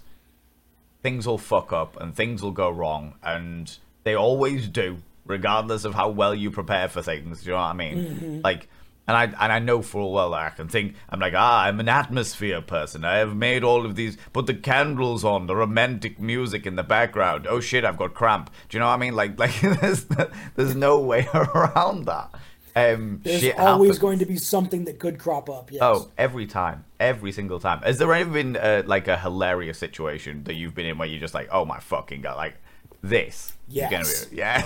things 1.03 1.27
will 1.27 1.39
fuck 1.39 1.73
up 1.73 2.01
and 2.01 2.15
things 2.15 2.43
will 2.43 2.53
go 2.53 2.71
wrong, 2.71 3.15
and 3.23 3.77
they 4.05 4.15
always 4.15 4.69
do, 4.69 4.99
regardless 5.25 5.85
of 5.85 5.95
how 5.95 6.09
well 6.11 6.35
you 6.35 6.51
prepare 6.51 6.89
for 6.89 7.03
things. 7.03 7.43
Do 7.43 7.47
you 7.47 7.53
know 7.53 7.63
what 7.63 7.69
I 7.69 7.73
mean? 7.75 7.97
Mm-hmm. 7.99 8.41
Like. 8.45 8.69
And 9.09 9.17
I 9.17 9.25
and 9.25 9.53
I 9.53 9.59
know 9.59 9.83
full 9.83 10.13
well 10.13 10.31
that 10.31 10.41
I 10.41 10.51
can 10.51 10.69
think 10.69 10.95
I'm 11.09 11.19
like 11.19 11.35
ah 11.37 11.65
I'm 11.65 11.81
an 11.81 11.89
atmosphere 11.89 12.61
person 12.63 13.05
I 13.05 13.17
have 13.17 13.35
made 13.35 13.65
all 13.65 13.85
of 13.85 13.97
these 13.97 14.17
put 14.33 14.47
the 14.47 14.55
candles 14.55 15.25
on 15.25 15.47
the 15.49 15.57
romantic 15.57 16.21
music 16.21 16.67
in 16.67 16.77
the 16.77 16.85
background 16.85 17.47
oh 17.49 17.59
shit 17.61 17.85
I've 17.85 17.97
got 17.97 18.15
cramp 18.15 18.49
do 18.69 18.77
you 18.77 18.81
know 18.81 18.87
what 18.87 18.95
I 18.95 18.99
mean 18.99 19.15
like 19.17 19.37
like 19.45 19.61
there's 19.61 20.07
there's 20.55 20.77
no 20.77 21.01
way 21.01 21.27
around 21.35 22.05
that 22.07 22.31
um 22.77 23.21
There's 23.25 23.43
always 23.59 23.89
happens. 23.89 23.99
going 23.99 24.19
to 24.21 24.25
be 24.27 24.37
something 24.37 24.85
that 24.85 24.99
could 25.01 25.19
crop 25.19 25.51
up. 25.51 25.73
Yes. 25.73 25.81
oh 25.83 26.09
every 26.17 26.47
time 26.47 26.85
every 27.01 27.33
single 27.33 27.59
time 27.59 27.83
has 27.83 27.99
there 27.99 28.15
ever 28.15 28.31
been 28.31 28.57
uh, 28.57 28.83
like 28.87 29.09
a 29.09 29.19
hilarious 29.19 29.79
situation 29.79 30.45
that 30.45 30.55
you've 30.55 30.75
been 30.77 30.87
in 30.87 30.97
where 30.97 31.09
you're 31.09 31.21
just 31.21 31.35
like 31.35 31.49
oh 31.51 31.65
my 31.65 31.81
fucking 31.81 32.21
god 32.23 32.37
like 32.37 32.55
this 33.03 33.53
Yes. 33.69 34.27
be 34.27 34.37
yeah 34.37 34.63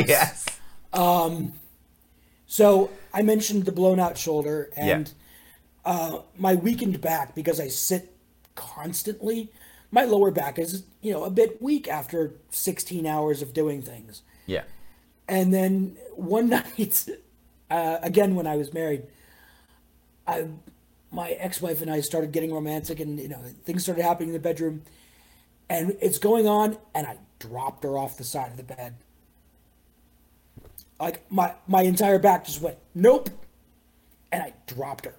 Yes. 0.00 0.08
yes 0.08 0.46
So 2.54 2.90
I 3.12 3.22
mentioned 3.22 3.64
the 3.64 3.72
blown 3.72 3.98
out 3.98 4.16
shoulder 4.16 4.70
and 4.76 5.12
uh, 5.84 6.20
my 6.38 6.54
weakened 6.54 7.00
back 7.00 7.34
because 7.34 7.58
I 7.58 7.66
sit 7.66 8.16
constantly. 8.54 9.50
My 9.90 10.04
lower 10.04 10.30
back 10.30 10.60
is, 10.60 10.84
you 11.00 11.12
know, 11.12 11.24
a 11.24 11.30
bit 11.30 11.60
weak 11.60 11.88
after 11.88 12.36
16 12.50 13.06
hours 13.06 13.42
of 13.42 13.54
doing 13.54 13.82
things. 13.82 14.22
yeah 14.46 14.62
And 15.26 15.52
then 15.52 15.96
one 16.14 16.48
night, 16.56 17.08
uh, 17.72 17.98
again 18.04 18.36
when 18.36 18.46
I 18.46 18.54
was 18.54 18.72
married, 18.72 19.02
I, 20.24 20.46
my 21.10 21.30
ex-wife 21.30 21.82
and 21.82 21.90
I 21.90 22.02
started 22.02 22.30
getting 22.30 22.54
romantic, 22.54 23.00
and 23.00 23.18
you 23.18 23.30
know 23.30 23.42
things 23.64 23.82
started 23.82 24.02
happening 24.02 24.28
in 24.28 24.32
the 24.32 24.38
bedroom, 24.38 24.84
and 25.68 25.96
it's 26.00 26.18
going 26.18 26.46
on, 26.46 26.76
and 26.94 27.04
I 27.04 27.18
dropped 27.40 27.82
her 27.82 27.98
off 27.98 28.16
the 28.16 28.22
side 28.22 28.52
of 28.52 28.56
the 28.56 28.62
bed. 28.62 28.94
Like 31.04 31.30
my 31.30 31.52
my 31.66 31.82
entire 31.82 32.18
back 32.18 32.46
just 32.46 32.62
went 32.62 32.78
nope, 32.94 33.28
and 34.32 34.42
I 34.42 34.54
dropped 34.66 35.04
her. 35.04 35.14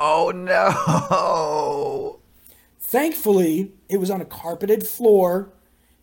oh 0.00 0.32
no 0.34 2.18
Thankfully, 2.80 3.72
it 3.88 3.98
was 3.98 4.10
on 4.10 4.20
a 4.20 4.24
carpeted 4.24 4.84
floor, 4.86 5.50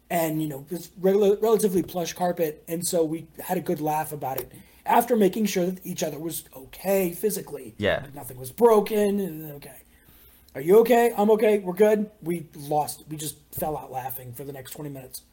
and 0.09 0.41
you 0.41 0.47
know 0.47 0.65
it's 0.69 0.89
rel- 1.01 1.35
relatively 1.41 1.83
plush 1.83 2.13
carpet, 2.13 2.63
and 2.69 2.87
so 2.87 3.03
we 3.03 3.27
had 3.43 3.57
a 3.57 3.61
good 3.61 3.81
laugh 3.81 4.13
about 4.13 4.39
it. 4.39 4.53
After 4.85 5.17
making 5.17 5.47
sure 5.47 5.65
that 5.65 5.85
each 5.85 6.01
other 6.01 6.17
was 6.19 6.45
okay 6.55 7.11
physically, 7.11 7.73
Yeah. 7.77 8.03
like 8.03 8.15
nothing 8.15 8.37
was 8.37 8.51
broken, 8.53 9.51
okay. 9.55 9.81
Are 10.53 10.61
you 10.61 10.79
okay? 10.79 11.11
I'm 11.17 11.29
okay. 11.31 11.57
We're 11.59 11.73
good. 11.73 12.09
We 12.21 12.45
lost. 12.55 13.03
We 13.09 13.17
just 13.17 13.35
fell 13.51 13.75
out 13.75 13.91
laughing 13.91 14.31
for 14.31 14.45
the 14.45 14.53
next 14.53 14.71
twenty 14.71 14.91
minutes. 14.91 15.23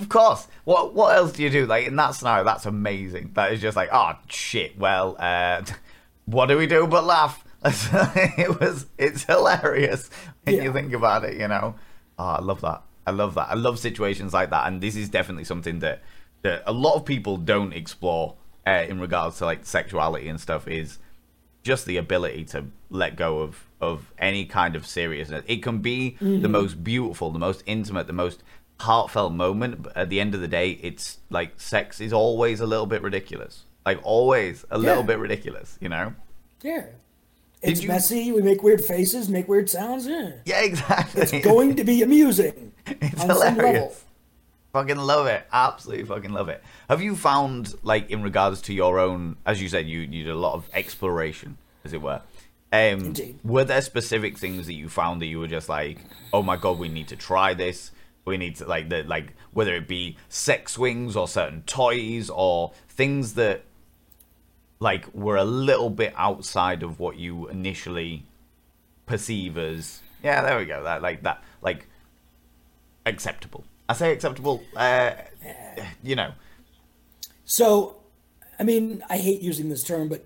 Of 0.00 0.08
course. 0.08 0.46
What 0.64 0.94
what 0.94 1.16
else 1.16 1.32
do 1.32 1.42
you 1.42 1.50
do? 1.50 1.66
Like 1.66 1.86
in 1.86 1.96
that 1.96 2.14
scenario, 2.14 2.44
that's 2.44 2.66
amazing. 2.66 3.32
That 3.34 3.52
is 3.52 3.60
just 3.60 3.76
like, 3.76 3.88
oh 3.92 4.12
shit. 4.28 4.78
Well, 4.78 5.16
uh, 5.18 5.62
what 6.26 6.46
do 6.46 6.58
we 6.58 6.66
do 6.66 6.86
but 6.86 7.04
laugh? 7.04 7.42
it 7.64 8.60
was 8.60 8.86
it's 8.98 9.24
hilarious 9.24 10.10
when 10.44 10.62
you 10.62 10.72
think 10.72 10.92
about 10.92 11.24
it. 11.24 11.38
You 11.38 11.48
know. 11.48 11.74
Oh, 12.18 12.24
I 12.24 12.40
love 12.40 12.60
that. 12.60 12.82
I 13.06 13.10
love 13.10 13.34
that. 13.34 13.48
I 13.48 13.54
love 13.54 13.78
situations 13.78 14.32
like 14.34 14.50
that, 14.50 14.66
and 14.66 14.80
this 14.80 14.96
is 14.96 15.08
definitely 15.08 15.44
something 15.44 15.80
that 15.80 16.02
that 16.42 16.62
a 16.66 16.72
lot 16.72 16.94
of 16.94 17.04
people 17.04 17.36
don't 17.36 17.72
explore 17.72 18.36
uh, 18.66 18.84
in 18.88 19.00
regards 19.00 19.38
to 19.38 19.46
like 19.46 19.64
sexuality 19.64 20.28
and 20.28 20.40
stuff. 20.40 20.68
Is 20.68 20.98
just 21.62 21.86
the 21.86 21.96
ability 21.96 22.44
to 22.44 22.66
let 22.90 23.16
go 23.16 23.40
of 23.40 23.66
of 23.80 24.12
any 24.18 24.44
kind 24.44 24.76
of 24.76 24.86
seriousness. 24.86 25.44
It 25.46 25.62
can 25.62 25.78
be 25.78 26.16
the 26.20 26.48
most 26.48 26.84
beautiful, 26.84 27.30
the 27.30 27.38
most 27.38 27.62
intimate, 27.66 28.06
the 28.06 28.12
most 28.12 28.42
heartfelt 28.80 29.32
moment, 29.32 29.82
but 29.82 29.96
at 29.96 30.08
the 30.10 30.20
end 30.20 30.34
of 30.34 30.40
the 30.40 30.48
day, 30.48 30.78
it's 30.82 31.18
like 31.30 31.60
sex 31.60 32.00
is 32.00 32.12
always 32.12 32.60
a 32.60 32.66
little 32.66 32.86
bit 32.86 33.02
ridiculous. 33.02 33.64
Like 33.84 34.00
always 34.02 34.64
a 34.70 34.78
little 34.78 34.98
Yeah. 35.02 35.06
bit 35.06 35.18
ridiculous, 35.18 35.78
you 35.80 35.88
know? 35.88 36.14
Yeah. 36.62 36.86
It's 37.62 37.82
you- 37.82 37.88
messy. 37.88 38.32
We 38.32 38.42
make 38.42 38.62
weird 38.62 38.84
faces, 38.84 39.28
make 39.28 39.48
weird 39.48 39.70
sounds. 39.70 40.06
Yeah. 40.06 40.32
Yeah, 40.44 40.62
exactly. 40.62 41.22
It's 41.22 41.32
going 41.44 41.76
to 41.76 41.84
be 41.84 42.02
amusing 42.02 42.72
It's 42.86 43.20
on 43.22 43.28
some 43.28 43.38
level. 43.38 43.54
hilarious. 43.66 44.04
Fucking 44.72 44.98
love 44.98 45.26
it. 45.26 45.46
Absolutely 45.52 46.04
fucking 46.04 46.32
love 46.32 46.50
it. 46.50 46.62
Have 46.90 47.00
you 47.00 47.16
found, 47.16 47.74
like, 47.82 48.10
in 48.10 48.22
regards 48.22 48.60
to 48.62 48.74
your 48.74 48.98
own, 48.98 49.36
as 49.46 49.62
you 49.62 49.70
said, 49.70 49.86
you, 49.88 50.00
you 50.00 50.24
did 50.24 50.28
a 50.32 50.34
lot 50.36 50.52
of 50.54 50.68
exploration, 50.74 51.56
as 51.82 51.94
it 51.94 52.02
were. 52.02 52.20
Um, 52.72 53.06
Indeed. 53.06 53.38
Were 53.42 53.64
there 53.64 53.80
specific 53.80 54.36
things 54.36 54.66
that 54.66 54.74
you 54.74 54.90
found 54.90 55.22
that 55.22 55.26
you 55.26 55.38
were 55.38 55.46
just 55.48 55.68
like, 55.70 55.98
oh 56.32 56.42
my 56.42 56.56
god, 56.56 56.78
we 56.78 56.88
need 56.88 57.08
to 57.08 57.16
try 57.16 57.54
this? 57.54 57.90
We 58.26 58.36
need 58.36 58.56
to, 58.56 58.66
like, 58.66 58.88
the, 58.88 59.04
like 59.04 59.34
whether 59.52 59.74
it 59.74 59.86
be 59.88 60.16
sex 60.28 60.72
swings 60.72 61.16
or 61.16 61.28
certain 61.28 61.62
toys 61.62 62.28
or 62.28 62.72
things 62.88 63.34
that, 63.34 63.62
like, 64.80 65.06
were 65.14 65.36
a 65.36 65.44
little 65.44 65.90
bit 65.90 66.12
outside 66.16 66.82
of 66.82 66.98
what 66.98 67.16
you 67.16 67.48
initially 67.48 68.24
perceive 69.06 69.56
as, 69.56 70.00
yeah, 70.24 70.42
there 70.42 70.58
we 70.58 70.64
go, 70.66 70.82
that, 70.82 71.02
like, 71.02 71.22
that, 71.22 71.42
like, 71.62 71.86
acceptable. 73.06 73.64
I 73.88 73.94
say 73.94 74.12
acceptable, 74.12 74.62
uh, 74.74 75.12
you 76.02 76.16
know. 76.16 76.32
So, 77.44 77.98
I 78.58 78.64
mean, 78.64 79.04
I 79.08 79.18
hate 79.18 79.40
using 79.40 79.68
this 79.68 79.84
term, 79.84 80.08
but 80.08 80.24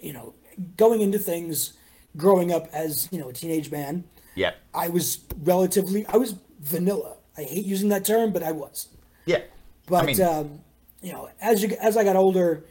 you 0.00 0.12
know, 0.12 0.34
going 0.76 1.00
into 1.00 1.20
things, 1.20 1.74
growing 2.16 2.52
up 2.52 2.66
as 2.72 3.08
you 3.12 3.20
know 3.20 3.28
a 3.28 3.32
teenage 3.32 3.70
man, 3.70 4.02
Yeah. 4.34 4.54
I 4.74 4.88
was 4.88 5.20
relatively, 5.42 6.04
I 6.06 6.16
was 6.16 6.34
vanilla. 6.60 7.15
I 7.36 7.42
hate 7.42 7.64
using 7.64 7.88
that 7.90 8.04
term, 8.04 8.32
but 8.32 8.42
I 8.42 8.52
was. 8.52 8.88
Yeah. 9.24 9.42
But 9.86 10.02
I 10.02 10.06
mean, 10.06 10.20
um, 10.22 10.60
you 11.02 11.12
know, 11.12 11.28
as 11.40 11.62
you 11.62 11.76
as 11.80 11.96
I 11.96 12.04
got 12.04 12.16
older, 12.16 12.64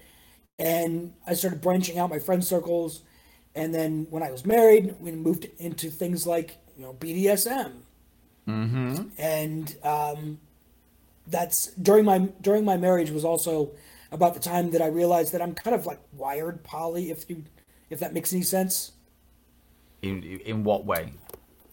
and 0.58 1.14
I 1.28 1.34
started 1.34 1.62
branching 1.62 1.98
out 1.98 2.10
my 2.10 2.20
friend 2.20 2.44
circles, 2.44 3.02
and 3.54 3.74
then 3.74 4.08
when 4.10 4.24
I 4.24 4.32
was 4.32 4.46
married, 4.46 4.96
we 5.00 5.12
moved 5.12 5.48
into 5.58 5.90
things 5.90 6.26
like 6.26 6.58
you 6.78 6.84
know 6.84 6.94
BDSM, 6.94 7.74
mm-hmm. 8.48 9.04
and 9.18 9.76
um, 9.84 10.40
that's 11.28 11.68
during 11.74 12.06
my 12.06 12.20
during 12.42 12.66
my 12.66 12.78
marriage 12.78 13.12
was 13.12 13.26
also 13.26 13.72
about 14.12 14.34
the 14.34 14.40
time 14.40 14.72
that 14.72 14.82
I 14.82 14.88
realized 14.88 15.34
that 15.34 15.42
I'm 15.42 15.54
kind 15.54 15.76
of 15.76 15.86
like 15.86 16.00
wired 16.14 16.64
poly, 16.64 17.12
if 17.12 17.30
you 17.30 17.44
if 17.90 18.00
that 18.00 18.14
makes 18.14 18.34
any 18.34 18.42
sense. 18.42 18.94
in, 20.02 20.24
in 20.24 20.64
what 20.64 20.86
way? 20.86 21.14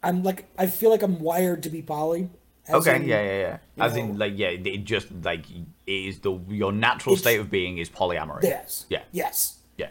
I'm 0.03 0.23
like 0.23 0.47
I 0.59 0.67
feel 0.67 0.91
like 0.91 1.03
I'm 1.03 1.21
wired 1.21 1.63
to 1.65 1.71
be 1.71 1.83
poly. 1.83 2.29
As 2.69 2.75
Okay, 2.87 2.97
in- 2.97 3.05
yeah, 3.05 3.23
yeah, 3.23 3.59
yeah. 3.77 3.85
As 3.85 3.97
in, 3.97 4.19
like, 4.19 4.35
yeah, 4.37 4.49
it 4.49 4.85
just, 4.85 5.09
like, 5.23 5.45
it 5.51 5.67
is 5.93 6.21
the, 6.21 6.39
your 6.49 6.73
natural 6.73 7.17
state 7.17 7.41
of 7.41 7.51
being 7.51 7.79
is 7.79 7.89
polyamory. 7.91 8.45
Yes. 8.45 8.87
Yeah. 8.89 9.03
Yes. 9.13 9.59
Yeah. 9.77 9.89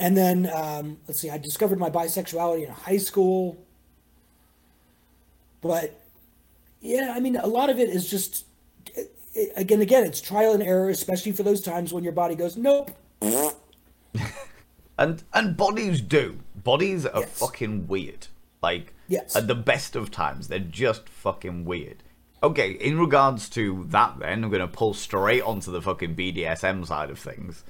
And 0.00 0.16
then 0.16 0.50
um, 0.54 0.98
let's 1.06 1.20
see, 1.20 1.30
I 1.30 1.38
discovered 1.38 1.78
my 1.78 1.90
bisexuality 1.90 2.66
in 2.66 2.72
high 2.72 2.96
school. 2.98 3.56
But 5.60 6.00
yeah, 6.80 7.12
I 7.14 7.20
mean, 7.20 7.36
a 7.36 7.46
lot 7.46 7.68
of 7.70 7.78
it 7.78 7.88
is 7.88 8.08
just 8.08 8.44
it, 8.94 9.12
it- 9.34 9.52
again, 9.56 9.80
again, 9.80 10.04
it's 10.04 10.20
trial 10.20 10.52
and 10.52 10.62
error, 10.62 10.88
especially 10.88 11.32
for 11.32 11.42
those 11.42 11.60
times 11.60 11.92
when 11.92 12.04
your 12.04 12.12
body 12.12 12.34
goes, 12.34 12.56
nope. 12.56 12.90
And 15.00 15.22
and 15.32 15.56
bodies 15.56 16.00
do. 16.00 16.40
Bodies 16.56 17.06
are 17.06 17.20
Yes. 17.20 17.38
fucking 17.38 17.86
weird. 17.86 18.26
Like 18.62 18.92
Yes. 19.06 19.36
at 19.36 19.46
the 19.46 19.54
best 19.54 19.94
of 19.94 20.10
times, 20.10 20.48
they're 20.48 20.58
just 20.58 21.08
fucking 21.08 21.64
weird. 21.64 22.02
Okay, 22.42 22.72
in 22.72 22.98
regards 22.98 23.48
to 23.50 23.84
that 23.90 24.18
then, 24.18 24.44
I'm 24.44 24.50
gonna 24.50 24.68
pull 24.68 24.94
straight 24.94 25.42
onto 25.42 25.70
the 25.72 25.82
fucking 25.82 26.14
BDSM 26.14 26.86
side 26.86 27.10
of 27.10 27.18
things. 27.18 27.64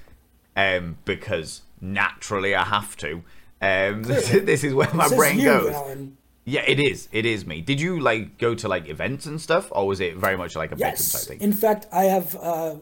Um, 0.55 0.97
because 1.05 1.61
naturally 1.81 2.53
I 2.55 2.63
have 2.65 2.95
to. 2.97 3.23
Um 3.61 4.03
this 4.03 4.63
is 4.63 4.73
where 4.73 4.93
my 4.93 5.03
This 5.05 5.13
is 5.13 5.17
brain 5.17 5.43
goes. 5.43 5.73
Valen. 5.73 6.11
Yeah, 6.45 6.63
it 6.65 6.79
is. 6.79 7.07
It 7.11 7.25
is 7.25 7.45
me. 7.45 7.61
Did 7.61 7.79
you 7.79 7.99
like 7.99 8.37
go 8.37 8.55
to 8.55 8.67
like 8.67 8.87
events 8.89 9.25
and 9.25 9.39
stuff, 9.39 9.67
or 9.71 9.87
was 9.87 9.99
it 9.99 10.15
very 10.15 10.37
much 10.37 10.55
like 10.55 10.71
a 10.71 10.75
bedroom 10.75 10.91
type 10.93 10.97
Yes. 10.97 11.25
thing? 11.25 11.39
In 11.41 11.53
fact, 11.53 11.85
I 11.91 12.03
have 12.05 12.35
uh, 12.35 12.75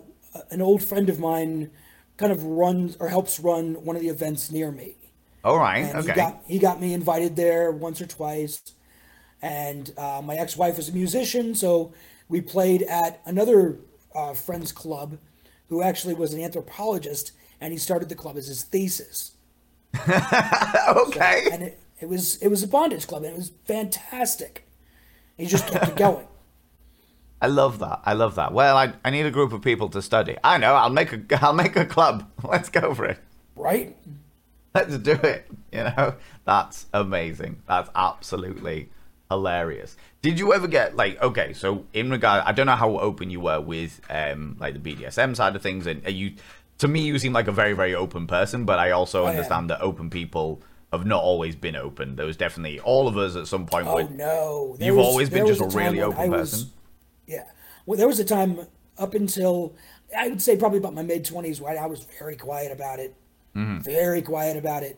an 0.52 0.62
old 0.62 0.84
friend 0.84 1.10
of 1.10 1.19
mine 1.19 1.71
kind 2.17 2.32
of 2.32 2.43
runs 2.43 2.95
or 3.00 3.10
helps 3.10 3.39
run 3.39 3.84
one 3.84 3.95
of 3.95 4.02
the 4.02 4.10
events 4.10 4.52
near 4.52 4.71
me. 4.71 4.95
All 5.43 5.58
right. 5.58 5.86
And 5.86 5.97
okay. 6.00 6.10
he 6.10 6.15
got 6.15 6.43
he 6.47 6.60
got 6.60 6.82
me 6.82 6.93
invited 6.93 7.36
there 7.36 7.71
once 7.71 8.02
or 8.02 8.06
twice. 8.08 8.62
And 9.41 9.93
uh, 9.97 10.21
my 10.23 10.36
ex-wife 10.36 10.78
was 10.78 10.89
a 10.89 10.93
musician, 10.93 11.54
so 11.54 11.93
we 12.28 12.41
played 12.41 12.82
at 12.84 13.21
another 13.26 13.78
uh, 14.15 14.34
friend's 14.34 14.71
club, 14.71 15.17
who 15.69 15.82
actually 15.82 16.13
was 16.13 16.34
an 16.34 16.41
anthropologist, 16.41 17.34
and 17.62 17.71
he 17.71 17.78
started 17.78 18.10
the 18.10 18.15
club 18.15 18.38
as 18.38 18.47
his 18.47 18.63
thesis. 18.63 19.34
okay. 20.00 21.47
And 21.52 21.63
it, 21.63 21.80
it 22.00 22.10
was 22.10 22.38
it 22.38 22.47
was 22.47 22.63
a 22.63 22.67
bondage 22.67 23.08
club, 23.08 23.23
and 23.23 23.34
it 23.34 23.38
was 23.38 23.52
fantastic. 23.65 24.67
He 25.38 25.45
just 25.45 25.67
kept 25.67 25.89
it 25.89 25.95
going. 25.95 26.28
I 27.41 27.47
love 27.47 27.80
that. 27.80 28.02
I 28.04 28.13
love 28.13 28.36
that. 28.36 28.52
Well, 28.52 28.76
I, 28.76 28.93
I 29.06 29.12
need 29.12 29.28
a 29.28 29.32
group 29.32 29.54
of 29.54 29.62
people 29.62 29.89
to 29.89 30.02
study. 30.02 30.36
I 30.43 30.58
know. 30.58 30.73
I'll 30.73 30.89
make 30.89 31.13
a 31.13 31.21
I'll 31.41 31.54
make 31.54 31.76
a 31.76 31.86
club. 31.86 32.30
Let's 32.43 32.69
go 32.69 32.93
for 32.93 33.06
it. 33.06 33.19
Right? 33.56 33.95
Let's 34.73 34.97
do 34.97 35.13
it. 35.13 35.47
You 35.71 35.84
know, 35.84 36.15
that's 36.45 36.86
amazing. 36.93 37.62
That's 37.67 37.89
absolutely 37.95 38.89
hilarious. 39.29 39.95
Did 40.21 40.39
you 40.39 40.53
ever 40.53 40.67
get 40.67 40.95
like 40.95 41.21
okay? 41.21 41.53
So 41.53 41.85
in 41.93 42.09
regard, 42.11 42.43
I 42.45 42.51
don't 42.51 42.65
know 42.65 42.75
how 42.75 42.97
open 42.99 43.29
you 43.29 43.39
were 43.39 43.61
with 43.61 44.01
um 44.09 44.57
like 44.59 44.81
the 44.81 44.95
BDSM 44.95 45.35
side 45.35 45.55
of 45.55 45.61
things, 45.61 45.85
and 45.87 46.05
are 46.05 46.11
you 46.11 46.33
to 46.79 46.87
me 46.87 47.01
you 47.01 47.17
seem 47.19 47.33
like 47.33 47.47
a 47.47 47.51
very 47.51 47.73
very 47.73 47.93
open 47.95 48.27
person, 48.27 48.65
but 48.65 48.79
I 48.79 48.91
also 48.91 49.25
I 49.25 49.31
understand 49.31 49.69
that 49.69 49.81
open 49.81 50.09
people 50.09 50.61
have 50.91 51.05
not 51.05 51.21
always 51.21 51.55
been 51.55 51.75
open. 51.75 52.15
There 52.15 52.25
was 52.25 52.37
definitely 52.37 52.79
all 52.79 53.07
of 53.07 53.17
us 53.17 53.35
at 53.35 53.47
some 53.47 53.65
point. 53.65 53.87
Oh 53.87 54.07
no! 54.07 54.75
There 54.79 54.87
You've 54.87 54.97
was- 54.97 55.05
always 55.07 55.29
been 55.29 55.45
just 55.47 55.61
a 55.61 55.67
really 55.77 56.01
open 56.01 56.31
was- 56.31 56.51
person. 56.51 56.69
Yeah. 57.27 57.43
Well, 57.85 57.97
there 57.97 58.07
was 58.07 58.19
a 58.19 58.25
time 58.25 58.59
up 58.97 59.13
until 59.13 59.75
I 60.17 60.29
would 60.29 60.41
say 60.41 60.55
probably 60.57 60.77
about 60.79 60.93
my 60.93 61.03
mid 61.03 61.25
twenties 61.25 61.59
where 61.59 61.77
I 61.77 61.85
was 61.85 62.05
very 62.19 62.35
quiet 62.37 62.71
about 62.71 62.99
it, 62.99 63.13
Mm-hmm. 63.55 63.79
very 63.79 64.21
quiet 64.21 64.55
about 64.55 64.83
it, 64.83 64.97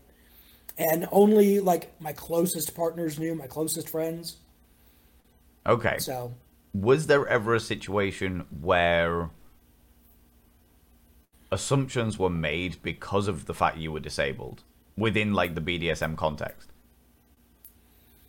and 0.80 1.08
only 1.12 1.60
like 1.60 1.92
my 2.00 2.14
closest 2.14 2.74
partners 2.74 3.20
knew, 3.20 3.36
my 3.36 3.48
closest 3.48 3.90
friends. 3.90 4.38
Okay. 5.68 5.98
So 6.00 6.34
was 6.74 7.08
there 7.08 7.28
ever 7.28 7.54
a 7.54 7.60
situation 7.60 8.46
where 8.62 9.30
assumptions 11.52 12.18
were 12.18 12.30
made 12.30 12.78
because 12.82 13.28
of 13.28 13.46
the 13.46 13.54
fact 13.54 13.78
you 13.78 13.92
were 13.92 14.00
disabled 14.00 14.64
within 14.96 15.34
like 15.34 15.54
the 15.54 15.62
BDSM 15.62 16.16
context? 16.16 16.70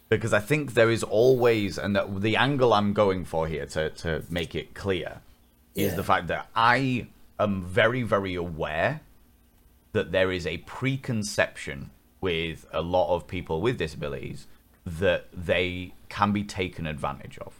Because 0.08 0.32
I 0.32 0.40
think 0.40 0.74
there 0.74 0.90
is 0.90 1.04
always, 1.04 1.78
and 1.78 1.94
the, 1.94 2.04
the 2.04 2.36
angle 2.36 2.72
I'm 2.72 2.92
going 2.92 3.24
for 3.24 3.46
here 3.46 3.66
to, 3.66 3.90
to 3.90 4.24
make 4.28 4.56
it 4.56 4.74
clear 4.74 5.20
is 5.76 5.94
the 5.94 6.02
fact 6.02 6.26
that 6.26 6.48
I 6.54 7.06
am 7.38 7.62
very, 7.62 8.02
very 8.02 8.34
aware 8.34 9.02
that 9.92 10.10
there 10.10 10.32
is 10.32 10.48
a 10.48 10.58
preconception 10.58 11.90
with 12.20 12.66
a 12.72 12.82
lot 12.82 13.14
of 13.14 13.26
people 13.26 13.60
with 13.60 13.78
disabilities 13.78 14.46
that 14.84 15.26
they 15.32 15.92
can 16.08 16.32
be 16.32 16.42
taken 16.44 16.86
advantage 16.86 17.38
of. 17.38 17.54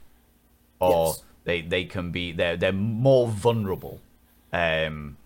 Or 0.81 1.09
Yes. 1.09 1.23
they 1.44 1.61
they 1.62 1.85
can 1.85 2.11
be 2.11 2.33
they're 2.33 2.57
they're 2.57 2.73
more 2.73 3.29
vulnerable 3.29 4.01
um 4.53 5.16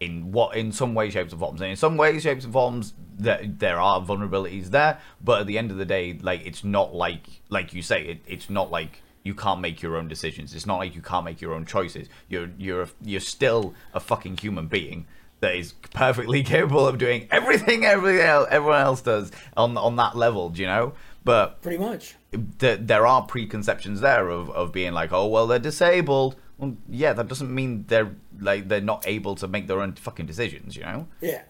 in 0.00 0.32
what 0.32 0.56
in 0.56 0.72
some 0.72 0.94
ways 0.94 1.12
shapes 1.12 1.32
and 1.32 1.40
forms. 1.40 1.60
And 1.60 1.70
in 1.70 1.76
some 1.76 1.96
ways 1.96 2.22
shapes 2.22 2.44
and 2.44 2.52
forms 2.52 2.94
that 3.18 3.58
there 3.60 3.78
are 3.80 4.00
vulnerabilities 4.00 4.70
there 4.70 4.98
but 5.22 5.40
at 5.42 5.46
the 5.46 5.58
end 5.58 5.70
of 5.70 5.76
the 5.76 5.84
day 5.84 6.18
like 6.20 6.44
it's 6.44 6.64
not 6.64 6.94
like 6.94 7.26
like 7.50 7.72
you 7.72 7.82
say 7.82 8.04
it, 8.06 8.20
it's 8.26 8.50
not 8.50 8.70
like 8.70 9.02
you 9.24 9.34
can't 9.34 9.60
make 9.60 9.80
your 9.82 9.96
own 9.96 10.08
decisions. 10.08 10.52
It's 10.52 10.66
not 10.66 10.78
like 10.78 10.96
you 10.96 11.00
can't 11.00 11.24
make 11.24 11.40
your 11.40 11.54
own 11.54 11.64
choices. 11.64 12.08
You're 12.28 12.50
you're 12.58 12.88
you're 13.04 13.20
still 13.20 13.72
a 13.94 14.00
fucking 14.00 14.38
human 14.38 14.66
being 14.66 15.06
that 15.42 15.54
is 15.54 15.74
perfectly 15.92 16.42
capable 16.54 16.88
of 16.88 16.96
doing 16.98 17.28
everything 17.30 17.84
everything 17.84 18.22
else, 18.22 18.48
everyone 18.50 18.80
else 18.80 19.02
does 19.02 19.30
on 19.56 19.76
on 19.76 19.96
that 19.96 20.16
level 20.16 20.48
do 20.48 20.62
you 20.62 20.66
know 20.66 20.94
but 21.24 21.62
pretty 21.62 21.78
much. 21.78 22.16
th- 22.58 22.80
there 22.82 23.06
are 23.06 23.22
preconceptions 23.22 24.00
there 24.00 24.28
of, 24.28 24.50
of 24.50 24.72
being 24.72 24.92
like, 24.92 25.12
oh 25.12 25.26
well, 25.26 25.46
they're 25.46 25.58
disabled. 25.58 26.36
Well, 26.58 26.76
yeah, 26.88 27.12
that 27.12 27.28
doesn't 27.28 27.52
mean 27.52 27.84
they're 27.88 28.14
like 28.40 28.68
they're 28.68 28.80
not 28.80 29.06
able 29.06 29.34
to 29.36 29.48
make 29.48 29.66
their 29.66 29.80
own 29.80 29.92
fucking 29.92 30.26
decisions. 30.26 30.76
You 30.76 30.82
know? 30.82 31.08
Yeah, 31.20 31.42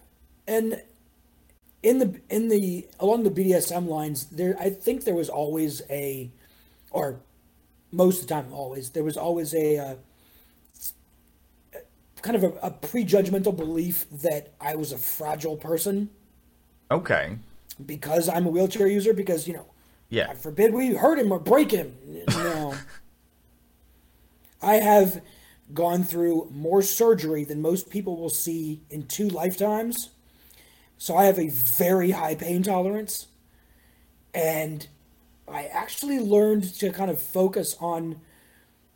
and 0.47 0.83
in 1.83 1.99
the 1.99 2.21
in 2.29 2.49
the 2.49 2.87
along 3.01 3.23
the 3.23 3.31
BDSM 3.31 3.89
lines, 3.89 4.27
there 4.27 4.57
I 4.59 4.71
think 4.71 5.05
there 5.05 5.15
was 5.15 5.29
always 5.29 5.83
a, 5.89 6.31
or 6.91 7.21
most 7.91 8.23
of 8.23 8.29
the 8.29 8.35
time 8.35 8.53
always 8.53 8.91
there 8.91 9.05
was 9.05 9.17
always 9.17 9.55
a, 9.55 9.79
uh, 9.79 9.95
kind 12.23 12.37
of 12.37 12.45
a, 12.45 12.49
a 12.63 12.71
prejudgmental 12.71 13.55
belief 13.57 14.07
that 14.11 14.53
I 14.61 14.77
was 14.77 14.93
a 14.93 14.99
fragile 14.99 15.57
person 15.57 16.11
Okay. 16.91 17.37
because 17.85 18.29
I'm 18.29 18.47
a 18.47 18.49
wheelchair 18.51 18.87
user 18.87 19.13
because 19.13 19.47
you 19.49 19.55
know 19.55 19.67
Yeah. 20.09 20.29
God 20.29 20.39
forbid 20.39 20.73
we 20.75 20.95
hurt 20.95 21.19
him 21.19 21.33
or 21.33 21.39
break 21.39 21.71
him. 21.71 21.95
You 22.09 22.25
know, 22.29 22.75
I 24.63 24.75
have 24.77 25.23
gone 25.75 26.05
through 26.05 26.49
more 26.53 26.83
surgery 26.83 27.45
than 27.45 27.61
most 27.63 27.91
people 27.91 28.17
will 28.17 28.29
see 28.31 28.83
in 28.91 29.07
two 29.07 29.29
lifetimes. 29.29 30.11
So 30.99 31.17
I 31.17 31.25
have 31.25 31.39
a 31.39 31.49
very 31.49 32.11
high 32.13 32.35
pain 32.35 32.63
tolerance. 32.63 33.27
And 34.35 34.87
I 35.49 35.65
actually 35.65 36.21
learned 36.21 36.75
to 36.75 36.91
kind 36.93 37.11
of 37.11 37.21
focus 37.21 37.77
on 37.81 38.21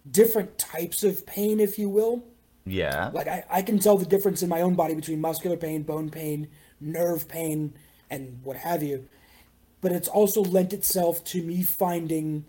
different 0.09 0.57
types 0.59 1.03
of 1.03 1.27
pain, 1.27 1.59
if 1.61 1.79
you 1.79 1.89
will. 1.89 2.23
Yeah. 2.67 3.11
Like 3.15 3.29
I, 3.29 3.45
I 3.49 3.63
can 3.63 3.79
tell 3.79 3.97
the 3.97 4.05
difference 4.05 4.43
in 4.43 4.49
my 4.49 4.61
own 4.61 4.75
body 4.75 4.95
between 4.95 5.21
muscular 5.21 5.57
pain, 5.57 5.83
bone 5.85 6.11
pain, 6.11 6.49
nerve 6.81 7.29
pain, 7.29 7.75
and 8.11 8.41
what 8.43 8.57
have 8.57 8.83
you. 8.83 9.09
But 9.81 9.93
it's 9.93 10.09
also 10.09 10.43
lent 10.43 10.73
itself 10.73 11.23
to 11.25 11.43
me 11.43 11.63
finding 11.63 12.45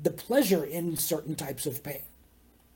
the 0.00 0.10
pleasure 0.10 0.64
in 0.64 0.96
certain 0.96 1.34
types 1.34 1.64
of 1.66 1.82
pain. 1.82 2.02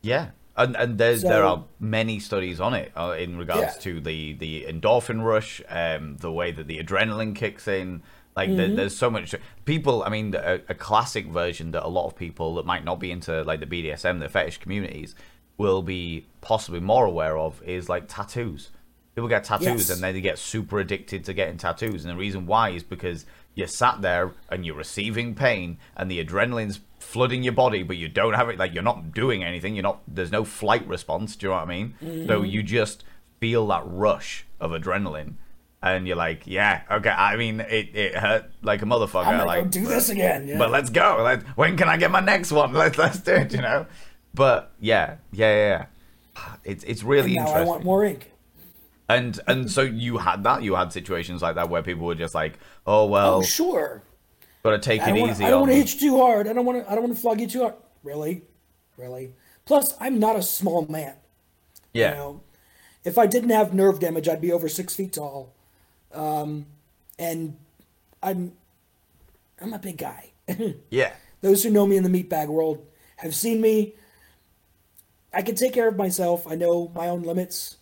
Yeah. 0.01 0.31
And, 0.57 0.75
and 0.77 0.99
there's, 0.99 1.23
So- 1.23 1.29
there 1.29 1.45
are 1.45 1.65
many 1.79 2.19
studies 2.19 2.61
on 2.61 2.75
it 2.75 2.91
uh, 2.97 3.17
in 3.19 3.37
regards 3.39 3.75
Yeah. 3.77 3.83
to 3.93 4.01
the, 4.01 4.33
the 4.35 4.65
endorphin 4.69 5.23
rush, 5.25 5.61
um, 5.69 6.17
the 6.19 6.33
way 6.33 6.53
that 6.53 6.67
the 6.67 6.79
adrenaline 6.79 7.35
kicks 7.37 7.69
in. 7.69 8.03
Like 8.35 8.49
Mm-hmm. 8.49 8.57
there, 8.57 8.69
there's 8.77 8.97
so 8.97 9.11
much 9.11 9.35
people. 9.67 10.03
I 10.05 10.09
mean, 10.09 10.35
a, 10.35 10.61
a 10.69 10.75
classic 10.75 11.27
version 11.27 11.73
that 11.73 11.85
a 11.85 11.89
lot 11.89 12.07
of 12.07 12.17
people 12.17 12.55
that 12.55 12.65
might 12.65 12.83
not 12.83 12.99
be 12.99 13.11
into 13.11 13.43
like 13.43 13.61
the 13.61 13.67
BDSM, 13.67 14.21
the 14.21 14.29
fetish 14.31 14.57
communities, 14.59 15.15
will 15.59 15.83
be 15.83 16.27
possibly 16.41 16.81
more 16.81 17.05
aware 17.07 17.37
of 17.39 17.63
is 17.63 17.89
like 17.89 18.09
tattoos. 18.09 18.71
People 19.15 19.29
get 19.29 19.45
tattoos 19.45 19.67
Yes. 19.67 19.91
and 19.91 20.03
then 20.03 20.15
they 20.15 20.21
get 20.21 20.39
super 20.39 20.79
addicted 20.81 21.25
to 21.27 21.35
getting 21.35 21.59
tattoos, 21.59 22.05
and 22.05 22.13
the 22.13 22.19
reason 22.19 22.47
why 22.47 22.71
is 22.71 22.83
because 22.83 23.27
you're 23.55 23.67
sat 23.67 24.01
there 24.01 24.33
and 24.49 24.65
you're 24.65 24.75
receiving 24.75 25.35
pain, 25.35 25.77
and 25.97 26.11
the 26.11 26.25
adrenaline's 26.25 26.81
flooding 26.99 27.43
your 27.43 27.53
body, 27.53 27.83
but 27.83 27.99
you 27.99 28.09
don't 28.09 28.33
have 28.33 28.49
it. 28.49 28.59
Like 28.59 28.73
you're 28.73 28.83
not 28.83 29.13
doing 29.13 29.45
anything. 29.45 29.75
You're 29.75 29.83
not. 29.83 30.01
There's 30.09 30.33
no 30.33 30.45
flight 30.45 30.87
response. 30.89 31.37
Do 31.37 31.47
you 31.47 31.51
know 31.51 31.57
what 31.57 31.65
I 31.65 31.67
mean? 31.67 31.95
Mm-hmm. 32.03 32.27
So 32.27 32.43
you 32.43 32.63
just 32.63 33.05
feel 33.41 33.67
that 33.67 33.83
rush 33.85 34.47
of 34.59 34.71
adrenaline, 34.71 35.35
and 35.83 36.07
you're 36.07 36.17
like, 36.17 36.47
yeah, 36.47 36.81
okay. 36.91 37.11
I 37.11 37.37
mean, 37.37 37.61
it, 37.61 37.95
it 37.95 38.15
hurt 38.15 38.51
like 38.63 38.81
a 38.81 38.87
motherfucker. 38.87 39.27
I'm 39.27 39.47
like 39.47 39.71
do 39.71 39.85
this 39.87 40.09
again. 40.09 40.49
Yeah. 40.49 40.57
but 40.57 40.71
let's 40.71 40.89
go. 40.89 41.21
Let's, 41.23 41.45
when 41.55 41.77
can 41.77 41.91
I 41.91 41.99
get 41.99 42.11
my 42.11 42.21
next 42.21 42.51
one? 42.53 42.73
Let's 42.83 42.97
let's 42.97 43.21
do 43.21 43.33
it. 43.33 43.53
You 43.53 43.61
know. 43.61 43.87
But 44.35 44.73
yeah, 44.81 45.17
yeah, 45.33 45.55
yeah. 45.55 45.87
yeah. 46.37 46.55
It's 46.65 46.85
it's 46.85 47.03
really 47.03 47.35
now 47.37 47.47
I 47.49 47.65
want 47.65 47.85
more 47.85 48.05
ink. 48.05 48.31
And 49.09 49.39
and 49.47 49.71
so 49.71 49.83
you 49.83 50.19
had 50.19 50.43
that. 50.45 50.63
You 50.63 50.75
had 50.75 50.93
situations 50.93 51.43
like 51.43 51.57
that 51.57 51.69
where 51.69 51.83
people 51.83 52.07
were 52.07 52.15
just 52.15 52.35
like, 52.35 52.59
"Oh 52.87 53.07
well, 53.07 53.37
Oh 53.37 53.43
sure. 53.43 54.03
gotta 54.63 54.79
take 54.79 55.03
I 55.03 55.11
it 55.11 55.21
wanna- 55.21 55.33
easy." 55.33 55.45
I 55.45 55.51
don't 55.51 55.55
on 55.55 55.69
want 55.69 55.71
to 55.73 55.77
them." 55.79 55.87
hit 55.87 55.95
you 56.03 56.11
too 56.11 56.17
hard. 56.19 56.49
I 56.49 56.53
don't 56.55 56.65
want 56.65 56.85
to. 56.85 56.91
I 56.91 56.95
don't 56.95 57.05
want 57.05 57.15
to 57.15 57.21
flog 57.21 57.41
you 57.41 57.47
too 57.47 57.61
hard. 57.61 57.75
Really, 58.03 58.43
really. 58.97 59.35
Plus, 59.67 59.95
I'm 60.01 60.19
not 60.19 60.37
a 60.37 60.43
small 60.43 60.87
man. 60.87 61.15
yeah, 61.93 62.11
You 62.13 62.17
know, 62.17 62.41
if 63.05 63.19
I 63.19 63.27
didn't 63.27 63.51
have 63.51 63.75
nerve 63.75 64.01
damage, 64.01 64.29
I'd 64.29 64.41
be 64.41 64.51
over 64.51 64.69
six 64.69 64.97
feet 64.97 65.13
tall. 65.13 65.53
Um, 66.13 66.67
and 67.19 67.57
I'm, 68.23 68.53
I'm 69.61 69.73
a 69.73 69.79
big 69.79 69.99
guy. 69.99 70.31
yeah, 70.91 71.13
Those 71.43 71.63
who 71.63 71.71
know 71.71 71.87
me 71.87 71.97
in 71.97 72.03
the 72.03 72.09
meatbag 72.11 72.49
world 72.49 72.85
have 73.17 73.35
seen 73.37 73.61
me. 73.61 73.95
I 75.33 75.43
can 75.43 75.55
take 75.55 75.73
care 75.73 75.89
of 75.89 75.97
myself. 75.97 76.47
I 76.47 76.55
know 76.55 76.91
my 76.95 77.09
own 77.09 77.23
limits. 77.23 77.77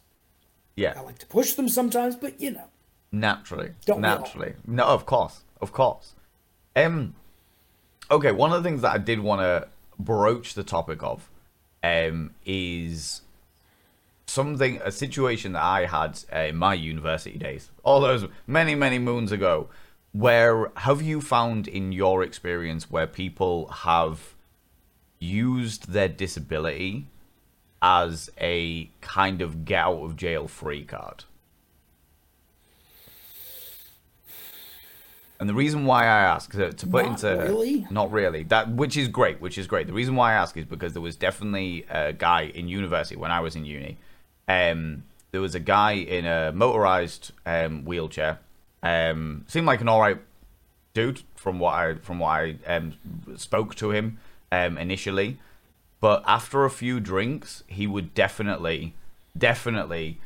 Yeah. 0.76 0.94
I 0.96 1.00
like 1.02 1.18
to 1.18 1.26
push 1.26 1.54
them 1.54 1.68
sometimes, 1.68 2.16
but 2.16 2.40
you 2.40 2.52
know. 2.52 2.68
Naturally, 3.12 3.72
Don't 3.86 4.00
naturally. 4.00 4.54
No, 4.66 4.84
of 4.84 5.04
course, 5.04 5.42
of 5.60 5.72
course. 5.72 6.14
Um, 6.76 7.14
okay. 8.10 8.30
One 8.30 8.52
of 8.52 8.62
the 8.62 8.68
things 8.68 8.82
that 8.82 8.92
I 8.92 8.98
did 8.98 9.18
want 9.18 9.40
to 9.40 9.68
broach 9.98 10.54
the 10.54 10.62
topic 10.62 11.02
of, 11.02 11.28
um, 11.82 12.30
is 12.46 13.22
something 14.26 14.80
a 14.84 14.92
situation 14.92 15.52
that 15.52 15.62
I 15.62 15.86
had 15.86 16.20
uh, 16.32 16.38
in 16.50 16.56
my 16.56 16.74
university 16.74 17.36
days, 17.36 17.70
all 17.82 18.00
those 18.00 18.26
many 18.46 18.74
many 18.74 18.98
moons 18.98 19.32
ago. 19.32 19.68
Where 20.12 20.72
have 20.76 21.02
you 21.02 21.20
found 21.20 21.68
in 21.68 21.92
your 21.92 22.22
experience 22.24 22.90
where 22.90 23.06
people 23.06 23.68
have 23.68 24.34
used 25.20 25.92
their 25.92 26.08
disability 26.08 27.06
as 27.82 28.30
a 28.40 28.90
kind 29.00 29.40
of 29.40 29.64
get 29.64 29.84
out 29.84 30.02
of 30.02 30.16
jail 30.16 30.48
free 30.48 30.84
card? 30.84 31.24
And 35.38 35.48
the 35.48 35.54
reason 35.54 35.86
why 35.86 36.02
I 36.02 36.20
ask 36.20 36.52
to, 36.52 36.70
to 36.70 36.86
put 36.86 37.06
Not 37.06 37.24
into 37.24 37.42
really. 37.44 37.86
not 37.90 38.12
really 38.12 38.42
that 38.44 38.70
which 38.70 38.98
is 38.98 39.08
great, 39.08 39.40
which 39.40 39.56
is 39.56 39.66
great. 39.66 39.86
The 39.86 39.94
reason 39.94 40.14
why 40.14 40.32
I 40.32 40.34
ask 40.34 40.54
is 40.58 40.66
because 40.66 40.92
there 40.92 41.00
was 41.00 41.16
definitely 41.16 41.86
a 41.88 42.12
guy 42.12 42.42
in 42.42 42.68
university 42.68 43.16
when 43.16 43.30
I 43.30 43.40
was 43.40 43.56
in 43.56 43.64
uni. 43.64 43.96
Um, 44.46 45.04
there 45.30 45.40
was 45.40 45.54
a 45.54 45.60
guy 45.60 45.92
in 45.92 46.26
a 46.26 46.52
motorized 46.52 47.32
um, 47.46 47.86
wheelchair. 47.86 48.38
Um, 48.82 49.44
seemed 49.48 49.66
like 49.66 49.80
an 49.80 49.88
all 49.88 50.00
right 50.00 50.18
dude 50.92 51.22
from 51.36 51.58
what 51.58 51.74
I 51.74 51.94
from 51.94 52.18
what 52.18 52.28
I 52.28 52.56
um, 52.66 52.92
spoke 53.36 53.74
to 53.76 53.92
him 53.92 54.18
um, 54.52 54.76
initially, 54.76 55.38
but 56.00 56.22
after 56.26 56.64
a 56.64 56.70
few 56.70 57.00
drinks, 57.00 57.62
he 57.66 57.86
would 57.86 58.14
definitely, 58.14 58.94
definitely, 59.36 60.20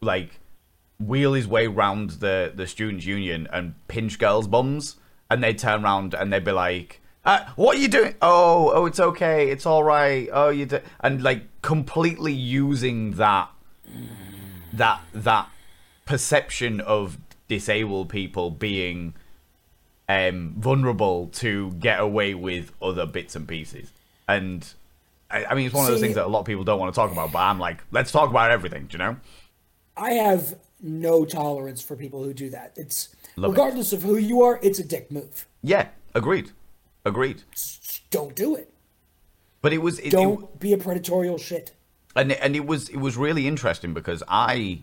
like 0.00 0.40
wheel 1.00 1.32
his 1.32 1.46
way 1.46 1.66
round 1.66 2.10
the 2.10 2.52
the 2.54 2.66
students' 2.66 3.04
union 3.04 3.48
and 3.52 3.74
pinch 3.88 4.18
girls' 4.18 4.46
bums, 4.46 4.96
and 5.30 5.42
they'd 5.42 5.58
turn 5.58 5.84
around 5.84 6.14
and 6.14 6.32
they'd 6.32 6.44
be 6.44 6.52
like. 6.52 7.00
Uh, 7.24 7.44
what 7.56 7.76
are 7.76 7.80
you 7.80 7.88
doing? 7.88 8.14
Oh, 8.22 8.72
oh, 8.72 8.86
it's 8.86 9.00
okay. 9.00 9.50
It's 9.50 9.66
all 9.66 9.82
right. 9.82 10.30
Oh, 10.32 10.48
you 10.48 10.64
do-, 10.64 10.80
and 11.00 11.22
like 11.22 11.42
completely 11.60 12.32
using 12.32 13.12
that 13.14 13.50
that 14.72 15.00
that 15.12 15.48
perception 16.06 16.80
of 16.80 17.18
disabled 17.48 18.08
people 18.08 18.50
being 18.50 19.14
um, 20.08 20.54
vulnerable 20.58 21.26
to 21.26 21.72
get 21.72 22.00
away 22.00 22.34
with 22.34 22.72
other 22.80 23.04
bits 23.04 23.36
and 23.36 23.46
pieces. 23.46 23.92
And 24.26 24.72
I, 25.30 25.44
I 25.46 25.54
mean, 25.54 25.66
it's 25.66 25.74
one 25.74 25.84
of 25.84 25.90
those 25.90 25.98
See- 26.00 26.06
things 26.06 26.14
that 26.16 26.24
a 26.24 26.28
lot 26.28 26.40
of 26.40 26.46
people 26.46 26.64
don't 26.64 26.78
want 26.78 26.92
to 26.94 26.98
talk 26.98 27.12
about. 27.12 27.32
But 27.32 27.40
I'm 27.40 27.58
like, 27.58 27.78
let's 27.90 28.10
talk 28.12 28.30
about 28.30 28.50
everything. 28.50 28.86
Do 28.86 28.94
you 28.94 28.98
know? 28.98 29.16
I 29.96 30.12
have 30.12 30.56
no 30.80 31.24
tolerance 31.24 31.82
for 31.82 31.96
people 31.96 32.22
who 32.22 32.32
do 32.32 32.50
that. 32.50 32.72
It's 32.76 33.14
Love 33.36 33.50
it. 33.50 33.52
regardless 33.52 33.92
of 33.92 34.02
who 34.02 34.16
you 34.16 34.42
are, 34.42 34.58
it's 34.62 34.78
a 34.78 34.84
dick 34.84 35.10
move. 35.10 35.46
Yeah, 35.62 35.88
agreed, 36.14 36.52
agreed. 37.04 37.42
Just 37.52 38.08
don't 38.10 38.34
do 38.34 38.54
it. 38.54 38.72
But 39.60 39.72
it 39.72 39.78
was 39.78 39.98
it, 39.98 40.06
it, 40.06 40.10
Don't 40.12 40.58
be 40.60 40.72
a 40.72 40.76
predatorial 40.76 41.38
shit. 41.40 41.72
and 42.14 42.30
and 42.32 42.54
it 42.54 42.64
was 42.64 42.88
it 42.90 42.98
was 42.98 43.16
really 43.16 43.48
interesting 43.48 43.92
because 43.92 44.22
I 44.28 44.82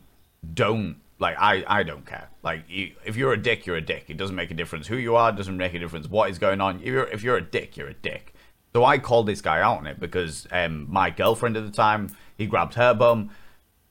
don't 0.54 0.98
like 1.18 1.38
I 1.40 1.64
I 1.66 1.84
don't 1.84 2.06
care. 2.06 2.28
Like 2.44 2.66
you, 2.68 2.92
if 3.06 3.16
you're 3.16 3.32
a 3.32 3.42
dick, 3.42 3.66
you're 3.66 3.78
a 3.78 3.82
dick. 3.82 4.06
It 4.10 4.18
doesn't 4.18 4.36
make 4.36 4.52
a 4.52 4.54
difference 4.54 4.86
who 4.88 4.98
you 4.98 5.16
are. 5.16 5.30
It 5.30 5.38
doesn't 5.38 5.56
make 5.56 5.74
a 5.74 5.80
difference 5.80 6.10
what 6.10 6.30
is 6.30 6.38
going 6.40 6.60
on. 6.60 6.80
If 6.82 6.86
you're 6.88 7.08
if 7.08 7.24
you're 7.24 7.38
a 7.38 7.42
dick, 7.42 7.78
you're 7.78 7.88
a 7.88 7.94
dick. 7.94 8.34
So 8.76 8.84
I 8.84 8.98
called 8.98 9.26
this 9.26 9.40
guy 9.40 9.62
out 9.62 9.78
on 9.78 9.88
it 9.88 10.02
because 10.02 10.48
um 10.52 10.88
my 10.92 11.10
girlfriend 11.10 11.56
at 11.56 11.66
the 11.66 11.72
time 11.72 12.14
he 12.38 12.46
grabbed 12.46 12.74
her 12.74 12.94
bum. 12.94 13.30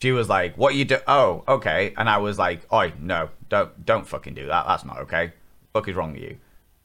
She 0.02 0.12
was 0.12 0.28
like, 0.28 0.58
"What 0.58 0.74
you 0.74 0.84
do? 0.84 0.98
Oh, 1.06 1.42
okay." 1.48 1.94
And 1.96 2.06
I 2.06 2.18
was 2.18 2.38
like, 2.38 2.70
"Oi, 2.70 2.92
no, 3.00 3.30
don't 3.48 3.86
don't 3.86 4.06
fucking 4.06 4.34
do 4.34 4.46
that. 4.48 4.66
That's 4.66 4.84
not 4.84 4.98
okay. 4.98 5.32
Fuck 5.72 5.88
is 5.88 5.96
wrong 5.96 6.12
with 6.12 6.20
you?" 6.20 6.36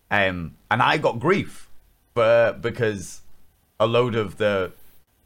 Um, 0.10 0.56
and 0.72 0.82
I 0.82 0.98
got 0.98 1.20
grief, 1.20 1.68
but 2.14 2.62
because 2.62 3.20
a 3.82 3.86
load 3.86 4.16
of 4.16 4.38
the 4.38 4.72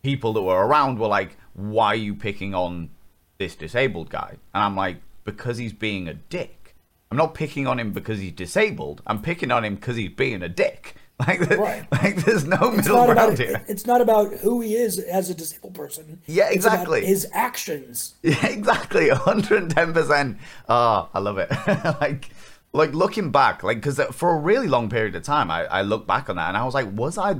people 0.01 0.33
that 0.33 0.41
were 0.41 0.65
around 0.65 0.97
were 0.97 1.07
like, 1.19 1.37
"Why 1.53 1.89
are 1.89 1.95
you 2.07 2.15
picking 2.15 2.55
on 2.55 2.89
this 3.37 3.55
disabled 3.55 4.09
guy?" 4.09 4.37
And 4.55 4.63
I'm 4.63 4.75
like, 4.75 4.97
"Because 5.25 5.59
he's 5.59 5.73
being 5.73 6.07
a 6.07 6.15
dick. 6.15 6.73
I'm 7.11 7.17
not 7.17 7.35
picking 7.35 7.67
on 7.67 7.79
him 7.79 7.91
because 7.91 8.17
he's 8.19 8.31
disabled. 8.31 9.03
I'm 9.05 9.21
picking 9.21 9.51
on 9.51 9.63
him 9.63 9.75
because 9.75 9.95
he's 9.95 10.09
being 10.09 10.41
a 10.41 10.49
dick. 10.49 10.95
Like, 11.27 11.47
th- 11.47 11.59
Right. 11.59 11.85
like 11.91 12.15
there's 12.25 12.45
no 12.45 12.57
It's 12.73 12.87
middle 12.87 13.05
ground 13.05 13.11
about 13.11 13.37
here. 13.37 13.61
it's 13.67 13.85
not 13.85 14.01
about 14.01 14.33
who 14.35 14.61
he 14.61 14.75
is 14.75 14.99
as 14.99 15.29
a 15.29 15.35
disabled 15.35 15.73
person. 15.75 16.21
Yeah, 16.25 16.49
It's 16.51 16.65
about 16.65 16.73
exactly. 16.81 17.05
his 17.05 17.27
actions. 17.33 18.15
Yeah, 18.23 18.45
exactly, 18.47 19.09
110%. 19.09 20.37
Ah, 20.69 21.09
I 21.13 21.19
love 21.19 21.37
it. 21.37 21.49
like, 22.01 22.29
like 22.73 22.93
looking 22.93 23.31
back, 23.31 23.63
like 23.63 23.77
because 23.77 23.99
for 24.11 24.31
a 24.31 24.39
really 24.39 24.67
long 24.67 24.89
period 24.89 25.15
of 25.15 25.23
time, 25.23 25.51
I, 25.51 25.65
I 25.65 25.81
look 25.81 26.07
back 26.07 26.29
on 26.29 26.35
that 26.37 26.47
and 26.49 26.57
I 26.57 26.65
was 26.65 26.73
like, 26.73 26.87
was 26.93 27.17
I, 27.17 27.35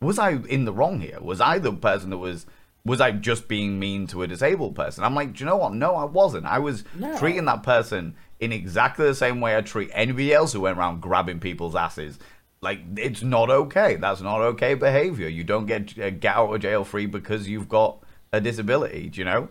was 0.00 0.18
I 0.18 0.32
in 0.32 0.64
the 0.64 0.72
wrong 0.72 1.00
here? 1.00 1.18
Was 1.20 1.40
I 1.40 1.58
the 1.58 1.72
person 1.72 2.10
that 2.10 2.18
was, 2.18 2.46
was 2.84 3.00
I 3.00 3.12
just 3.12 3.48
being 3.48 3.78
mean 3.78 4.06
to 4.08 4.22
a 4.22 4.26
disabled 4.26 4.74
person? 4.74 5.04
I'm 5.04 5.14
like, 5.14 5.32
do 5.34 5.40
you 5.44 5.46
know 5.46 5.56
what? 5.56 5.72
No, 5.72 5.94
I 5.96 6.04
wasn't. 6.04 6.44
I 6.46 6.58
was 6.58 6.84
No. 6.94 7.16
treating 7.18 7.46
that 7.46 7.62
person 7.62 8.14
in 8.40 8.52
exactly 8.52 9.06
the 9.06 9.14
same 9.14 9.40
way 9.40 9.56
I 9.56 9.62
treat 9.62 9.90
anybody 9.94 10.34
else 10.34 10.52
who 10.52 10.60
went 10.60 10.76
around 10.76 11.00
grabbing 11.00 11.40
people's 11.40 11.74
asses. 11.74 12.18
Like, 12.64 12.80
it's 12.96 13.22
not 13.22 13.50
okay. 13.50 13.96
That's 13.96 14.20
not 14.20 14.40
okay 14.40 14.74
behavior. 14.74 15.28
You 15.28 15.44
don't 15.44 15.66
get 15.66 15.96
uh, 15.98 16.10
get 16.10 16.34
out 16.34 16.52
of 16.54 16.60
jail 16.60 16.82
free 16.84 17.06
because 17.06 17.48
you've 17.48 17.68
got 17.68 17.98
a 18.32 18.40
disability. 18.40 19.10
Do 19.10 19.20
you 19.20 19.24
know? 19.26 19.48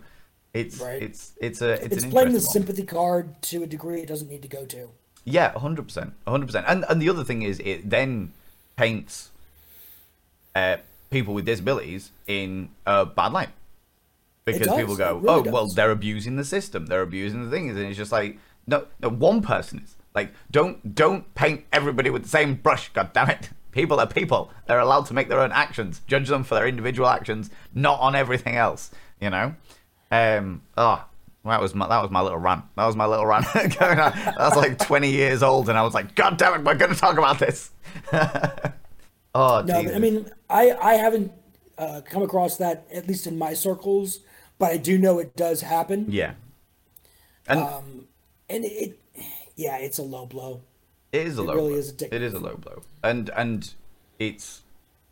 It's 0.54 0.80
Right. 0.80 1.02
it's 1.02 1.34
it's 1.40 1.62
a 1.62 1.72
it's, 1.86 1.96
It's 1.98 2.06
playing 2.06 2.30
the 2.30 2.34
one. 2.40 2.54
sympathy 2.56 2.84
card 2.84 3.42
to 3.44 3.64
a 3.64 3.68
degree 3.68 4.02
it 4.02 4.08
doesn't 4.08 4.30
need 4.30 4.42
to 4.42 4.48
go 4.48 4.66
to. 4.66 4.90
Yeah, 5.26 5.58
hundred 5.58 5.84
percent, 5.90 6.14
hundred 6.28 6.48
percent. 6.48 6.66
And 6.68 6.84
and 6.90 7.02
the 7.02 7.10
other 7.10 7.24
thing 7.24 7.44
is, 7.44 7.60
it 7.60 7.90
then 7.90 8.34
paints 8.76 9.30
uh, 10.56 10.78
people 11.10 11.34
with 11.34 11.46
disabilities 11.46 12.12
in 12.28 12.70
a 12.86 13.06
bad 13.06 13.32
light 13.34 13.50
because 14.46 14.68
does, 14.68 14.78
people 14.80 14.96
go, 14.96 15.18
really 15.18 15.50
"Oh, 15.50 15.52
well, 15.52 15.68
they're 15.68 15.92
abusing 15.92 16.36
the 16.36 16.44
system. 16.44 16.88
They're 16.88 17.02
abusing 17.02 17.46
the 17.46 17.52
things," 17.56 17.76
and 17.78 17.86
it's 17.86 17.98
just 17.98 18.12
like, 18.12 18.38
no, 18.68 18.86
no, 19.02 19.10
one 19.10 19.42
person 19.42 19.80
is. 19.86 19.96
Like, 20.16 20.34
don't 20.52 20.96
don't 20.96 21.34
paint 21.36 21.66
everybody 21.72 22.10
with 22.10 22.24
the 22.24 22.30
same 22.30 22.56
brush. 22.56 22.90
God 22.94 23.14
damn 23.14 23.30
it! 23.30 23.50
People 23.72 24.00
are 24.00 24.08
people. 24.08 24.52
They're 24.68 24.80
allowed 24.80 25.08
to 25.08 25.14
make 25.14 25.30
their 25.30 25.40
own 25.40 25.52
actions. 25.52 26.02
Judge 26.08 26.30
them 26.30 26.44
for 26.44 26.56
their 26.56 26.68
individual 26.68 27.08
actions, 27.08 27.50
not 27.74 28.00
on 28.00 28.16
everything 28.16 28.56
else. 28.56 28.92
You 29.20 29.30
know. 29.30 29.56
Um. 30.12 30.62
Oh, 30.78 31.04
that 31.46 31.62
was 31.62 31.76
my 31.76 31.88
that 31.88 32.02
was 32.02 32.10
my 32.10 32.22
little 32.22 32.38
rant. 32.38 32.64
That 32.76 32.86
was 32.86 32.96
my 32.96 33.06
little 33.06 33.26
rant. 33.26 33.46
Going 33.54 34.00
on. 34.00 34.12
That 34.14 34.38
was 34.38 34.56
like 34.56 34.80
twenty 34.80 35.12
years 35.12 35.44
old, 35.44 35.68
and 35.70 35.78
I 35.78 35.82
was 35.82 35.94
like, 35.94 36.16
God 36.16 36.38
damn 36.38 36.54
it, 36.54 36.64
we're 36.64 36.76
going 36.76 36.94
to 36.94 37.00
talk 37.00 37.18
about 37.18 37.40
this. 37.40 37.72
oh, 39.36 39.64
No, 39.66 39.82
Jesus. 39.82 39.96
I 39.96 40.00
mean, 40.00 40.30
I 40.50 40.72
I 40.72 40.94
haven't 40.94 41.34
uh, 41.78 42.02
come 42.06 42.24
across 42.24 42.58
that 42.58 42.88
at 42.94 43.08
least 43.08 43.28
in 43.28 43.38
my 43.38 43.54
circles, 43.54 44.20
but 44.58 44.72
I 44.72 44.78
do 44.78 44.98
know 44.98 45.20
it 45.20 45.36
does 45.36 45.62
happen, 45.62 46.06
yeah. 46.10 46.34
And 47.48 47.60
um, 47.60 48.08
and 48.50 48.64
it, 48.64 49.00
yeah, 49.56 49.78
it's 49.78 49.98
a 49.98 50.04
low 50.04 50.26
blow. 50.26 50.62
It 51.12 51.28
is 51.28 51.38
a 51.38 51.42
It 51.42 51.46
low 51.46 51.54
really 51.56 51.70
blow. 51.70 51.78
is 51.78 51.90
a 51.90 51.94
dick 51.94 52.14
it 52.14 52.22
is 52.22 52.34
a 52.34 52.40
low 52.40 52.56
blow, 52.56 52.82
and 53.04 53.30
and 53.36 53.74
it's 54.20 54.62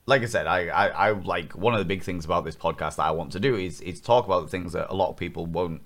like 0.08 0.24
I 0.24 0.26
said, 0.26 0.48
I, 0.48 0.68
I 0.68 0.88
I 0.88 1.12
like 1.12 1.54
one 1.54 1.74
of 1.74 1.80
the 1.80 1.86
big 1.86 2.04
things 2.04 2.26
about 2.26 2.44
this 2.44 2.56
podcast 2.56 2.96
that 2.96 3.04
I 3.04 3.12
want 3.12 3.32
to 3.34 3.40
do 3.40 3.56
is 3.56 3.82
is 3.82 4.02
talk 4.02 4.26
about 4.26 4.42
the 4.44 4.50
things 4.50 4.74
that 4.74 4.90
a 4.90 4.96
lot 4.96 5.10
of 5.10 5.18
people 5.18 5.46
won't 5.46 5.82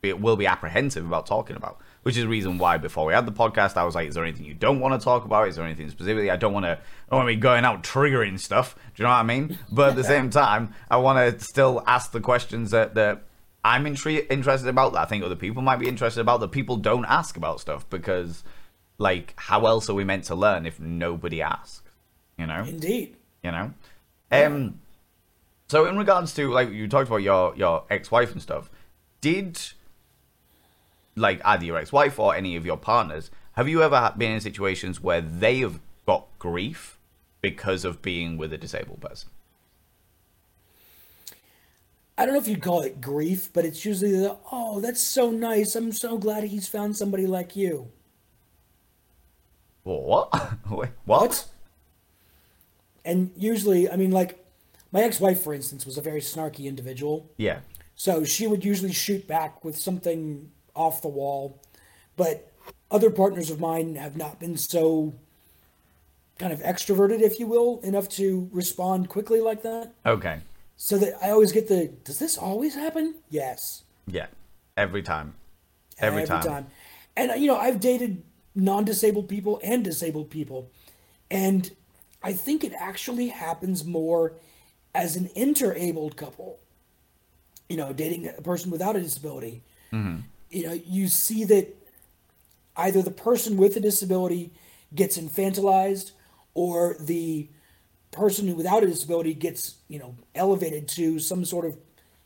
be 0.00 0.12
will 0.12 0.36
be 0.36 0.46
apprehensive 0.46 1.04
about 1.04 1.26
talking 1.26 1.56
about. 1.56 1.78
Which 2.02 2.16
is 2.16 2.22
the 2.22 2.28
reason 2.28 2.58
why 2.58 2.76
before 2.78 3.04
we 3.06 3.12
had 3.14 3.26
the 3.26 3.32
podcast, 3.32 3.76
I 3.76 3.82
was 3.82 3.96
like, 3.96 4.06
"Is 4.08 4.14
there 4.14 4.22
anything 4.24 4.46
you 4.46 4.54
don't 4.54 4.78
want 4.78 4.98
to 5.00 5.04
talk 5.04 5.24
about? 5.24 5.48
Is 5.48 5.56
there 5.56 5.64
anything 5.64 5.90
specifically? 5.90 6.30
I 6.30 6.36
don't 6.36 6.52
want 6.52 6.64
to. 6.64 6.70
I 6.72 7.10
don't 7.10 7.18
want 7.18 7.28
to 7.28 7.34
be 7.34 7.40
going 7.40 7.64
out 7.64 7.82
triggering 7.82 8.38
stuff. 8.38 8.76
Do 8.94 9.02
you 9.02 9.04
know 9.04 9.10
what 9.10 9.16
I 9.16 9.22
mean? 9.24 9.58
But 9.72 9.90
at 9.90 9.96
the 9.96 10.04
same 10.14 10.30
time, 10.30 10.72
I 10.88 10.98
want 10.98 11.18
to 11.38 11.44
still 11.44 11.82
ask 11.88 12.12
the 12.12 12.20
questions 12.20 12.70
that 12.70 12.94
that 12.94 13.24
I'm 13.66 13.84
intri- 13.84 14.26
interested 14.30 14.68
about. 14.68 14.92
That 14.92 15.00
I 15.00 15.04
think 15.06 15.24
other 15.24 15.34
people 15.36 15.62
might 15.62 15.78
be 15.78 15.88
interested 15.88 16.20
about. 16.20 16.40
That 16.40 16.52
people 16.52 16.76
don't 16.76 17.04
ask 17.04 17.36
about 17.36 17.60
stuff 17.60 17.88
because, 17.90 18.44
like, 18.98 19.34
how 19.36 19.66
else 19.66 19.90
are 19.90 19.94
we 19.94 20.04
meant 20.04 20.24
to 20.24 20.34
learn 20.34 20.66
if 20.66 20.78
nobody 20.78 21.42
asks? 21.42 21.82
You 22.38 22.46
know 22.46 22.64
Indeed. 22.66 23.16
you 23.42 23.50
know 23.50 23.72
um 24.30 24.78
so 25.68 25.86
in 25.86 25.96
regards 25.96 26.34
to 26.34 26.50
like 26.50 26.70
you 26.70 26.86
talked 26.86 27.08
about 27.08 27.22
your 27.22 27.56
your 27.56 27.84
ex-wife 27.88 28.32
and 28.32 28.42
stuff 28.42 28.70
did 29.22 29.58
like 31.14 31.40
either 31.46 31.64
your 31.64 31.78
ex-wife 31.78 32.18
or 32.18 32.34
any 32.34 32.56
of 32.56 32.66
your 32.66 32.76
partners 32.76 33.30
have 33.52 33.68
you 33.68 33.82
ever 33.82 34.12
been 34.18 34.32
in 34.32 34.40
situations 34.40 35.00
where 35.00 35.22
they 35.22 35.60
have 35.60 35.80
got 36.04 36.26
grief 36.38 36.98
because 37.40 37.86
of 37.86 38.02
being 38.02 38.36
with 38.36 38.52
a 38.52 38.58
disabled 38.58 39.00
person 39.00 39.30
I 42.18 42.24
don't 42.24 42.34
know 42.34 42.40
if 42.40 42.48
you'd 42.48 42.62
call 42.62 42.80
it 42.80 43.00
grief, 43.00 43.50
but 43.52 43.64
it's 43.64 43.84
usually 43.84 44.12
the 44.12 44.36
oh, 44.50 44.80
that's 44.80 45.00
so 45.00 45.30
nice. 45.30 45.76
I'm 45.76 45.92
so 45.92 46.16
glad 46.16 46.44
he's 46.44 46.68
found 46.68 46.96
somebody 46.96 47.26
like 47.26 47.54
you. 47.54 47.90
what 49.82 50.32
Wait, 50.70 50.90
what 51.04 51.46
And 53.04 53.32
usually, 53.36 53.90
I 53.90 53.96
mean, 53.96 54.12
like 54.12 54.42
my 54.92 55.02
ex-wife, 55.02 55.42
for 55.42 55.52
instance, 55.52 55.84
was 55.84 55.98
a 55.98 56.02
very 56.02 56.20
snarky 56.20 56.64
individual. 56.64 57.30
yeah 57.36 57.60
So 57.94 58.24
she 58.24 58.46
would 58.46 58.64
usually 58.64 58.92
shoot 58.92 59.28
back 59.28 59.62
with 59.62 59.76
something 59.76 60.50
off 60.74 61.02
the 61.02 61.08
wall. 61.08 61.60
But 62.16 62.50
other 62.90 63.10
partners 63.10 63.50
of 63.50 63.60
mine 63.60 63.96
have 63.96 64.16
not 64.16 64.40
been 64.40 64.56
so 64.56 65.12
kind 66.38 66.52
of 66.52 66.60
extroverted, 66.60 67.20
if 67.20 67.38
you 67.38 67.46
will, 67.46 67.80
enough 67.82 68.08
to 68.10 68.48
respond 68.52 69.10
quickly 69.10 69.40
like 69.40 69.62
that. 69.62 69.92
okay 70.06 70.40
So 70.76 70.98
that 70.98 71.14
I 71.22 71.30
always 71.30 71.52
get 71.52 71.68
the, 71.68 71.88
does 72.04 72.18
this 72.18 72.36
always 72.36 72.74
happen? 72.74 73.16
Yes. 73.30 73.84
yeah 74.06 74.26
every 74.76 75.02
time 75.02 75.34
every, 75.98 76.26
time. 76.26 76.66
And, 77.16 77.40
you 77.40 77.46
know, 77.46 77.56
I've 77.56 77.80
dated 77.80 78.22
non 78.54 78.84
disabled 78.84 79.28
people 79.28 79.60
and 79.62 79.82
disabled 79.82 80.30
people. 80.30 80.70
And 81.30 81.70
I 82.22 82.32
think 82.32 82.64
it 82.64 82.72
actually 82.78 83.28
happens 83.28 83.84
more 83.84 84.34
as 84.94 85.16
an 85.16 85.26
interabled 85.34 86.16
couple, 86.16 86.58
you 87.68 87.76
know, 87.76 87.92
dating 87.92 88.28
a 88.28 88.42
person 88.42 88.70
without 88.70 88.96
a 88.96 89.00
disability. 89.00 89.62
Mm-hmm. 89.92 90.20
You 90.50 90.66
know, 90.66 90.80
you 90.86 91.08
see 91.08 91.44
that 91.44 91.74
either 92.76 93.02
the 93.02 93.10
person 93.10 93.56
with 93.56 93.76
a 93.76 93.80
disability 93.80 94.52
gets 94.94 95.18
infantilized 95.18 96.12
or 96.54 96.96
the 97.00 97.48
person 98.16 98.48
who 98.48 98.54
without 98.54 98.82
a 98.82 98.86
disability 98.86 99.34
gets, 99.34 99.76
you 99.88 99.98
know, 99.98 100.14
elevated 100.34 100.88
to 100.88 101.18
some 101.18 101.44
sort 101.44 101.64
of 101.66 101.76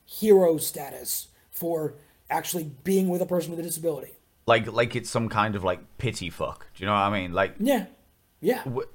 hero 0.06 0.56
status 0.58 1.28
for 1.50 1.94
actually 2.30 2.70
being 2.84 3.08
with 3.08 3.20
a 3.22 3.26
person 3.26 3.50
with 3.50 3.60
a 3.60 3.62
disability. 3.62 4.14
like 4.46 4.66
like 4.80 4.96
it's 4.96 5.10
some 5.10 5.28
kind 5.28 5.54
of 5.56 5.62
like 5.70 5.80
pity 5.98 6.30
fuck. 6.30 6.66
Do 6.74 6.82
you 6.82 6.86
know 6.86 6.92
what 6.94 7.10
i 7.10 7.10
mean? 7.20 7.32
Like 7.32 7.52
Yeah. 7.58 7.86
Yeah. 8.40 8.62
w- 8.64 8.88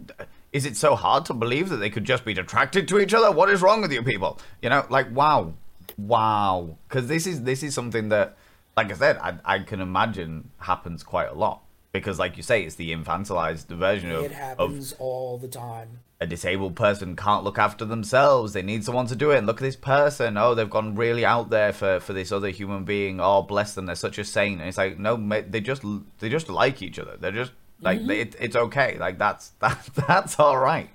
is 0.51 0.65
it 0.65 0.75
so 0.77 0.95
hard 0.95 1.25
to 1.25 1.33
believe 1.33 1.67
that 1.69 1.77
they 1.83 1.89
could 1.89 2.05
just 2.05 2.23
be 2.25 2.31
attracted 2.33 2.87
to 2.89 2.99
each 2.99 3.13
other? 3.13 3.29
What 3.39 3.49
is 3.49 3.61
wrong 3.61 3.81
with 3.81 3.91
you 3.91 4.03
people? 4.03 4.39
You 4.61 4.69
know 4.69 4.85
like 4.89 5.07
wow. 5.21 5.53
Wow. 5.97 6.77
Because 6.87 7.07
this 7.07 7.27
is 7.27 7.43
this 7.43 7.61
is 7.63 7.73
something 7.79 8.09
that 8.09 8.37
like 8.77 8.91
i 8.91 8.95
said 8.95 9.17
I, 9.27 9.31
I 9.45 9.59
can 9.59 9.79
imagine 9.89 10.49
happens 10.59 11.03
quite 11.03 11.29
a 11.29 11.37
lot 11.45 11.61
because 11.99 12.19
like 12.19 12.37
you 12.37 12.43
say 12.43 12.63
it's 12.63 12.75
the 12.75 12.91
infantilized 12.93 13.67
version 13.67 14.11
of, 14.11 14.23
It 14.25 14.31
of 14.31 14.37
happens 14.37 14.93
all 14.99 15.37
the 15.37 15.47
time. 15.47 15.99
a 16.21 16.27
disabled 16.27 16.75
person 16.75 17.15
can't 17.15 17.43
look 17.43 17.57
after 17.57 17.85
themselves. 17.85 18.53
They 18.53 18.61
need 18.61 18.83
someone 18.85 19.07
to 19.07 19.15
do 19.15 19.31
it. 19.31 19.37
And 19.37 19.47
look 19.47 19.57
at 19.57 19.65
this 19.65 19.75
person. 19.75 20.37
Oh, 20.37 20.55
they've 20.55 20.69
gone 20.69 20.95
really 20.95 21.25
out 21.25 21.49
there 21.49 21.73
for, 21.73 21.99
for 21.99 22.13
this 22.13 22.31
other 22.31 22.49
human 22.49 22.83
being. 22.85 23.19
Oh, 23.19 23.41
bless 23.41 23.73
them. 23.75 23.85
They're 23.85 23.95
such 23.95 24.17
a 24.17 24.23
saint. 24.23 24.59
And 24.59 24.67
it's 24.69 24.77
like, 24.77 24.97
no, 24.99 25.15
they 25.49 25.59
just 25.61 25.83
they 26.19 26.29
just 26.29 26.49
like 26.49 26.81
each 26.81 26.99
other. 26.99 27.17
They're 27.17 27.31
just 27.31 27.51
like 27.81 28.05
they, 28.05 28.21
it, 28.21 28.35
it's 28.39 28.55
okay. 28.55 28.97
Like 28.97 29.17
that's 29.17 29.49
that 29.59 29.89
that's 30.07 30.39
all 30.39 30.57
right. 30.57 30.89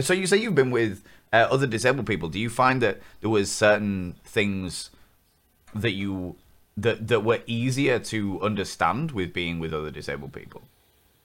So 0.00 0.14
you 0.14 0.26
say 0.26 0.38
you've 0.38 0.54
been 0.54 0.70
with 0.70 1.04
uh, 1.32 1.48
other 1.50 1.66
disabled 1.66 2.06
people. 2.06 2.28
Do 2.30 2.38
you 2.40 2.48
find 2.48 2.80
that 2.82 3.00
there 3.20 3.30
was 3.30 3.50
certain 3.52 4.16
things 4.24 4.90
that 5.74 5.92
you 5.92 6.36
that 6.76 7.08
that 7.08 7.20
were 7.24 7.40
easier 7.46 7.98
to 7.98 8.40
understand 8.40 9.12
with 9.12 9.32
being 9.32 9.58
with 9.58 9.72
other 9.74 9.90
disabled 9.90 10.32
people, 10.32 10.62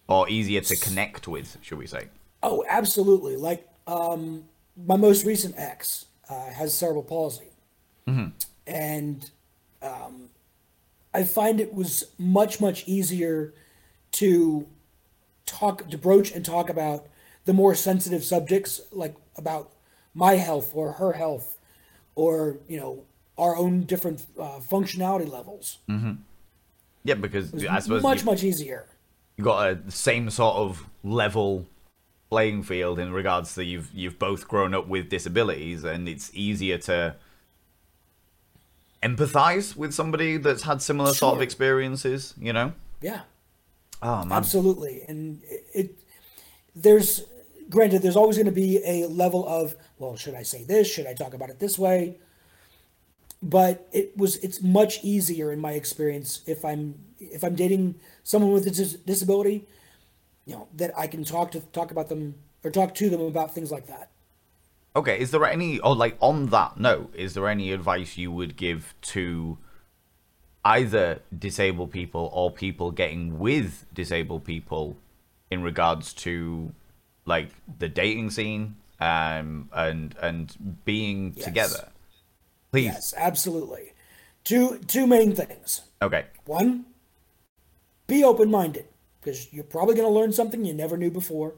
or 0.07 0.29
easier 0.29 0.61
to 0.61 0.75
connect 0.75 1.27
with, 1.27 1.57
should 1.61 1.77
we 1.77 1.87
say? 1.87 2.07
Oh, 2.43 2.63
absolutely. 2.67 3.35
Like 3.35 3.67
um, 3.87 4.45
my 4.85 4.97
most 4.97 5.25
recent 5.25 5.55
ex 5.57 6.05
uh, 6.29 6.49
has 6.51 6.73
cerebral 6.73 7.03
palsy, 7.03 7.51
and 8.65 9.29
um, 9.81 10.29
I 11.13 11.23
find 11.23 11.59
it 11.59 11.73
was 11.73 12.11
much 12.17 12.59
much 12.61 12.87
easier 12.87 13.53
to 14.13 14.67
talk 15.45 15.89
to 15.89 15.97
broach 15.97 16.31
and 16.31 16.43
talk 16.45 16.69
about 16.69 17.07
the 17.45 17.53
more 17.53 17.73
sensitive 17.73 18.23
subjects, 18.23 18.81
like 18.91 19.15
about 19.37 19.71
my 20.13 20.35
health 20.35 20.71
or 20.75 20.93
her 20.93 21.13
health, 21.13 21.57
or 22.15 22.57
you 22.67 22.77
know 22.77 23.03
our 23.37 23.55
own 23.55 23.83
different 23.83 24.25
uh, 24.39 24.59
functionality 24.59 25.29
levels. 25.29 25.79
Mm-hmm. 25.89 26.13
Yeah, 27.03 27.15
because 27.15 27.65
I 27.65 27.79
suppose 27.79 28.03
much 28.03 28.19
you, 28.19 28.25
much 28.25 28.43
easier. 28.43 28.85
you 29.37 29.43
got 29.43 29.69
a 29.69 29.91
same 29.91 30.29
sort 30.29 30.57
of 30.57 30.85
level 31.03 31.65
playing 32.29 32.63
field 32.63 32.99
in 32.99 33.13
regards 33.13 33.55
to 33.55 33.63
you've 33.63 33.89
you've 33.93 34.19
both 34.19 34.47
grown 34.47 34.73
up 34.73 34.87
with 34.87 35.09
disabilities, 35.09 35.83
and 35.83 36.09
it's 36.09 36.31
easier 36.33 36.77
to 36.79 37.15
empathize 39.01 39.75
with 39.75 39.93
somebody 39.93 40.37
that's 40.37 40.63
had 40.63 40.81
similar 40.81 41.13
sort 41.13 41.35
of 41.35 41.41
experiences. 41.41 42.33
You 42.39 42.53
know? 42.53 42.73
Yeah. 43.01 43.21
Oh 44.01 44.25
man, 44.25 44.37
Absolutely, 44.37 45.03
and 45.07 45.41
it, 45.43 45.65
it 45.73 45.99
there's 46.75 47.23
granted 47.69 48.01
there's 48.01 48.15
always 48.15 48.37
going 48.37 48.45
to 48.45 48.51
be 48.51 48.81
a 48.85 49.07
level 49.07 49.47
of 49.47 49.75
well, 49.97 50.15
should 50.15 50.35
I 50.35 50.43
say 50.43 50.63
this? 50.63 50.91
Should 50.91 51.07
I 51.07 51.13
talk 51.13 51.33
about 51.33 51.49
it 51.49 51.59
this 51.59 51.79
way? 51.79 52.17
But 53.41 53.87
it 53.91 54.17
was 54.17 54.37
it's 54.37 54.61
much 54.61 55.03
easier 55.03 55.51
in 55.51 55.59
my 55.59 55.73
experience 55.73 56.41
if 56.47 56.65
I'm 56.65 56.95
if 57.19 57.43
I'm 57.43 57.55
dating 57.55 57.95
someone 58.23 58.51
with 58.51 58.65
a 58.65 58.71
dis- 58.71 58.93
disability, 58.93 59.65
you 60.45 60.55
know, 60.55 60.67
that 60.75 60.91
I 60.97 61.07
can 61.07 61.23
talk 61.23 61.51
to 61.51 61.59
talk 61.59 61.91
about 61.91 62.09
them 62.09 62.35
or 62.63 62.71
talk 62.71 62.95
to 62.95 63.09
them 63.09 63.21
about 63.21 63.53
things 63.53 63.71
like 63.71 63.87
that. 63.87 64.09
Okay, 64.95 65.19
is 65.19 65.29
there 65.29 65.45
any, 65.45 65.77
or 65.79 65.95
like 65.95 66.17
on 66.19 66.47
that 66.47 66.79
note, 66.79 67.13
is 67.15 67.35
there 67.35 67.47
any 67.47 67.71
advice 67.71 68.17
you 68.17 68.31
would 68.31 68.55
give 68.57 68.95
to 69.01 69.59
either 70.65 71.21
disabled 71.37 71.91
people 71.91 72.31
or 72.33 72.49
people 72.49 72.89
getting 72.89 73.37
with 73.37 73.85
disabled 73.93 74.43
people 74.43 74.97
in 75.51 75.61
regards 75.61 76.13
to 76.13 76.73
like 77.25 77.49
the 77.77 77.87
dating 77.87 78.31
scene 78.31 78.75
um, 78.99 79.69
and 79.71 80.15
and 80.19 80.81
being 80.83 81.33
Yes. 81.35 81.45
together? 81.45 81.89
Please. 82.71 82.85
Yes, 82.85 83.13
absolutely. 83.17 83.93
Two 84.43 84.79
two 84.87 85.07
main 85.07 85.35
things. 85.35 85.81
Okay. 86.01 86.25
One, 86.45 86.85
be 88.07 88.23
open 88.23 88.49
minded 88.51 88.85
because 89.21 89.51
you're 89.53 89.63
probably 89.63 89.95
going 89.95 90.07
to 90.07 90.13
learn 90.13 90.31
something 90.33 90.63
you 90.65 90.73
never 90.73 90.97
knew 90.97 91.11
before. 91.11 91.55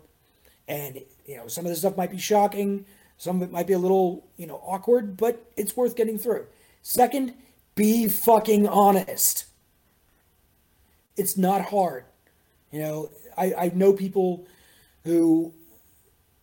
And, 0.67 1.01
you 1.25 1.37
know, 1.37 1.47
some 1.47 1.65
of 1.65 1.71
this 1.71 1.79
stuff 1.79 1.97
might 1.97 2.11
be 2.11 2.17
shocking, 2.19 2.85
some 3.17 3.37
of 3.41 3.49
it 3.49 3.51
might 3.51 3.67
be 3.67 3.73
a 3.73 3.79
little, 3.79 4.27
you 4.37 4.47
know, 4.47 4.61
awkward, 4.65 5.17
but 5.17 5.51
it's 5.57 5.75
worth 5.75 5.95
getting 5.95 6.17
through. 6.17 6.45
Second, 6.81 7.33
be 7.75 8.07
fucking 8.07 8.67
honest. 8.67 9.45
it's 11.17 11.37
not 11.37 11.65
hard. 11.65 12.05
You 12.71 12.79
know, 12.81 13.09
I, 13.37 13.53
I 13.57 13.71
know 13.73 13.93
people 13.93 14.47
who, 15.03 15.53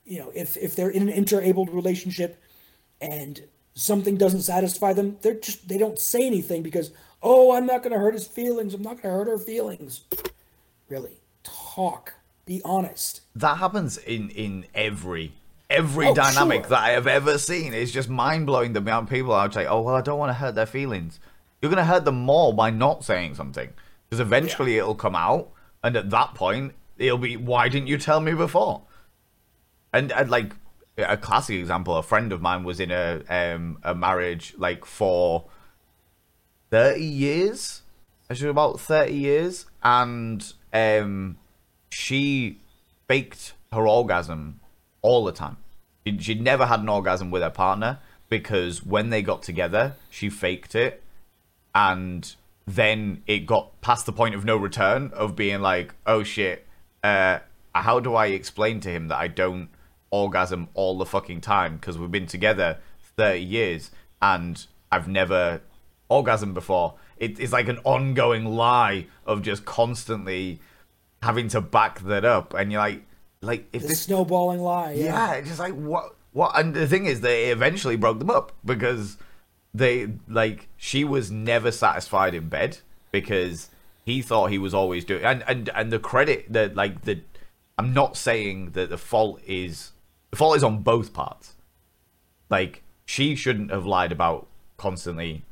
you 0.04 0.18
know, 0.18 0.30
if 0.34 0.56
if 0.56 0.76
they're 0.76 0.90
in 0.90 1.02
an 1.02 1.08
interabled 1.08 1.70
relationship 1.70 2.42
and 3.00 3.42
something 3.76 4.16
doesn't 4.16 4.42
satisfy 4.42 4.92
them, 4.92 5.18
they're 5.22 5.34
just 5.34 5.68
they 5.68 5.78
don't 5.78 6.00
say 6.00 6.26
anything 6.26 6.62
because 6.62 6.90
oh, 7.22 7.52
I'm 7.52 7.66
not 7.66 7.82
going 7.82 7.92
to 7.92 7.98
hurt 7.98 8.14
his 8.14 8.26
feelings. 8.26 8.74
I'm 8.74 8.82
not 8.82 9.02
going 9.02 9.02
to 9.02 9.18
hurt 9.18 9.26
her 9.28 9.38
feelings. 9.38 10.02
Really, 10.88 11.20
talk. 11.44 12.14
Be 12.44 12.60
honest. 12.64 13.20
That 13.34 13.58
happens 13.58 13.98
in 13.98 14.30
in 14.30 14.66
every 14.74 15.32
every 15.68 16.06
Oh, 16.06 16.14
dynamic 16.14 16.62
sure. 16.62 16.70
that 16.70 16.78
I 16.78 16.90
have 16.90 17.06
ever 17.06 17.38
seen. 17.38 17.74
It's 17.74 17.90
just 17.92 18.08
mind 18.08 18.46
blowing 18.46 18.72
the 18.72 18.78
amount 18.80 19.04
of 19.04 19.10
people 19.10 19.32
I 19.32 19.44
would 19.44 19.54
say, 19.54 19.66
"Oh 19.66 19.82
well, 19.82 19.94
I 19.94 20.00
don't 20.00 20.18
want 20.18 20.30
to 20.30 20.34
hurt 20.34 20.54
their 20.54 20.66
feelings." 20.66 21.20
You're 21.60 21.70
going 21.70 21.84
to 21.84 21.90
hurt 21.92 22.04
them 22.04 22.16
more 22.20 22.52
by 22.54 22.70
not 22.70 23.04
saying 23.04 23.34
something 23.34 23.70
because 24.08 24.20
eventually 24.20 24.76
it'll 24.78 24.94
come 24.94 25.16
out, 25.16 25.48
and 25.82 25.96
at 25.96 26.10
that 26.10 26.34
point, 26.34 26.74
it'll 26.98 27.18
be, 27.18 27.36
"Why 27.36 27.68
didn't 27.68 27.88
you 27.88 27.98
tell 27.98 28.20
me 28.20 28.32
before?" 28.34 28.82
And, 29.92 30.12
and 30.12 30.30
like 30.30 30.52
a 30.98 31.16
classic 31.16 31.58
example, 31.58 31.96
a 31.96 32.02
friend 32.02 32.32
of 32.32 32.40
mine 32.40 32.64
was 32.64 32.80
in 32.80 32.90
a 32.90 33.22
um 33.28 33.78
a 33.82 33.94
marriage 33.94 34.54
like 34.56 34.84
for 34.84 35.44
thirty 36.70 37.04
years, 37.04 37.82
actually 38.30 38.50
about 38.50 38.80
thirty 38.80 39.14
years, 39.14 39.66
and 39.82 40.52
um 40.72 41.36
she 41.90 42.60
faked 43.08 43.54
her 43.72 43.86
orgasm 43.86 44.60
all 45.02 45.24
the 45.24 45.32
time. 45.32 45.56
She, 46.06 46.18
she 46.18 46.34
never 46.34 46.66
had 46.66 46.80
an 46.80 46.88
orgasm 46.88 47.30
with 47.30 47.42
her 47.42 47.50
partner 47.50 47.98
because 48.28 48.84
when 48.84 49.10
they 49.10 49.22
got 49.22 49.42
together, 49.42 49.94
she 50.10 50.30
faked 50.30 50.74
it, 50.74 51.02
and 51.74 52.34
then 52.66 53.22
it 53.26 53.46
got 53.46 53.80
past 53.80 54.06
the 54.06 54.12
point 54.12 54.34
of 54.34 54.44
no 54.44 54.56
return 54.56 55.12
of 55.14 55.36
being 55.36 55.60
like, 55.60 55.94
oh 56.06 56.22
shit, 56.24 56.66
uh, 57.04 57.38
how 57.72 58.00
do 58.00 58.14
I 58.14 58.26
explain 58.26 58.80
to 58.80 58.90
him 58.90 59.08
that 59.08 59.18
I 59.18 59.28
don't 59.28 59.68
orgasm 60.10 60.68
all 60.74 60.98
the 60.98 61.06
fucking 61.06 61.40
time 61.40 61.76
because 61.76 61.98
we've 61.98 62.10
been 62.10 62.26
together 62.26 62.78
30 63.16 63.40
years 63.40 63.90
and 64.22 64.66
I've 64.90 65.08
never 65.08 65.60
orgasmed 66.10 66.54
before. 66.54 66.94
It, 67.16 67.38
it's 67.40 67.52
like 67.52 67.68
an 67.68 67.78
ongoing 67.84 68.44
lie 68.44 69.06
of 69.24 69.42
just 69.42 69.64
constantly 69.64 70.60
having 71.22 71.48
to 71.48 71.60
back 71.60 72.00
that 72.00 72.24
up, 72.24 72.54
and 72.54 72.70
you're 72.70 72.80
like, 72.80 73.02
like 73.40 73.66
if 73.72 73.82
The 73.82 73.88
this 73.88 74.02
snowballing 74.02 74.60
lie. 74.60 74.92
Yeah. 74.92 75.04
yeah, 75.04 75.32
it's 75.34 75.48
just 75.48 75.60
like 75.60 75.74
what 75.74 76.14
what 76.32 76.58
and 76.58 76.74
the 76.74 76.86
thing 76.86 77.06
is 77.06 77.20
they 77.20 77.50
eventually 77.50 77.96
broke 77.96 78.18
them 78.18 78.30
up 78.30 78.52
because 78.64 79.16
they 79.72 80.08
like 80.28 80.68
she 80.76 81.04
was 81.04 81.30
never 81.30 81.70
satisfied 81.70 82.34
in 82.34 82.48
bed 82.48 82.78
because 83.10 83.70
he 84.04 84.22
thought 84.22 84.50
he 84.50 84.58
was 84.58 84.74
always 84.74 85.04
doing 85.04 85.24
and 85.24 85.42
and 85.48 85.70
and 85.74 85.90
the 85.90 85.98
credit 85.98 86.52
that 86.52 86.74
like 86.74 87.02
the 87.02 87.20
I'm 87.78 87.92
not 87.92 88.16
saying 88.16 88.70
that 88.72 88.90
the 88.90 88.98
fault 88.98 89.40
is 89.46 89.92
the 90.30 90.36
fault 90.36 90.56
is 90.56 90.64
on 90.64 90.82
both 90.82 91.12
parts. 91.12 91.54
Like 92.48 92.82
she 93.04 93.34
shouldn't 93.34 93.70
have 93.70 93.86
lied 93.86 94.12
about 94.12 94.46
constantly 94.76 95.42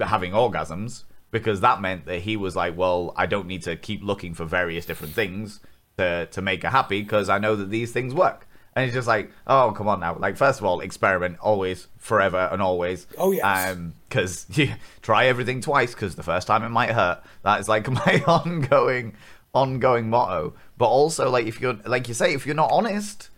having 0.00 0.32
orgasms 0.32 1.04
because 1.30 1.60
that 1.60 1.80
meant 1.80 2.06
that 2.06 2.20
he 2.20 2.36
was 2.36 2.56
like, 2.56 2.76
well, 2.76 3.12
I 3.16 3.26
don't 3.26 3.46
need 3.46 3.62
to 3.62 3.76
keep 3.76 4.02
looking 4.02 4.34
for 4.34 4.44
various 4.44 4.86
different 4.86 5.14
things 5.14 5.60
to 5.98 6.26
to 6.26 6.42
make 6.42 6.62
her 6.62 6.70
happy 6.70 7.02
because 7.02 7.28
I 7.28 7.38
know 7.38 7.56
that 7.56 7.70
these 7.70 7.92
things 7.92 8.14
work. 8.14 8.46
And 8.76 8.84
it's 8.84 8.94
just 8.94 9.08
like, 9.08 9.30
oh, 9.46 9.72
come 9.74 9.88
on 9.88 10.00
now. 10.00 10.18
Like, 10.18 10.36
first 10.36 10.60
of 10.60 10.66
all, 10.66 10.80
experiment 10.80 11.38
always, 11.40 11.88
forever, 11.96 12.50
and 12.52 12.60
always. 12.60 13.06
Oh, 13.16 13.32
yes. 13.32 13.70
Um, 13.70 13.94
because 14.06 14.44
you 14.52 14.74
try 15.00 15.26
everything 15.26 15.62
twice 15.62 15.94
because 15.94 16.14
the 16.14 16.22
first 16.22 16.46
time 16.46 16.62
it 16.62 16.68
might 16.68 16.90
hurt. 16.90 17.22
That 17.42 17.58
is 17.58 17.70
like 17.70 17.90
my 18.06 18.22
ongoing, 18.26 19.14
ongoing 19.54 20.10
motto. 20.10 20.52
But 20.76 20.88
also, 20.88 21.30
like, 21.30 21.46
if 21.46 21.58
you're, 21.58 21.78
like 21.86 22.06
you 22.06 22.12
say, 22.12 22.34
if 22.34 22.44
you're 22.44 22.54
not 22.54 22.70
honest, 22.70 23.30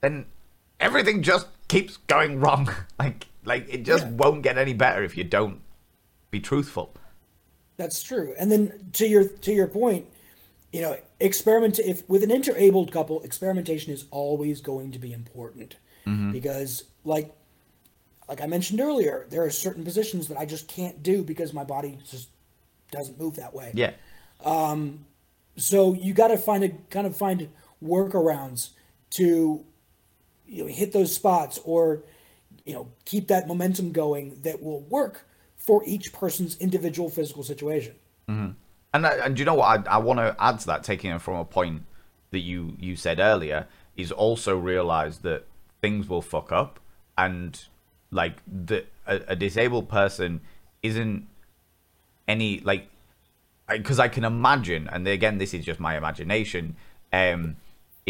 then 0.00 0.26
everything 0.80 1.22
just 1.22 1.46
keeps 1.68 1.96
going 1.96 2.40
wrong. 2.40 2.68
like, 2.98 3.26
like 3.44 3.66
it 3.72 3.84
just 3.84 4.04
Yeah. 4.06 4.12
won't 4.12 4.42
get 4.42 4.58
any 4.58 4.74
better 4.74 5.02
if 5.02 5.16
you 5.16 5.24
don't 5.24 5.60
be 6.30 6.40
truthful. 6.40 6.94
That's 7.76 8.02
true. 8.02 8.34
And 8.38 8.50
then 8.50 8.90
to 8.94 9.06
your 9.06 9.24
to 9.28 9.52
your 9.52 9.68
point, 9.68 10.06
you 10.72 10.80
know, 10.82 10.96
experiment 11.20 11.78
if 11.78 12.08
with 12.08 12.22
an 12.24 12.30
interabled 12.30 12.90
couple, 12.92 13.22
experimentation 13.22 13.92
is 13.92 14.04
always 14.10 14.60
going 14.60 14.92
to 14.92 14.98
be 14.98 15.12
important 15.12 15.76
because 16.32 16.84
like 17.04 17.34
like 18.28 18.40
I 18.40 18.46
mentioned 18.46 18.80
earlier, 18.80 19.26
there 19.30 19.42
are 19.44 19.50
certain 19.50 19.84
positions 19.84 20.28
that 20.28 20.38
I 20.38 20.44
just 20.46 20.68
can't 20.68 21.02
do 21.02 21.22
because 21.22 21.52
my 21.52 21.64
body 21.64 21.98
just 22.10 22.28
doesn't 22.90 23.18
move 23.18 23.36
that 23.36 23.54
way. 23.54 23.72
Yeah. 23.74 23.92
Um, 24.44 25.04
So 25.56 25.92
you 25.94 26.14
got 26.14 26.28
to 26.28 26.38
find 26.38 26.64
a 26.64 26.70
kind 26.90 27.06
of 27.06 27.16
find 27.16 27.48
workarounds 27.84 28.70
to 29.10 29.64
you 30.48 30.64
know 30.64 30.68
hit 30.70 30.92
those 30.92 31.14
spots 31.14 31.60
or 31.64 32.02
you 32.64 32.72
know 32.74 32.88
keep 33.04 33.28
that 33.28 33.46
momentum 33.46 33.92
going 33.92 34.40
that 34.42 34.62
will 34.62 34.80
work 34.80 35.26
for 35.56 35.82
each 35.86 36.12
person's 36.12 36.56
individual 36.58 37.10
physical 37.10 37.42
situation. 37.42 37.94
And 38.94 39.06
I- 39.06 39.18
and 39.24 39.38
you 39.38 39.44
know 39.44 39.54
what 39.54 39.86
I, 39.86 39.96
I 39.96 39.98
want 39.98 40.18
to 40.18 40.34
add 40.38 40.60
to 40.60 40.66
that, 40.68 40.82
taking 40.82 41.10
it 41.10 41.20
from 41.20 41.36
a 41.36 41.44
point 41.44 41.82
that 42.30 42.40
you 42.40 42.74
you 42.80 42.96
said 42.96 43.18
earlier, 43.20 43.66
is 43.96 44.10
also 44.10 44.56
realize 44.56 45.18
that 45.18 45.44
things 45.82 46.08
will 46.08 46.22
fuck 46.22 46.50
up, 46.50 46.80
and 47.16 47.62
like 48.10 48.36
the 48.46 48.86
a, 49.06 49.20
a 49.28 49.36
disabled 49.36 49.88
person 49.88 50.40
isn't 50.82 51.26
any 52.26 52.60
like 52.60 52.88
because 53.68 53.98
I 53.98 54.08
can 54.08 54.24
imagine, 54.24 54.88
and 54.90 55.06
again, 55.06 55.36
this 55.36 55.52
is 55.52 55.64
just 55.66 55.78
my 55.78 55.96
imagination, 55.98 56.76
um, 57.12 57.56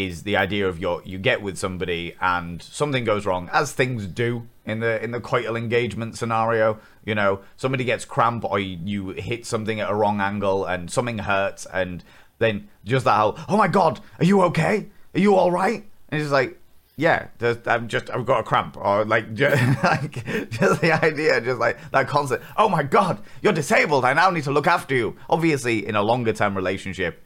is 0.06 0.22
the 0.22 0.36
idea 0.36 0.68
of 0.68 0.78
your 0.78 1.02
you 1.04 1.18
get 1.18 1.42
with 1.42 1.58
somebody 1.58 2.14
and 2.20 2.62
something 2.62 3.04
goes 3.04 3.26
wrong, 3.26 3.50
as 3.52 3.72
things 3.72 4.06
do 4.06 4.46
in 4.64 4.80
the 4.80 5.02
in 5.02 5.10
the 5.10 5.20
coital 5.20 5.56
engagement 5.56 6.16
scenario. 6.16 6.78
You 7.04 7.14
know, 7.14 7.40
somebody 7.56 7.84
gets 7.84 8.04
cramp 8.04 8.44
or 8.44 8.60
you, 8.60 9.10
hit 9.10 9.46
something 9.46 9.80
at 9.80 9.90
a 9.90 9.94
wrong 9.94 10.20
angle 10.20 10.66
and 10.66 10.90
something 10.90 11.18
hurts, 11.18 11.66
and 11.72 12.04
then 12.38 12.68
just 12.84 13.04
that 13.06 13.18
whole, 13.18 13.38
oh 13.48 13.56
my 13.56 13.68
god, 13.68 14.00
are 14.18 14.24
you 14.24 14.42
okay? 14.42 14.88
Are 15.14 15.20
you 15.20 15.34
all 15.34 15.50
right? 15.50 15.84
And 16.10 16.22
it's 16.22 16.30
like, 16.30 16.60
yeah, 16.96 17.28
I'm 17.66 17.88
just 17.88 18.10
I've 18.10 18.26
got 18.26 18.40
a 18.40 18.42
cramp, 18.42 18.76
or 18.76 19.04
like 19.04 19.34
just, 19.42 19.82
like 19.82 20.24
just 20.50 20.80
the 20.80 20.92
idea, 21.04 21.40
just 21.40 21.58
like 21.58 21.78
that 21.90 22.06
concept. 22.06 22.44
Oh 22.56 22.68
my 22.68 22.82
god, 22.82 23.20
you're 23.42 23.52
disabled. 23.52 24.04
I 24.04 24.12
now 24.12 24.30
need 24.30 24.44
to 24.44 24.52
look 24.52 24.66
after 24.66 24.94
you. 24.94 25.16
Obviously, 25.28 25.86
in 25.86 25.96
a 25.96 26.02
longer 26.02 26.32
term 26.32 26.54
relationship, 26.54 27.24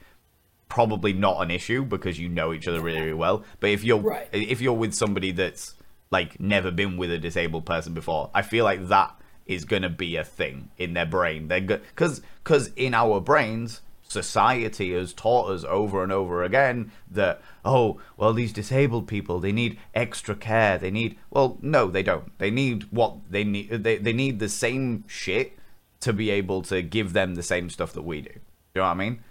probably 0.73 1.13
not 1.13 1.43
an 1.43 1.51
issue 1.51 1.85
because 1.85 2.19
you 2.19 2.31
know 2.31 2.51
each 2.51 2.67
other 2.67 2.81
really, 2.81 2.99
really 2.99 3.13
well. 3.13 3.45
But 3.61 3.69
if 3.69 3.85
you're 3.85 3.99
Right. 3.99 4.27
if 4.33 4.63
you're 4.63 4.73
with 4.73 4.95
somebody 4.95 5.31
that's 5.31 5.75
like 6.11 6.41
never 6.41 6.71
been 6.71 6.97
with 6.97 7.11
a 7.13 7.19
disabled 7.19 7.67
person 7.67 7.93
before, 7.93 8.31
I 8.35 8.41
feel 8.41 8.65
like 8.65 8.89
that 8.89 9.15
is 9.45 9.67
gonna 9.67 9.91
be 9.91 10.17
a 10.17 10.25
thing 10.25 10.71
in 10.79 10.95
their 10.95 11.05
brain. 11.05 11.49
They're 11.49 11.61
because 11.61 12.23
because 12.43 12.71
in 12.75 12.95
our 12.95 13.21
brains, 13.21 13.83
society 14.03 14.95
has 14.95 15.13
taught 15.13 15.51
us 15.51 15.63
over 15.65 16.03
and 16.03 16.11
over 16.11 16.43
again 16.43 16.91
that 17.11 17.43
oh 17.67 18.01
well 18.17 18.33
these 18.33 18.55
disabled 18.55 19.07
people 19.07 19.41
they 19.41 19.53
need 19.53 19.79
extra 19.95 20.35
care 20.35 20.79
they 20.79 20.91
need 20.91 21.19
well 21.29 21.59
no 21.61 21.89
they 21.89 22.03
don't 22.03 22.39
they 22.39 22.51
need 22.51 22.85
what 22.85 23.17
they 23.31 23.45
need 23.45 23.69
they, 23.71 23.99
they 23.99 24.13
need 24.15 24.39
the 24.39 24.49
same 24.49 25.05
shit 25.07 25.53
to 26.01 26.15
be 26.15 26.31
able 26.31 26.63
to 26.63 26.81
give 26.81 27.13
them 27.13 27.35
the 27.35 27.43
same 27.43 27.69
stuff 27.69 27.93
that 27.93 28.03
we 28.03 28.23
do 28.23 28.31
you 28.31 28.41
know 28.77 28.83
what 28.83 28.89
i 28.89 28.95
mean 28.95 29.23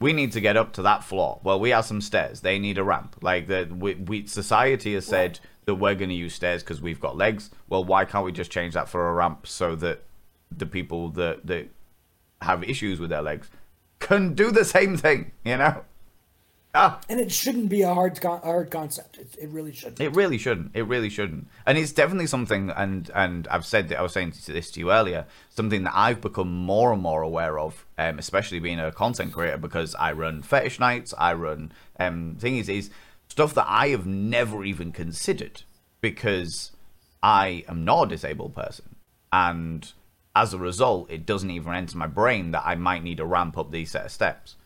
we 0.00 0.12
need 0.12 0.32
to 0.32 0.40
get 0.40 0.56
up 0.56 0.72
to 0.74 0.82
that 0.82 1.04
floor. 1.04 1.40
Well, 1.42 1.60
we 1.60 1.70
have 1.70 1.84
some 1.84 2.00
stairs. 2.00 2.40
They 2.40 2.58
need 2.58 2.78
a 2.78 2.84
ramp. 2.84 3.16
Like 3.22 3.46
the 3.46 3.68
we, 3.74 3.94
we 3.94 4.26
society 4.26 4.94
has 4.94 5.06
said 5.06 5.40
that 5.66 5.76
we're 5.76 5.94
going 5.94 6.10
to 6.10 6.14
use 6.14 6.34
stairs 6.34 6.62
because 6.62 6.82
we've 6.82 7.00
got 7.00 7.16
legs. 7.16 7.50
Well, 7.68 7.84
why 7.84 8.04
can't 8.04 8.24
we 8.24 8.32
just 8.32 8.50
change 8.50 8.74
that 8.74 8.88
for 8.88 9.08
a 9.08 9.12
ramp 9.12 9.46
so 9.46 9.74
that 9.76 10.02
the 10.56 10.66
people 10.66 11.10
that 11.10 11.46
that 11.46 11.68
have 12.42 12.62
issues 12.64 13.00
with 13.00 13.10
their 13.10 13.22
legs 13.22 13.50
can 13.98 14.34
do 14.34 14.50
the 14.50 14.64
same 14.64 14.96
thing? 14.96 15.32
You 15.44 15.56
know. 15.58 15.84
Ah, 16.76 16.98
And 17.08 17.20
it 17.20 17.30
shouldn't 17.30 17.68
be 17.68 17.82
a 17.82 17.94
hard 17.94 18.20
con- 18.20 18.40
hard 18.42 18.70
concept. 18.70 19.16
It, 19.16 19.36
it 19.40 19.48
really 19.50 19.72
shouldn't. 19.72 20.00
It 20.00 20.12
really 20.14 20.38
shouldn't. 20.38 20.72
It 20.74 20.82
really 20.86 21.08
shouldn't. 21.08 21.46
And 21.66 21.78
it's 21.78 21.92
definitely 21.92 22.26
something. 22.26 22.70
And 22.70 23.10
and 23.14 23.46
I've 23.48 23.64
said 23.64 23.88
that 23.88 23.98
I 23.98 24.02
was 24.02 24.12
saying 24.12 24.32
this 24.46 24.72
to 24.72 24.80
you 24.80 24.90
earlier. 24.90 25.26
Something 25.50 25.84
that 25.84 25.92
I've 25.94 26.20
become 26.20 26.52
more 26.52 26.92
and 26.92 27.00
more 27.00 27.22
aware 27.22 27.60
of, 27.60 27.86
um, 27.96 28.18
especially 28.18 28.58
being 28.58 28.80
a 28.80 28.90
content 28.90 29.32
creator, 29.32 29.56
because 29.56 29.94
I 29.94 30.12
run 30.12 30.42
fetish 30.42 30.80
nights. 30.80 31.14
I 31.16 31.34
run 31.34 31.72
um 32.00 32.36
things 32.40 32.68
is 32.68 32.90
stuff 33.28 33.54
that 33.54 33.66
I 33.68 33.88
have 33.88 34.04
never 34.04 34.64
even 34.64 34.90
considered 34.90 35.62
because 36.00 36.72
I 37.22 37.64
am 37.68 37.84
not 37.84 38.04
a 38.04 38.08
disabled 38.08 38.54
person, 38.56 38.96
and 39.32 39.92
as 40.34 40.52
a 40.52 40.58
result, 40.58 41.08
it 41.08 41.24
doesn't 41.24 41.50
even 41.50 41.72
enter 41.72 41.96
my 41.96 42.08
brain 42.08 42.50
that 42.50 42.64
I 42.66 42.74
might 42.74 43.04
need 43.04 43.18
to 43.18 43.24
ramp 43.24 43.56
up 43.56 43.70
these 43.70 43.92
set 43.92 44.06
of 44.06 44.10
steps. 44.10 44.56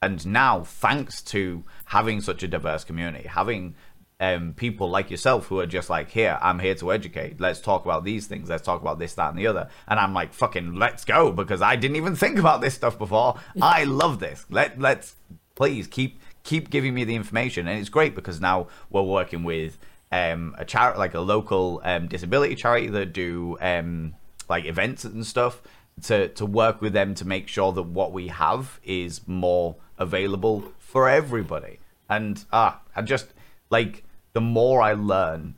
And 0.00 0.24
now, 0.26 0.62
thanks 0.62 1.22
to 1.22 1.64
having 1.86 2.20
such 2.20 2.42
a 2.42 2.48
diverse 2.48 2.84
community, 2.84 3.26
having 3.28 3.74
um, 4.20 4.52
people 4.54 4.90
like 4.90 5.10
yourself 5.10 5.46
who 5.46 5.60
are 5.60 5.66
just 5.66 5.90
like, 5.90 6.10
here, 6.10 6.38
I'm 6.40 6.58
here 6.58 6.74
to 6.76 6.92
educate. 6.92 7.40
Let's 7.40 7.60
talk 7.60 7.84
about 7.84 8.04
these 8.04 8.26
things. 8.26 8.48
Let's 8.48 8.64
talk 8.64 8.80
about 8.80 8.98
this, 8.98 9.14
that, 9.14 9.30
and 9.30 9.38
the 9.38 9.46
other. 9.46 9.68
And 9.86 9.98
I'm 9.98 10.14
like, 10.14 10.32
fucking, 10.32 10.74
let's 10.74 11.04
go 11.04 11.32
because 11.32 11.62
I 11.62 11.76
didn't 11.76 11.96
even 11.96 12.16
think 12.16 12.38
about 12.38 12.60
this 12.60 12.74
stuff 12.74 12.98
before. 12.98 13.38
I 13.62 13.84
love 13.84 14.20
this. 14.20 14.46
Let 14.50 14.78
let's 14.80 15.16
please 15.54 15.86
keep 15.86 16.20
keep 16.44 16.70
giving 16.70 16.94
me 16.94 17.04
the 17.04 17.14
information, 17.14 17.68
and 17.68 17.78
it's 17.78 17.88
great 17.88 18.14
because 18.14 18.40
now 18.40 18.68
we're 18.90 19.02
working 19.02 19.44
with 19.44 19.78
um, 20.10 20.54
a 20.58 20.64
charity, 20.64 20.98
like 20.98 21.14
a 21.14 21.20
local 21.20 21.80
um, 21.84 22.08
disability 22.08 22.54
charity 22.54 22.88
that 22.88 23.12
do 23.12 23.56
um, 23.60 24.14
like 24.48 24.64
events 24.64 25.04
and 25.04 25.26
stuff 25.26 25.62
to 26.02 26.28
to 26.28 26.46
work 26.46 26.80
with 26.80 26.92
them 26.92 27.14
to 27.14 27.26
make 27.26 27.48
sure 27.48 27.72
that 27.72 27.82
what 27.82 28.12
we 28.12 28.28
have 28.28 28.80
is 28.84 29.26
more 29.26 29.76
available 29.98 30.72
for 30.78 31.08
everybody. 31.08 31.80
And 32.08 32.44
ah, 32.52 32.80
I 32.94 33.02
just 33.02 33.34
like 33.70 34.04
the 34.32 34.40
more 34.40 34.80
I 34.80 34.92
learn, 34.92 35.54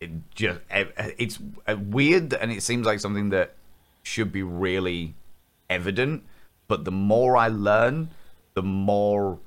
it 0.00 0.10
just 0.34 0.60
it's 0.70 1.38
weird 1.78 2.34
and 2.34 2.50
it 2.50 2.62
seems 2.62 2.86
like 2.86 3.00
something 3.00 3.30
that 3.30 3.54
should 4.02 4.32
be 4.32 4.42
really 4.42 5.14
evident. 5.70 6.24
But 6.68 6.84
the 6.84 6.92
more 6.92 7.36
I 7.36 7.48
learn, 7.48 8.10
the 8.54 8.62
more 8.62 9.38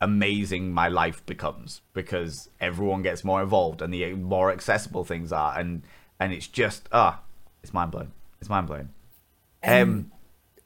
amazing 0.00 0.70
my 0.72 0.88
life 0.88 1.24
becomes 1.24 1.80
because 1.94 2.50
everyone 2.60 3.02
gets 3.02 3.24
more 3.24 3.42
involved 3.42 3.80
and 3.80 3.92
the 3.92 4.12
more 4.14 4.52
accessible 4.52 5.02
things 5.02 5.32
are 5.32 5.58
and 5.58 5.82
and 6.20 6.32
it's 6.32 6.46
just 6.46 6.88
ah 6.92 7.20
it's 7.62 7.72
mind 7.72 7.90
blowing 7.90 8.12
it's 8.38 8.50
mind 8.50 8.66
blowing 8.66 8.90
um 9.66 10.10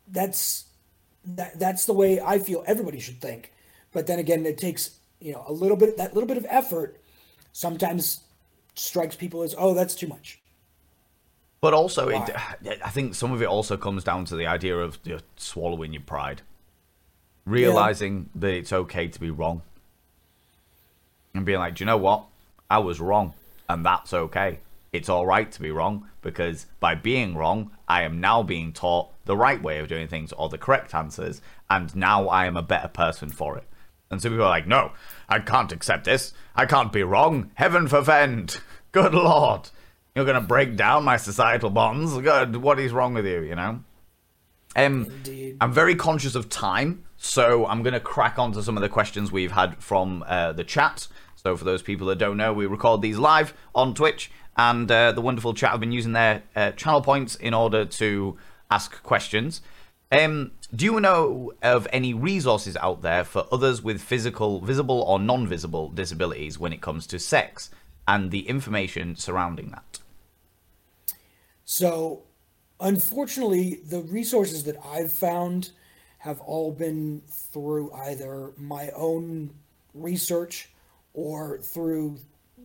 that's 0.08 0.66
that 1.24 1.58
that's 1.58 1.84
the 1.84 1.92
way 1.92 2.20
i 2.20 2.38
feel 2.38 2.64
everybody 2.66 3.00
should 3.00 3.20
think. 3.20 3.52
But 3.92 4.06
then 4.06 4.18
again 4.18 4.46
it 4.46 4.58
takes 4.58 4.98
you 5.20 5.32
know 5.32 5.44
a 5.46 5.52
little 5.52 5.76
bit 5.76 5.96
that 5.96 6.14
little 6.14 6.28
bit 6.28 6.36
of 6.36 6.46
effort 6.48 7.00
sometimes 7.52 8.20
strikes 8.74 9.16
people 9.16 9.42
as 9.42 9.54
oh 9.58 9.74
that's 9.74 9.94
too 9.94 10.06
much. 10.06 10.40
But 11.60 11.74
also 11.74 12.08
it, 12.08 12.30
i 12.84 12.90
think 12.90 13.14
some 13.14 13.32
of 13.32 13.42
it 13.42 13.46
also 13.46 13.76
comes 13.76 14.04
down 14.04 14.24
to 14.26 14.36
the 14.36 14.46
idea 14.46 14.76
of 14.76 14.98
you 15.04 15.14
know, 15.14 15.20
swallowing 15.36 15.92
your 15.92 16.02
pride. 16.02 16.42
Realizing 17.44 18.28
yeah. 18.34 18.40
that 18.40 18.54
it's 18.54 18.72
okay 18.72 19.08
to 19.08 19.18
be 19.18 19.30
wrong. 19.30 19.62
And 21.34 21.44
being 21.44 21.58
like 21.58 21.74
do 21.74 21.82
you 21.82 21.86
know 21.86 21.96
what? 21.96 22.24
I 22.70 22.78
was 22.78 23.00
wrong 23.00 23.34
and 23.68 23.84
that's 23.84 24.12
okay. 24.12 24.60
It's 24.92 25.08
all 25.08 25.26
right 25.26 25.50
to 25.52 25.60
be 25.60 25.70
wrong 25.70 26.08
because 26.22 26.66
by 26.80 26.94
being 26.94 27.34
wrong 27.36 27.70
i 27.88 28.02
am 28.02 28.20
now 28.20 28.42
being 28.42 28.72
taught 28.72 29.10
the 29.24 29.36
right 29.36 29.62
way 29.62 29.78
of 29.78 29.88
doing 29.88 30.06
things 30.06 30.32
or 30.32 30.48
the 30.48 30.58
correct 30.58 30.94
answers 30.94 31.40
and 31.68 31.96
now 31.96 32.28
i 32.28 32.46
am 32.46 32.56
a 32.56 32.62
better 32.62 32.88
person 32.88 33.30
for 33.30 33.56
it 33.58 33.64
and 34.10 34.22
so 34.22 34.30
people 34.30 34.44
are 34.44 34.48
like, 34.48 34.66
no, 34.66 34.92
I 35.28 35.38
can't 35.40 35.72
accept 35.72 36.04
this. 36.04 36.32
I 36.54 36.66
can't 36.66 36.92
be 36.92 37.02
wrong. 37.02 37.50
Heaven 37.54 37.88
forfend. 37.88 38.60
Good 38.92 39.14
Lord. 39.14 39.70
You're 40.14 40.24
going 40.24 40.40
to 40.40 40.46
break 40.46 40.76
down 40.76 41.04
my 41.04 41.16
societal 41.16 41.70
bonds. 41.70 42.16
Good. 42.18 42.56
What 42.56 42.80
is 42.80 42.92
wrong 42.92 43.14
with 43.14 43.26
you, 43.26 43.42
you 43.42 43.54
know? 43.54 43.84
Um, 44.74 45.04
Indeed. 45.04 45.58
I'm 45.60 45.72
very 45.72 45.94
conscious 45.94 46.34
of 46.34 46.48
time, 46.48 47.04
so 47.16 47.66
I'm 47.66 47.82
going 47.82 47.94
to 47.94 48.00
crack 48.00 48.38
on 48.38 48.52
to 48.52 48.62
some 48.62 48.76
of 48.76 48.82
the 48.82 48.88
questions 48.88 49.30
we've 49.30 49.52
had 49.52 49.82
from 49.82 50.24
uh, 50.26 50.52
the 50.52 50.64
chat. 50.64 51.08
So, 51.36 51.56
for 51.56 51.64
those 51.64 51.82
people 51.82 52.08
that 52.08 52.18
don't 52.18 52.36
know, 52.36 52.52
we 52.52 52.66
record 52.66 53.00
these 53.00 53.18
live 53.18 53.54
on 53.74 53.94
Twitch, 53.94 54.30
and 54.58 54.90
uh, 54.90 55.12
the 55.12 55.20
wonderful 55.20 55.54
chat 55.54 55.70
have 55.70 55.80
been 55.80 55.92
using 55.92 56.12
their 56.12 56.42
uh, 56.56 56.72
channel 56.72 57.00
points 57.00 57.36
in 57.36 57.54
order 57.54 57.84
to 57.84 58.36
ask 58.70 59.02
questions. 59.04 59.62
Um, 60.10 60.50
do 60.74 60.84
you 60.84 61.00
know 61.00 61.52
of 61.62 61.86
any 61.92 62.12
resources 62.12 62.76
out 62.76 63.02
there 63.02 63.24
for 63.24 63.46
others 63.52 63.82
with 63.82 64.00
physical, 64.00 64.60
visible, 64.60 65.00
or 65.02 65.18
non 65.18 65.46
visible 65.46 65.90
disabilities 65.90 66.58
when 66.58 66.72
it 66.72 66.80
comes 66.80 67.06
to 67.08 67.18
sex 67.18 67.70
and 68.06 68.30
the 68.30 68.48
information 68.48 69.16
surrounding 69.16 69.70
that? 69.70 70.00
So, 71.64 72.22
unfortunately, 72.80 73.80
the 73.86 74.00
resources 74.00 74.64
that 74.64 74.76
I've 74.84 75.12
found 75.12 75.70
have 76.18 76.40
all 76.40 76.72
been 76.72 77.22
through 77.28 77.92
either 77.92 78.52
my 78.56 78.90
own 78.96 79.50
research 79.94 80.70
or 81.14 81.58
through 81.58 82.18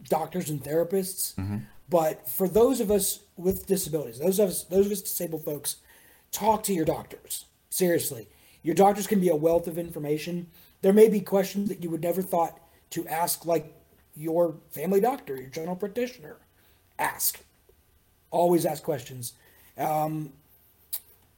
doctors 0.09 0.49
and 0.49 0.63
therapists. 0.63 1.35
Mm-hmm. 1.35 1.57
But 1.89 2.27
for 2.27 2.47
those 2.47 2.79
of 2.79 2.89
us 2.89 3.19
with 3.37 3.67
disabilities, 3.67 4.19
those 4.19 4.39
of 4.39 4.49
us, 4.49 4.63
those 4.63 4.85
of 4.85 4.91
us 4.91 5.01
disabled 5.01 5.43
folks 5.43 5.77
talk 6.31 6.63
to 6.63 6.73
your 6.73 6.85
doctors. 6.85 7.45
Seriously. 7.69 8.27
Your 8.61 8.75
doctors 8.75 9.07
can 9.07 9.19
be 9.19 9.29
a 9.29 9.35
wealth 9.35 9.67
of 9.67 9.77
information. 9.77 10.47
There 10.81 10.93
may 10.93 11.09
be 11.09 11.19
questions 11.19 11.69
that 11.69 11.83
you 11.83 11.89
would 11.89 12.01
never 12.01 12.21
thought 12.21 12.59
to 12.91 13.07
ask, 13.07 13.45
like 13.45 13.73
your 14.15 14.55
family 14.71 15.01
doctor, 15.01 15.35
your 15.35 15.49
general 15.49 15.75
practitioner. 15.75 16.37
Ask. 16.97 17.41
Always 18.31 18.65
ask 18.65 18.83
questions. 18.83 19.33
Um, 19.77 20.33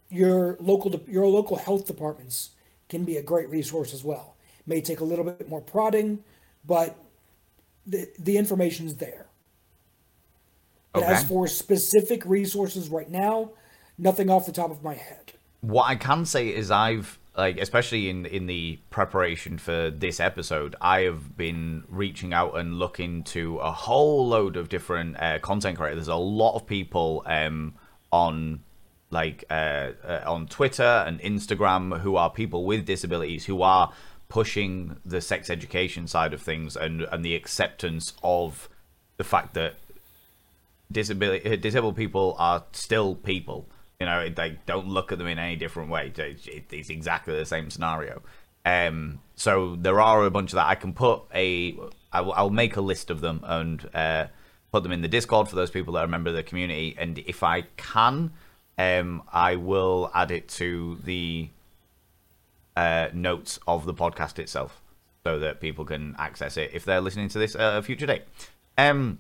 your 0.10 0.58
local 0.60 1.02
your 1.08 1.28
local 1.28 1.58
health 1.58 1.88
departments 1.88 2.52
can 2.89 3.04
be 3.04 3.18
a 3.18 3.24
great 3.24 3.50
resource 3.50 3.93
as 3.93 4.04
well. 4.04 4.36
May 4.68 4.82
take 4.82 5.00
a 5.00 5.04
little 5.04 5.26
bit 5.26 5.50
more 5.50 5.62
prodding, 5.62 6.24
but 6.66 6.96
the 7.86 8.10
the 8.20 8.38
information's 8.38 8.96
there. 8.96 9.28
Okay. 10.96 11.06
As 11.06 11.24
for 11.24 11.48
specific 11.48 12.26
resources 12.26 12.89
right 12.89 13.10
now, 13.10 13.52
nothing 13.98 14.30
off 14.30 14.46
the 14.46 14.52
top 14.52 14.72
of 14.72 14.84
my 14.84 14.93
head. 14.93 15.34
What 15.62 15.84
I 15.84 15.96
can 15.96 16.26
say 16.26 16.50
is 16.50 16.72
I've 16.72 17.20
like 17.38 17.58
especially 17.60 18.10
in 18.10 18.26
in 18.26 18.46
the 18.46 18.80
preparation 18.89 19.58
for 19.58 19.91
this 19.91 20.20
episode 20.20 20.76
i 20.82 21.02
have 21.02 21.36
been 21.38 21.84
reaching 21.89 22.34
out 22.34 22.58
and 22.58 22.80
looking 22.80 23.24
to 23.24 23.58
a 23.58 23.72
whole 23.72 24.28
load 24.28 24.56
of 24.56 24.70
different 24.70 25.22
uh, 25.22 25.39
content 25.39 25.78
creators 25.78 25.98
there's 25.98 26.08
a 26.08 26.16
lot 26.16 26.56
of 26.56 26.66
people 26.66 27.24
um, 27.26 27.74
on 28.12 28.62
like 29.10 29.43
uh, 29.50 29.91
uh, 30.04 30.24
on 30.26 30.48
twitter 30.48 31.04
and 31.06 31.20
instagram 31.22 32.00
who 32.02 32.16
are 32.16 32.30
people 32.30 32.66
with 32.66 32.86
disabilities 32.86 33.46
who 33.46 33.62
are 33.62 33.91
pushing 34.30 34.98
the 35.06 35.22
sex 35.22 35.50
education 35.50 36.08
side 36.08 36.34
of 36.34 36.41
things 36.41 36.76
and 36.76 37.02
and 37.12 37.24
the 37.24 37.36
acceptance 37.36 38.14
of 38.24 38.70
the 39.18 39.24
fact 39.24 39.54
that 39.54 39.76
disability 40.92 41.58
disabled 41.58 41.96
people 41.96 42.36
are 42.38 42.64
still 42.72 43.16
people 43.16 43.68
you 44.00 44.06
know, 44.06 44.30
they 44.30 44.58
don't 44.66 44.88
look 44.88 45.12
at 45.12 45.18
them 45.18 45.28
in 45.28 45.40
any 45.40 45.56
different 45.56 45.90
way. 45.90 46.12
It's 46.16 46.90
exactly 46.90 47.36
the 47.36 47.46
same 47.46 47.70
scenario. 47.70 48.22
Um, 48.66 49.20
so 49.36 49.76
there 49.76 50.02
are 50.02 50.26
a 50.26 50.32
bunch 50.32 50.52
of 50.52 50.56
that. 50.56 50.68
I 50.68 50.76
can 50.76 50.94
put 50.94 51.22
a, 51.34 51.78
I'll, 52.12 52.32
I'll 52.34 52.50
make 52.50 52.76
a 52.76 52.82
list 52.82 53.10
of 53.10 53.22
them 53.22 53.42
and 53.44 53.90
uh, 53.94 54.28
put 54.72 54.84
them 54.84 54.92
in 54.92 55.02
the 55.02 55.08
Discord 55.08 55.48
for 55.48 55.56
those 55.56 55.72
people 55.72 55.94
that 55.94 56.02
are 56.02 56.06
a 56.06 56.10
member 56.10 56.30
of 56.30 56.36
the 56.36 56.44
community. 56.44 56.96
And 56.98 57.20
if 57.20 57.44
I 57.44 57.62
can, 57.78 58.34
um, 58.78 59.24
I 59.32 59.56
will 59.56 60.12
add 60.14 60.32
it 60.32 60.50
to 60.50 61.00
the 61.04 61.50
uh, 62.76 63.10
notes 63.14 63.60
of 63.66 63.86
the 63.86 63.94
podcast 63.94 64.40
itself 64.40 64.82
so 65.24 65.40
that 65.40 65.62
people 65.62 65.86
can 65.86 66.16
access 66.18 66.58
it 66.58 66.72
if 66.74 66.84
they're 66.84 67.02
listening 67.02 67.30
to 67.30 67.40
this 67.40 67.56
at 67.56 67.78
a 67.78 67.82
future 67.82 68.06
date. 68.06 68.24
Um, 68.78 69.20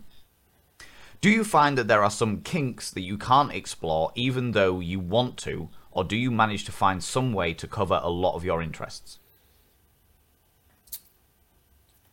do 1.21 1.29
you 1.29 1.43
find 1.43 1.77
that 1.77 1.87
there 1.87 2.03
are 2.03 2.11
some 2.11 2.41
kinks 2.41 2.91
that 2.91 3.01
you 3.01 3.17
can't 3.17 3.53
explore 3.53 4.11
even 4.15 4.51
though 4.51 4.79
you 4.79 4.99
want 4.99 5.37
to, 5.37 5.69
or 5.91 6.03
do 6.03 6.15
you 6.15 6.31
manage 6.31 6.65
to 6.65 6.71
find 6.71 7.03
some 7.03 7.33
way 7.33 7.53
to 7.53 7.67
cover 7.67 7.99
a 8.03 8.09
lot 8.09 8.35
of 8.35 8.45
your 8.45 8.61
interests? 8.61 9.19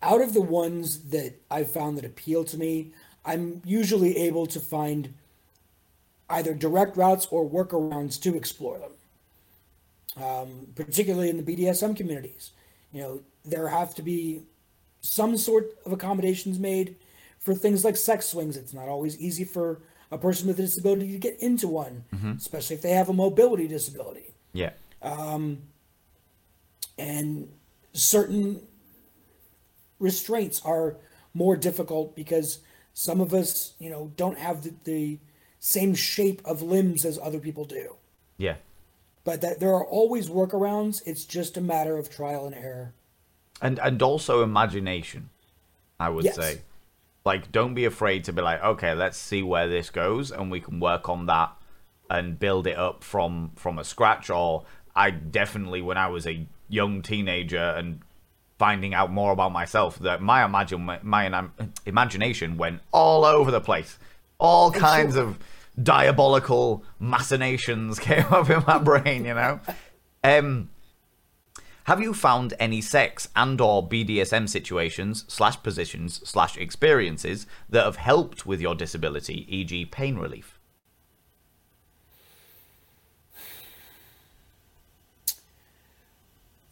Out 0.03 0.21
of 0.21 0.35
the 0.35 0.43
ones 0.43 1.11
that 1.11 1.35
I've 1.51 1.71
found 1.71 1.97
that 1.99 2.05
appeal 2.05 2.45
to 2.45 2.57
me, 2.57 2.93
I'm 3.25 3.63
usually 3.65 4.17
able 4.19 4.47
to 4.47 4.59
find 4.59 5.15
either 6.29 6.55
direct 6.55 6.97
routes 6.97 7.27
or 7.31 7.49
workarounds 7.49 8.21
to 8.23 8.37
explore 8.37 8.79
them. 8.79 8.93
Um, 10.15 10.67
particularly 10.75 11.31
in 11.31 11.43
the 11.43 11.43
BDSM 11.43 11.97
communities, 11.97 12.51
you 12.93 13.01
know, 13.01 13.21
there 13.45 13.69
have 13.69 13.95
to 13.95 14.03
be 14.03 14.43
some 15.01 15.37
sort 15.37 15.71
of 15.87 15.93
accommodations 15.93 16.59
made 16.59 16.97
for 17.43 17.55
things 17.55 17.85
like 17.85 17.97
sex 17.97 18.27
swings. 18.27 18.57
It's 18.57 18.73
not 18.73 18.89
always 18.89 19.19
easy 19.19 19.45
for 19.45 19.83
a 20.11 20.19
person 20.19 20.49
with 20.49 20.59
a 20.59 20.63
disability 20.63 21.13
to 21.13 21.19
get 21.19 21.41
into 21.41 21.69
one, 21.69 22.05
mm-hmm. 22.15 22.33
especially 22.33 22.77
if 22.77 22.83
they 22.83 22.91
have 22.91 23.09
a 23.09 23.13
mobility 23.13 23.67
disability. 23.67 24.35
Yeah. 24.53 24.71
Um, 25.01 25.63
and 26.99 27.49
certain 27.93 28.63
restraints 29.99 30.61
are 30.65 30.97
more 31.35 31.57
difficult 31.57 32.15
because 32.15 32.59
some 32.93 33.21
of 33.21 33.33
us, 33.33 33.75
you 33.79 33.91
know, 33.91 34.13
don't 34.17 34.39
have 34.39 34.63
the, 34.63 34.75
the 34.85 35.19
same 35.59 35.95
shape 35.95 36.43
of 36.45 36.61
limbs 36.63 37.05
as 37.05 37.19
other 37.19 37.39
people 37.39 37.65
do. 37.65 37.97
Yeah. 38.37 38.57
But 39.25 39.41
that 39.41 39.61
there 39.61 39.71
are 39.71 39.85
always 39.85 40.29
workarounds. 40.29 41.01
It's 41.07 41.25
just 41.25 41.57
a 41.57 41.61
matter 41.61 41.97
of 41.97 42.11
trial 42.11 42.45
and 42.47 42.55
error. 42.55 42.93
And 43.61 43.79
and 43.79 44.03
also 44.03 44.43
imagination, 44.43 45.31
I 46.01 46.09
would 46.09 46.25
yes. 46.25 46.35
say. 46.35 46.63
Like, 47.25 47.53
don't 47.53 47.75
be 47.75 47.85
afraid 47.85 48.25
to 48.25 48.33
be 48.33 48.43
like, 48.43 48.63
okay, 48.63 48.95
let's 48.95 49.17
see 49.17 49.43
where 49.43 49.69
this 49.69 49.91
goes, 49.91 50.33
and 50.33 50.51
we 50.51 50.61
can 50.61 50.81
work 50.81 51.09
on 51.09 51.27
that 51.27 51.53
and 52.11 52.39
build 52.39 52.67
it 52.67 52.77
up 52.77 53.05
from 53.05 53.53
from 53.57 53.79
a 53.79 53.85
scratch. 53.85 54.29
Or 54.29 54.65
I 54.95 55.11
definitely, 55.11 55.83
when 55.83 55.97
I 55.97 56.09
was 56.09 56.27
a 56.27 56.47
young 56.69 57.03
teenager 57.03 57.59
and 57.59 58.01
finding 58.59 58.95
out 58.95 59.11
more 59.11 59.33
about 59.33 59.51
myself 59.51 59.99
that 59.99 60.23
my 60.23 60.45
imagine 60.45 60.85
my, 60.85 60.99
my 61.03 61.49
imagination 61.85 62.57
went 62.57 62.81
all 62.93 63.25
over 63.25 63.51
the 63.51 63.61
place. 63.61 63.99
All 64.39 64.71
kinds 64.71 65.17
of 65.17 65.39
diabolical 65.83 66.85
machinations 67.01 67.99
came 68.09 68.25
up 68.31 68.51
in 68.51 68.63
my 68.67 68.79
brain, 68.79 69.25
you 69.25 69.35
know. 69.35 69.61
Um, 70.23 70.71
have 71.85 72.01
you 72.01 72.15
found 72.15 72.55
any 72.59 72.81
sex 72.81 73.29
and 73.35 73.61
or 73.61 73.87
BDSM 73.87 74.49
situations 74.49 75.25
slash 75.29 75.61
positions 75.63 76.21
slash 76.29 76.57
experiences 76.57 77.47
that 77.69 77.85
have 77.85 77.97
helped 77.97 78.47
with 78.47 78.61
your 78.61 78.75
disability, 78.75 79.47
e.g., 79.49 79.85
pain 79.87 80.17
relief? 80.17 80.59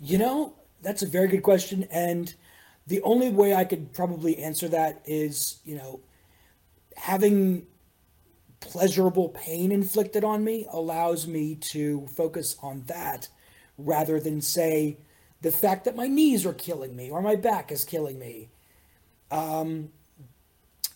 You 0.01 0.19
know, 0.19 0.55
that's 0.81 1.03
a 1.03 1.07
very 1.07 1.29
good 1.29 1.43
question, 1.43 1.87
and 1.91 2.33
the 2.87 3.03
only 3.03 3.31
way 3.31 3.55
I 3.55 3.65
could 3.65 3.93
probably 3.93 4.39
answer 4.39 4.69
that 4.69 5.03
is, 5.05 5.61
you 5.65 5.77
know, 5.77 6.01
having 6.97 7.67
pleasurable 8.61 9.31
pain 9.31 9.73
inflicted 9.73 10.25
on 10.25 10.45
me 10.45 10.67
allows 10.73 11.27
me 11.27 11.57
to 11.73 12.07
focus 12.09 12.57
on 12.63 12.83
that 12.87 13.29
rather 13.85 14.21
than 14.21 14.41
say 14.41 14.97
the 15.43 15.51
fact 15.51 15.85
that 15.85 15.97
my 15.97 16.07
knees 16.07 16.45
are 16.45 16.53
killing 16.53 16.97
me 16.97 17.11
or 17.11 17.23
my 17.23 17.37
back 17.37 17.73
is 17.73 17.85
killing 17.85 18.19
me. 18.19 18.49
Um, 19.31 19.91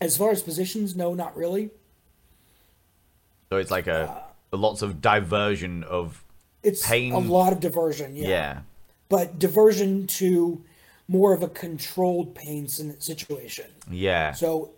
as 0.00 0.16
far 0.16 0.30
as 0.30 0.42
positions, 0.42 0.96
no, 0.96 1.14
not 1.14 1.36
really. 1.36 1.70
So 3.50 3.58
it's 3.58 3.70
like 3.70 3.86
a, 3.86 4.32
uh, 4.52 4.56
lots 4.56 4.82
of 4.82 5.00
diversion 5.00 5.84
of 5.84 6.24
it's 6.62 6.86
pain. 6.86 7.12
a 7.12 7.18
lot 7.18 7.52
of 7.52 7.60
diversion, 7.60 8.16
yeah. 8.16 8.28
Yeah 8.28 8.60
but 9.08 9.38
diversion 9.38 10.06
to 10.06 10.64
more 11.06 11.32
of 11.32 11.42
a 11.42 11.48
controlled 11.48 12.34
pain 12.34 12.66
situation. 12.66 13.66
Yeah. 13.90 14.32
So 14.32 14.72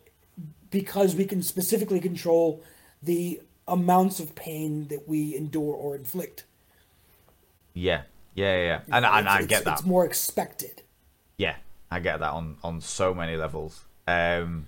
because 0.70 1.14
we 1.14 1.24
can 1.24 1.42
specifically 1.42 2.00
control 2.00 2.62
the 3.02 3.40
amounts 3.68 4.20
of 4.20 4.34
pain 4.34 4.88
that 4.88 5.08
we 5.08 5.36
endure 5.36 5.74
or 5.74 5.94
inflict. 5.94 6.44
Yeah. 7.76 8.02
Yeah, 8.34 8.56
yeah. 8.56 8.80
And, 8.86 9.04
and 9.04 9.28
I 9.28 9.42
get 9.42 9.64
that. 9.64 9.74
It's 9.74 9.84
more 9.86 10.04
expected. 10.04 10.82
Yeah, 11.36 11.56
I 11.90 12.00
get 12.00 12.20
that 12.20 12.32
on 12.32 12.56
on 12.64 12.80
so 12.80 13.14
many 13.14 13.36
levels. 13.36 13.84
Um 14.08 14.66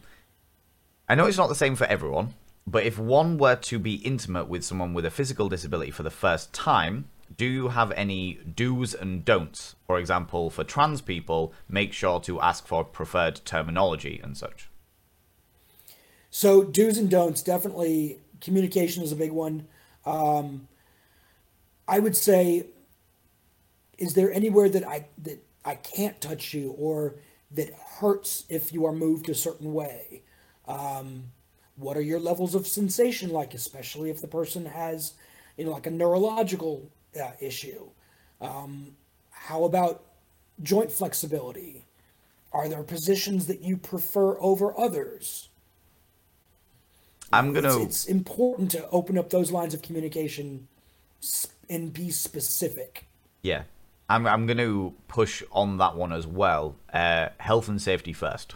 I 1.09 1.15
know 1.15 1.27
it's 1.27 1.39
not 1.39 1.49
the 1.49 1.55
same 1.55 1.75
for 1.75 1.87
everyone, 1.87 2.35
but 2.67 2.85
if 2.85 2.99
one 2.99 3.39
were 3.39 3.57
to 3.57 3.79
be 3.79 3.95
intimate 3.95 4.47
with 4.49 4.63
someone 4.63 4.93
with 4.93 5.07
a 5.07 5.11
physical 5.11 5.49
disability 5.49 5.91
for 5.91 6.03
the 6.03 6.11
first 6.11 6.53
time, 6.53 7.09
do 7.35 7.47
you 7.47 7.69
have 7.69 7.93
any 7.93 8.35
do's 8.55 8.95
and 8.95 9.25
don'ts? 9.25 9.75
For 9.87 9.99
example, 9.99 10.51
for 10.51 10.65
trans 10.65 11.01
people, 11.01 11.55
make 11.69 11.95
sure 11.95 12.21
to 12.21 12.41
ask 12.41 12.67
for 12.67 12.85
preferred 12.85 13.41
terminology 13.47 14.21
and 14.23 14.37
such. 14.37 14.69
So, 16.31 16.63
do's 16.63 16.99
and 16.99 17.11
don'ts 17.11 17.43
definitely 17.43 18.19
communication 18.41 19.03
is 19.03 19.13
a 19.13 19.17
big 19.17 19.33
one. 19.33 19.67
Um, 20.05 20.69
I 21.87 21.99
would 21.99 22.17
say, 22.17 22.67
is 23.99 24.15
there 24.15 24.33
anywhere 24.33 24.69
that 24.69 24.87
I 24.87 25.07
that 25.25 25.45
I 25.65 25.75
can't 25.75 26.21
touch 26.21 26.55
you 26.55 26.71
or 26.71 27.17
that 27.51 27.73
hurts 28.01 28.45
if 28.49 28.73
you 28.73 28.87
are 28.87 28.93
moved 28.93 29.29
a 29.29 29.35
certain 29.35 29.75
way? 29.75 30.23
Um, 30.67 31.25
what 31.77 31.97
are 31.97 32.03
your 32.03 32.21
levels 32.21 32.55
of 32.55 32.67
sensation 32.67 33.31
like, 33.31 33.55
especially 33.55 34.11
if 34.11 34.21
the 34.21 34.29
person 34.29 34.67
has, 34.67 35.15
you 35.57 35.65
know, 35.65 35.71
like 35.73 35.87
a 35.87 35.91
neurological 35.91 36.91
uh, 37.21 37.33
issue? 37.41 37.89
Um, 38.41 38.97
how 39.31 39.65
about 39.65 40.05
joint 40.63 40.91
flexibility? 40.91 41.85
Are 42.53 42.69
there 42.69 42.83
positions 42.83 43.47
that 43.47 43.61
you 43.61 43.77
prefer 43.77 44.39
over 44.41 44.79
others? 44.79 45.49
I'm 47.33 47.53
gonna. 47.53 47.77
It's, 47.77 47.85
it's 47.85 48.07
important 48.07 48.71
to 48.73 48.89
open 48.89 49.19
up 49.19 49.31
those 49.31 49.53
lines 49.53 49.75
of 49.75 49.83
communication 49.83 50.69
and 51.69 51.93
be 51.93 52.11
specific. 52.11 53.07
Yeah, 53.43 53.65
I'm. 54.09 54.27
I'm 54.27 54.47
going 54.47 54.59
to 54.59 54.95
push 55.07 55.43
on 55.53 55.79
that 55.79 55.97
one 55.97 56.13
as 56.13 56.27
well. 56.27 56.77
Uh, 56.93 57.29
health 57.39 57.69
and 57.69 57.81
safety 57.81 58.13
first. 58.13 58.55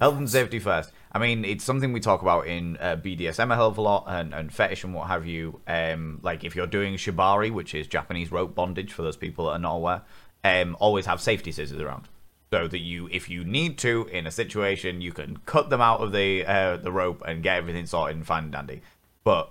Health 0.00 0.16
and 0.16 0.28
safety 0.28 0.58
first. 0.58 0.90
I 1.12 1.18
mean, 1.18 1.44
it's 1.44 1.62
something 1.64 1.92
we 1.92 2.00
talk 2.00 2.22
about 2.22 2.46
in 2.46 2.76
uh, 2.78 2.96
BDSM 2.96 3.52
a 3.52 3.54
hell 3.54 3.68
of 3.68 3.78
a 3.78 3.80
lot 3.80 4.04
and, 4.08 4.34
and 4.34 4.52
fetish 4.52 4.82
and 4.82 4.92
what 4.92 5.06
have 5.06 5.26
you. 5.26 5.60
Um, 5.68 6.18
like 6.22 6.42
if 6.42 6.56
you're 6.56 6.66
doing 6.66 6.94
shibari, 6.94 7.52
which 7.52 7.74
is 7.74 7.86
Japanese 7.86 8.32
rope 8.32 8.54
bondage 8.54 8.92
for 8.92 9.02
those 9.02 9.16
people 9.16 9.46
that 9.46 9.52
are 9.52 9.58
not 9.58 9.76
aware, 9.76 10.02
um, 10.42 10.76
always 10.80 11.06
have 11.06 11.20
safety 11.20 11.52
scissors 11.52 11.80
around 11.80 12.08
so 12.52 12.68
that 12.68 12.78
you, 12.78 13.08
if 13.10 13.28
you 13.28 13.44
need 13.44 13.78
to, 13.78 14.08
in 14.12 14.26
a 14.26 14.30
situation, 14.30 15.00
you 15.00 15.12
can 15.12 15.36
cut 15.38 15.70
them 15.70 15.80
out 15.80 16.00
of 16.00 16.12
the 16.12 16.44
uh, 16.44 16.76
the 16.76 16.92
rope 16.92 17.22
and 17.26 17.42
get 17.42 17.56
everything 17.56 17.86
sorted 17.86 18.16
and 18.16 18.26
fine 18.26 18.44
and 18.44 18.52
dandy. 18.52 18.82
But 19.24 19.50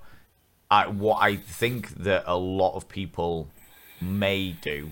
I, 0.72 0.88
what 0.88 1.22
I 1.22 1.36
think 1.36 1.90
that 1.96 2.24
a 2.26 2.38
lot 2.38 2.76
of 2.76 2.88
people 2.88 3.50
may 4.04 4.52
do 4.52 4.92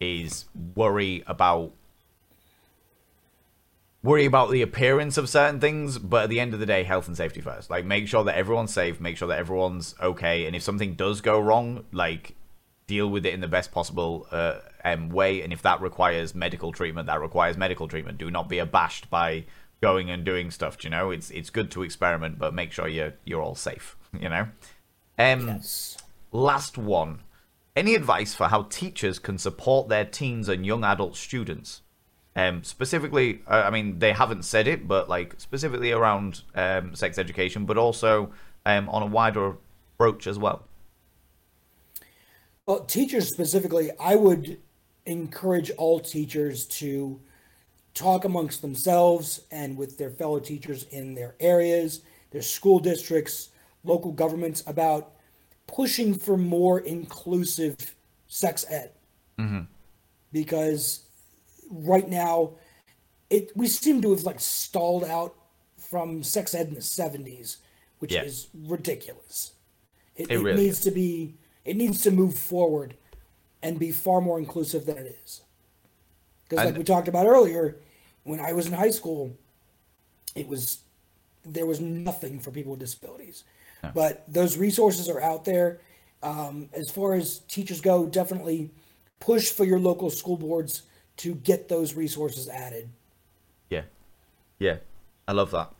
is 0.00 0.46
worry 0.74 1.22
about 1.26 1.72
worry 4.02 4.24
about 4.24 4.50
the 4.50 4.62
appearance 4.62 5.18
of 5.18 5.28
certain 5.28 5.58
things, 5.58 5.98
but 5.98 6.24
at 6.24 6.30
the 6.30 6.38
end 6.38 6.54
of 6.54 6.60
the 6.60 6.66
day, 6.66 6.84
health 6.84 7.08
and 7.08 7.16
safety 7.16 7.40
first. 7.40 7.70
Like, 7.70 7.84
make 7.84 8.06
sure 8.06 8.22
that 8.24 8.36
everyone's 8.36 8.72
safe, 8.72 9.00
make 9.00 9.16
sure 9.16 9.28
that 9.28 9.38
everyone's 9.38 9.94
okay, 10.00 10.46
and 10.46 10.54
if 10.54 10.62
something 10.62 10.94
does 10.94 11.20
go 11.20 11.40
wrong, 11.40 11.84
like, 11.92 12.36
deal 12.86 13.08
with 13.08 13.26
it 13.26 13.34
in 13.34 13.40
the 13.40 13.48
best 13.48 13.72
possible 13.72 14.26
uh, 14.30 14.58
um, 14.84 15.08
way. 15.08 15.42
And 15.42 15.52
if 15.52 15.62
that 15.62 15.80
requires 15.80 16.34
medical 16.34 16.72
treatment, 16.72 17.06
that 17.06 17.20
requires 17.20 17.56
medical 17.56 17.88
treatment. 17.88 18.18
Do 18.18 18.30
not 18.30 18.48
be 18.48 18.58
abashed 18.58 19.10
by 19.10 19.44
going 19.80 20.10
and 20.10 20.24
doing 20.24 20.50
stuff. 20.50 20.78
Do 20.78 20.86
You 20.86 20.90
know, 20.90 21.10
it's 21.10 21.30
it's 21.30 21.50
good 21.50 21.70
to 21.72 21.82
experiment, 21.82 22.38
but 22.38 22.54
make 22.54 22.72
sure 22.72 22.88
you're 22.88 23.14
you're 23.24 23.42
all 23.42 23.54
safe. 23.54 23.96
You 24.18 24.30
know. 24.30 24.48
Um, 25.18 25.48
yes. 25.48 25.98
Last 26.32 26.78
one. 26.78 27.18
Any 27.76 27.94
advice 27.94 28.34
for 28.34 28.48
how 28.48 28.62
teachers 28.62 29.18
can 29.18 29.38
support 29.38 29.88
their 29.88 30.04
teens 30.04 30.48
and 30.48 30.66
young 30.66 30.82
adult 30.82 31.14
students 31.14 31.82
um, 32.36 32.62
specifically, 32.62 33.40
uh, 33.46 33.62
I 33.66 33.70
mean, 33.70 33.98
they 33.98 34.12
haven't 34.12 34.44
said 34.44 34.68
it, 34.68 34.86
but 34.86 35.08
like 35.08 35.34
specifically 35.38 35.90
around 35.90 36.42
um, 36.54 36.94
sex 36.94 37.18
education, 37.18 37.64
but 37.64 37.78
also 37.78 38.30
um, 38.66 38.90
on 38.90 39.02
a 39.02 39.06
wider 39.06 39.56
approach 39.94 40.26
as 40.26 40.38
well. 40.38 40.66
Well, 42.66 42.80
teachers 42.80 43.30
specifically, 43.30 43.90
I 43.98 44.16
would 44.16 44.60
encourage 45.06 45.70
all 45.78 45.98
teachers 45.98 46.66
to 46.66 47.18
talk 47.94 48.26
amongst 48.26 48.60
themselves 48.60 49.40
and 49.50 49.78
with 49.78 49.96
their 49.96 50.10
fellow 50.10 50.38
teachers 50.38 50.82
in 50.90 51.14
their 51.14 51.36
areas, 51.40 52.02
their 52.32 52.42
school 52.42 52.80
districts, 52.80 53.48
local 53.82 54.12
governments 54.12 54.62
about 54.66 55.12
pushing 55.66 56.14
for 56.14 56.36
more 56.36 56.80
inclusive 56.80 57.94
sex 58.28 58.64
ed. 58.68 58.92
Mm-hmm. 59.38 59.62
Because 60.32 61.04
right 61.70 62.08
now, 62.08 62.52
it 63.30 63.52
we 63.56 63.66
seem 63.66 64.02
to 64.02 64.10
have 64.10 64.24
like 64.24 64.40
stalled 64.40 65.04
out 65.04 65.34
from 65.78 66.22
sex 66.22 66.54
ed 66.54 66.68
in 66.68 66.74
the 66.74 66.82
seventies, 66.82 67.58
which 67.98 68.12
yeah. 68.12 68.22
is 68.22 68.48
ridiculous. 68.54 69.52
It, 70.16 70.30
it, 70.30 70.38
it 70.38 70.56
needs 70.56 70.78
is. 70.78 70.84
to 70.84 70.90
be 70.90 71.34
it 71.64 71.76
needs 71.76 72.02
to 72.02 72.10
move 72.10 72.36
forward 72.36 72.96
and 73.62 73.78
be 73.78 73.90
far 73.92 74.20
more 74.20 74.38
inclusive 74.38 74.86
than 74.86 74.98
it 74.98 75.18
is. 75.24 75.42
Because 76.48 76.64
like 76.64 76.76
we 76.76 76.84
talked 76.84 77.08
about 77.08 77.26
earlier, 77.26 77.76
when 78.22 78.38
I 78.38 78.52
was 78.52 78.66
in 78.66 78.72
high 78.72 78.90
school, 78.90 79.36
it 80.34 80.46
was 80.46 80.78
there 81.44 81.66
was 81.66 81.80
nothing 81.80 82.40
for 82.40 82.50
people 82.50 82.72
with 82.72 82.80
disabilities. 82.80 83.44
But 83.94 84.24
those 84.26 84.56
resources 84.56 85.08
are 85.08 85.20
out 85.20 85.44
there. 85.44 85.80
Um, 86.22 86.68
as 86.72 86.90
far 86.90 87.14
as 87.14 87.40
teachers 87.48 87.80
go, 87.80 88.06
definitely 88.06 88.70
push 89.20 89.50
for 89.50 89.64
your 89.64 89.78
local 89.78 90.10
school 90.10 90.36
boards 90.36 90.82
to 91.18 91.34
get 91.34 91.68
those 91.68 91.94
resources 91.94 92.48
added. 92.48 92.88
Yeah, 93.70 93.82
yeah, 94.58 94.78
I 95.28 95.32
love 95.32 95.52
that. 95.52 95.72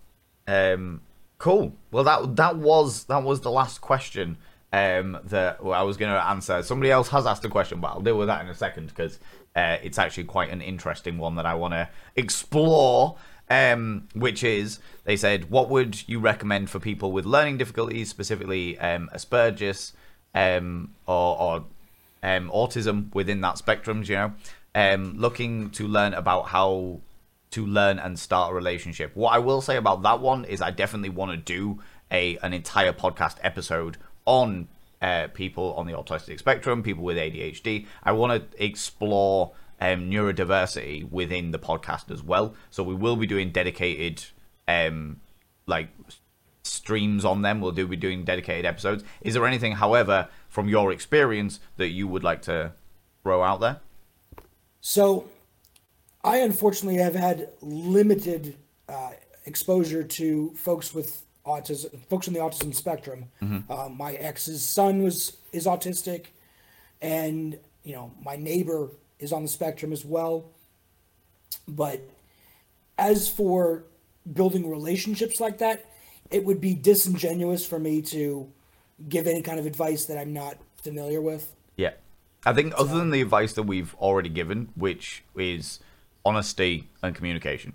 Um, 0.46 1.00
cool. 1.38 1.72
Well, 1.90 2.04
that 2.04 2.36
that 2.36 2.56
was 2.56 3.04
that 3.04 3.22
was 3.22 3.40
the 3.40 3.50
last 3.50 3.80
question 3.80 4.38
um, 4.72 5.18
that 5.24 5.62
well, 5.62 5.78
I 5.78 5.82
was 5.82 5.96
going 5.96 6.12
to 6.12 6.24
answer. 6.24 6.62
Somebody 6.62 6.90
else 6.90 7.08
has 7.08 7.26
asked 7.26 7.44
a 7.44 7.48
question, 7.48 7.80
but 7.80 7.88
I'll 7.88 8.00
deal 8.00 8.18
with 8.18 8.28
that 8.28 8.42
in 8.42 8.48
a 8.48 8.54
second 8.54 8.88
because 8.88 9.18
uh, 9.54 9.78
it's 9.82 9.98
actually 9.98 10.24
quite 10.24 10.50
an 10.50 10.60
interesting 10.60 11.18
one 11.18 11.36
that 11.36 11.46
I 11.46 11.54
want 11.54 11.74
to 11.74 11.88
explore. 12.14 13.16
Um, 13.48 14.08
which 14.14 14.42
is 14.42 14.80
they 15.04 15.16
said, 15.16 15.50
what 15.50 15.68
would 15.70 16.08
you 16.08 16.18
recommend 16.18 16.68
for 16.68 16.80
people 16.80 17.12
with 17.12 17.24
learning 17.24 17.58
difficulties, 17.58 18.08
specifically 18.08 18.76
um, 18.78 19.08
Asperger's 19.14 19.92
um, 20.34 20.94
or, 21.06 21.40
or 21.40 21.64
um, 22.24 22.50
autism 22.50 23.14
within 23.14 23.40
that 23.42 23.56
spectrum? 23.56 24.02
You 24.04 24.14
know, 24.16 24.32
um, 24.74 25.14
looking 25.16 25.70
to 25.70 25.86
learn 25.86 26.12
about 26.14 26.48
how 26.48 27.00
to 27.52 27.64
learn 27.64 27.98
and 27.98 28.18
start 28.18 28.52
a 28.52 28.54
relationship. 28.54 29.12
What 29.14 29.32
I 29.32 29.38
will 29.38 29.60
say 29.60 29.76
about 29.76 30.02
that 30.02 30.20
one 30.20 30.44
is 30.44 30.60
I 30.60 30.70
definitely 30.70 31.10
want 31.10 31.30
to 31.30 31.36
do 31.36 31.80
a 32.10 32.36
an 32.38 32.52
entire 32.52 32.92
podcast 32.92 33.36
episode 33.42 33.96
on 34.24 34.68
uh, 35.00 35.28
people 35.32 35.74
on 35.74 35.86
the 35.86 35.92
autistic 35.92 36.38
spectrum, 36.38 36.82
people 36.82 37.04
with 37.04 37.16
ADHD. 37.16 37.86
I 38.02 38.12
want 38.12 38.50
to 38.50 38.64
explore 38.64 39.52
um, 39.80 40.10
neurodiversity 40.10 41.10
within 41.10 41.50
the 41.50 41.58
podcast 41.58 42.10
as 42.10 42.22
well. 42.22 42.54
So 42.70 42.82
we 42.82 42.94
will 42.94 43.16
be 43.16 43.26
doing 43.26 43.50
dedicated, 43.50 44.24
um, 44.66 45.20
like 45.66 45.88
streams 46.62 47.24
on 47.24 47.42
them. 47.42 47.60
We'll 47.60 47.72
do 47.72 47.86
be 47.86 47.96
doing 47.96 48.24
dedicated 48.24 48.64
episodes. 48.64 49.04
Is 49.20 49.34
there 49.34 49.46
anything, 49.46 49.72
however, 49.72 50.28
from 50.48 50.68
your 50.68 50.92
experience 50.92 51.60
that 51.76 51.88
you 51.88 52.08
would 52.08 52.24
like 52.24 52.42
to 52.42 52.72
throw 53.22 53.42
out 53.42 53.60
there? 53.60 53.80
So, 54.80 55.28
I 56.22 56.38
unfortunately 56.38 57.00
have 57.00 57.14
had 57.14 57.50
limited 57.60 58.56
uh, 58.88 59.10
exposure 59.44 60.02
to 60.02 60.52
folks 60.54 60.94
with 60.94 61.22
autism, 61.44 61.98
folks 62.08 62.26
on 62.28 62.34
the 62.34 62.40
autism 62.40 62.74
spectrum. 62.74 63.26
Uh, 63.70 63.88
my 63.88 64.14
ex's 64.14 64.64
son 64.64 65.02
was 65.02 65.36
is 65.52 65.66
autistic, 65.66 66.26
and 67.00 67.58
you 67.84 67.94
know 67.94 68.12
my 68.22 68.36
neighbor 68.36 68.90
is 69.18 69.32
on 69.32 69.42
the 69.42 69.48
spectrum 69.48 69.92
as 69.92 70.04
well. 70.04 70.50
But 71.66 72.08
as 72.98 73.28
for 73.28 73.84
building 74.30 74.68
relationships 74.68 75.40
like 75.40 75.58
that, 75.58 75.86
it 76.30 76.44
would 76.44 76.60
be 76.60 76.74
disingenuous 76.74 77.66
for 77.66 77.78
me 77.78 78.02
to 78.02 78.50
give 79.08 79.26
any 79.26 79.42
kind 79.42 79.58
of 79.58 79.66
advice 79.66 80.06
that 80.06 80.18
I'm 80.18 80.32
not 80.32 80.56
familiar 80.82 81.20
with. 81.20 81.54
Yeah. 81.76 81.92
I 82.44 82.52
think 82.52 82.74
other 82.76 82.96
than 82.96 83.10
the 83.10 83.20
advice 83.20 83.52
that 83.54 83.64
we've 83.64 83.94
already 83.96 84.28
given, 84.28 84.68
which 84.74 85.24
is 85.36 85.80
honesty 86.24 86.88
and 87.02 87.14
communication. 87.14 87.74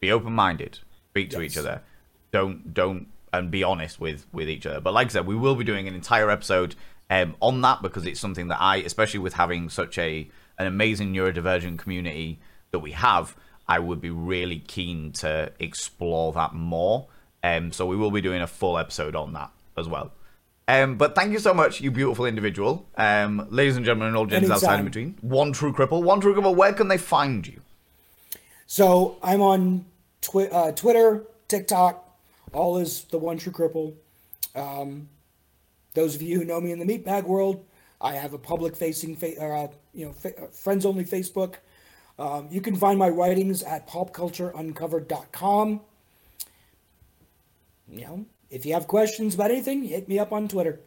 Be 0.00 0.12
open 0.12 0.32
minded. 0.32 0.78
Speak 1.10 1.30
to 1.30 1.42
each 1.42 1.56
other. 1.58 1.82
Don't 2.30 2.72
don't 2.72 3.08
and 3.32 3.50
be 3.50 3.64
honest 3.64 4.00
with 4.00 4.26
with 4.32 4.48
each 4.48 4.64
other. 4.64 4.80
But 4.80 4.94
like 4.94 5.08
I 5.08 5.10
said, 5.10 5.26
we 5.26 5.34
will 5.34 5.56
be 5.56 5.64
doing 5.64 5.88
an 5.88 5.94
entire 5.94 6.30
episode 6.30 6.76
um, 7.10 7.34
on 7.40 7.60
that 7.62 7.82
because 7.82 8.06
it's 8.06 8.20
something 8.20 8.48
that 8.48 8.60
I, 8.60 8.76
especially 8.76 9.20
with 9.20 9.34
having 9.34 9.68
such 9.68 9.98
a 9.98 10.30
an 10.58 10.66
amazing 10.66 11.12
neurodivergent 11.12 11.78
community 11.78 12.40
that 12.70 12.80
we 12.80 12.92
have, 12.92 13.36
I 13.66 13.78
would 13.78 14.00
be 14.00 14.10
really 14.10 14.58
keen 14.58 15.12
to 15.12 15.52
explore 15.58 16.32
that 16.32 16.54
more. 16.54 17.08
Um, 17.42 17.72
so 17.72 17.86
we 17.86 17.96
will 17.96 18.10
be 18.10 18.20
doing 18.20 18.42
a 18.42 18.46
full 18.46 18.78
episode 18.78 19.14
on 19.14 19.32
that 19.34 19.50
as 19.76 19.88
well. 19.88 20.12
Um, 20.66 20.96
but 20.96 21.14
thank 21.14 21.32
you 21.32 21.38
so 21.38 21.54
much, 21.54 21.80
you 21.80 21.90
beautiful 21.90 22.26
individual. 22.26 22.86
Um, 22.96 23.46
ladies 23.50 23.76
and 23.76 23.86
gentlemen, 23.86 24.08
and 24.08 24.16
all 24.16 24.26
gents 24.26 24.50
outside 24.50 24.80
in 24.80 24.84
between. 24.84 25.18
One 25.22 25.52
True 25.52 25.72
Cripple. 25.72 26.02
One 26.02 26.20
True 26.20 26.34
Cripple, 26.34 26.54
where 26.54 26.74
can 26.74 26.88
they 26.88 26.98
find 26.98 27.46
you? 27.46 27.62
So 28.66 29.16
I'm 29.22 29.40
on 29.40 29.86
twi- 30.20 30.48
uh, 30.48 30.72
Twitter, 30.72 31.24
TikTok, 31.48 32.04
all 32.52 32.78
is 32.78 33.04
the 33.04 33.18
one 33.18 33.38
true 33.38 33.52
cripple. 33.52 33.94
Um, 34.54 35.08
those 35.94 36.14
of 36.14 36.22
you 36.22 36.38
who 36.38 36.44
know 36.44 36.60
me 36.60 36.72
in 36.72 36.78
the 36.78 36.84
meatbag 36.84 37.24
world, 37.24 37.64
I 38.00 38.14
have 38.14 38.32
a 38.32 38.38
public 38.38 38.76
facing, 38.76 39.16
fa- 39.16 39.40
uh, 39.40 39.68
you 39.92 40.06
know, 40.06 40.12
fa- 40.12 40.44
uh, 40.44 40.46
friends 40.48 40.86
only 40.86 41.04
Facebook. 41.04 41.54
Um, 42.18 42.48
you 42.50 42.60
can 42.60 42.76
find 42.76 42.98
my 42.98 43.08
writings 43.08 43.62
at 43.62 43.88
popcultureuncovered.com. 43.88 45.80
You 47.90 48.00
know, 48.00 48.26
if 48.50 48.66
you 48.66 48.74
have 48.74 48.86
questions 48.86 49.34
about 49.34 49.50
anything, 49.50 49.84
hit 49.84 50.08
me 50.08 50.18
up 50.18 50.32
on 50.32 50.48
Twitter. 50.48 50.80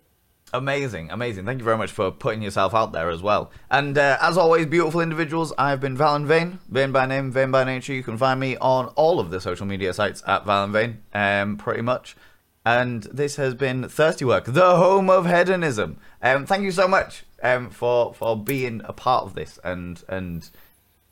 Amazing, 0.53 1.09
amazing. 1.11 1.45
Thank 1.45 1.59
you 1.59 1.63
very 1.65 1.77
much 1.77 1.91
for 1.91 2.11
putting 2.11 2.41
yourself 2.41 2.73
out 2.73 2.91
there 2.91 3.09
as 3.09 3.21
well. 3.21 3.51
And 3.69 3.97
uh, 3.97 4.17
as 4.19 4.37
always, 4.37 4.65
beautiful 4.65 4.99
individuals, 4.99 5.53
I've 5.57 5.79
been 5.79 5.97
Valen 5.97 6.25
Vain, 6.25 6.59
Vain 6.67 6.91
by 6.91 7.05
name, 7.05 7.31
Vain 7.31 7.51
by 7.51 7.63
nature. 7.63 7.93
You 7.93 8.03
can 8.03 8.17
find 8.17 8.37
me 8.39 8.57
on 8.57 8.87
all 8.95 9.21
of 9.21 9.29
the 9.29 9.39
social 9.39 9.65
media 9.65 9.93
sites 9.93 10.21
at 10.27 10.43
Valen 10.43 10.71
Vain, 10.71 11.01
um, 11.13 11.55
pretty 11.55 11.81
much. 11.81 12.17
And 12.65 13.03
this 13.03 13.37
has 13.37 13.55
been 13.55 13.89
Thirsty 13.89 14.23
Work, 14.23 14.45
the 14.45 14.75
home 14.75 15.09
of 15.09 15.25
hedonism. 15.25 15.97
Um, 16.21 16.45
thank 16.45 16.63
you 16.63 16.71
so 16.71 16.87
much 16.87 17.23
um, 17.41 17.69
for 17.69 18.13
for 18.13 18.37
being 18.37 18.81
a 18.85 18.93
part 18.93 19.23
of 19.23 19.33
this 19.33 19.59
and 19.63 20.03
and 20.07 20.49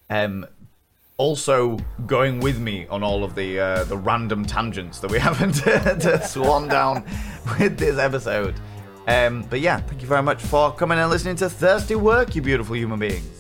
um, 0.10 0.45
also 1.18 1.78
going 2.06 2.39
with 2.39 2.60
me 2.60 2.88
on 2.88 3.04
all 3.04 3.24
of 3.24 3.36
the 3.36 3.60
uh, 3.60 3.84
the 3.84 3.97
random 3.97 4.45
tangents 4.45 5.00
that 5.00 5.10
we 5.10 5.20
happen 5.30 5.52
to, 5.52 5.97
to 6.00 6.26
swan 6.26 6.68
down 6.68 7.04
with 7.60 7.78
this 7.78 7.97
episode. 7.97 8.56
Um, 9.08 9.43
but 9.50 9.60
yeah, 9.60 9.80
thank 9.80 10.02
you 10.02 10.08
very 10.08 10.22
much 10.22 10.41
for 10.41 10.72
coming 10.74 11.00
and 11.00 11.10
listening 11.10 11.36
to 11.38 11.50
Thirsty 11.50 11.95
Work, 11.95 12.36
you 12.36 12.43
beautiful 12.43 12.76
human 12.76 13.00
beings. 13.00 13.39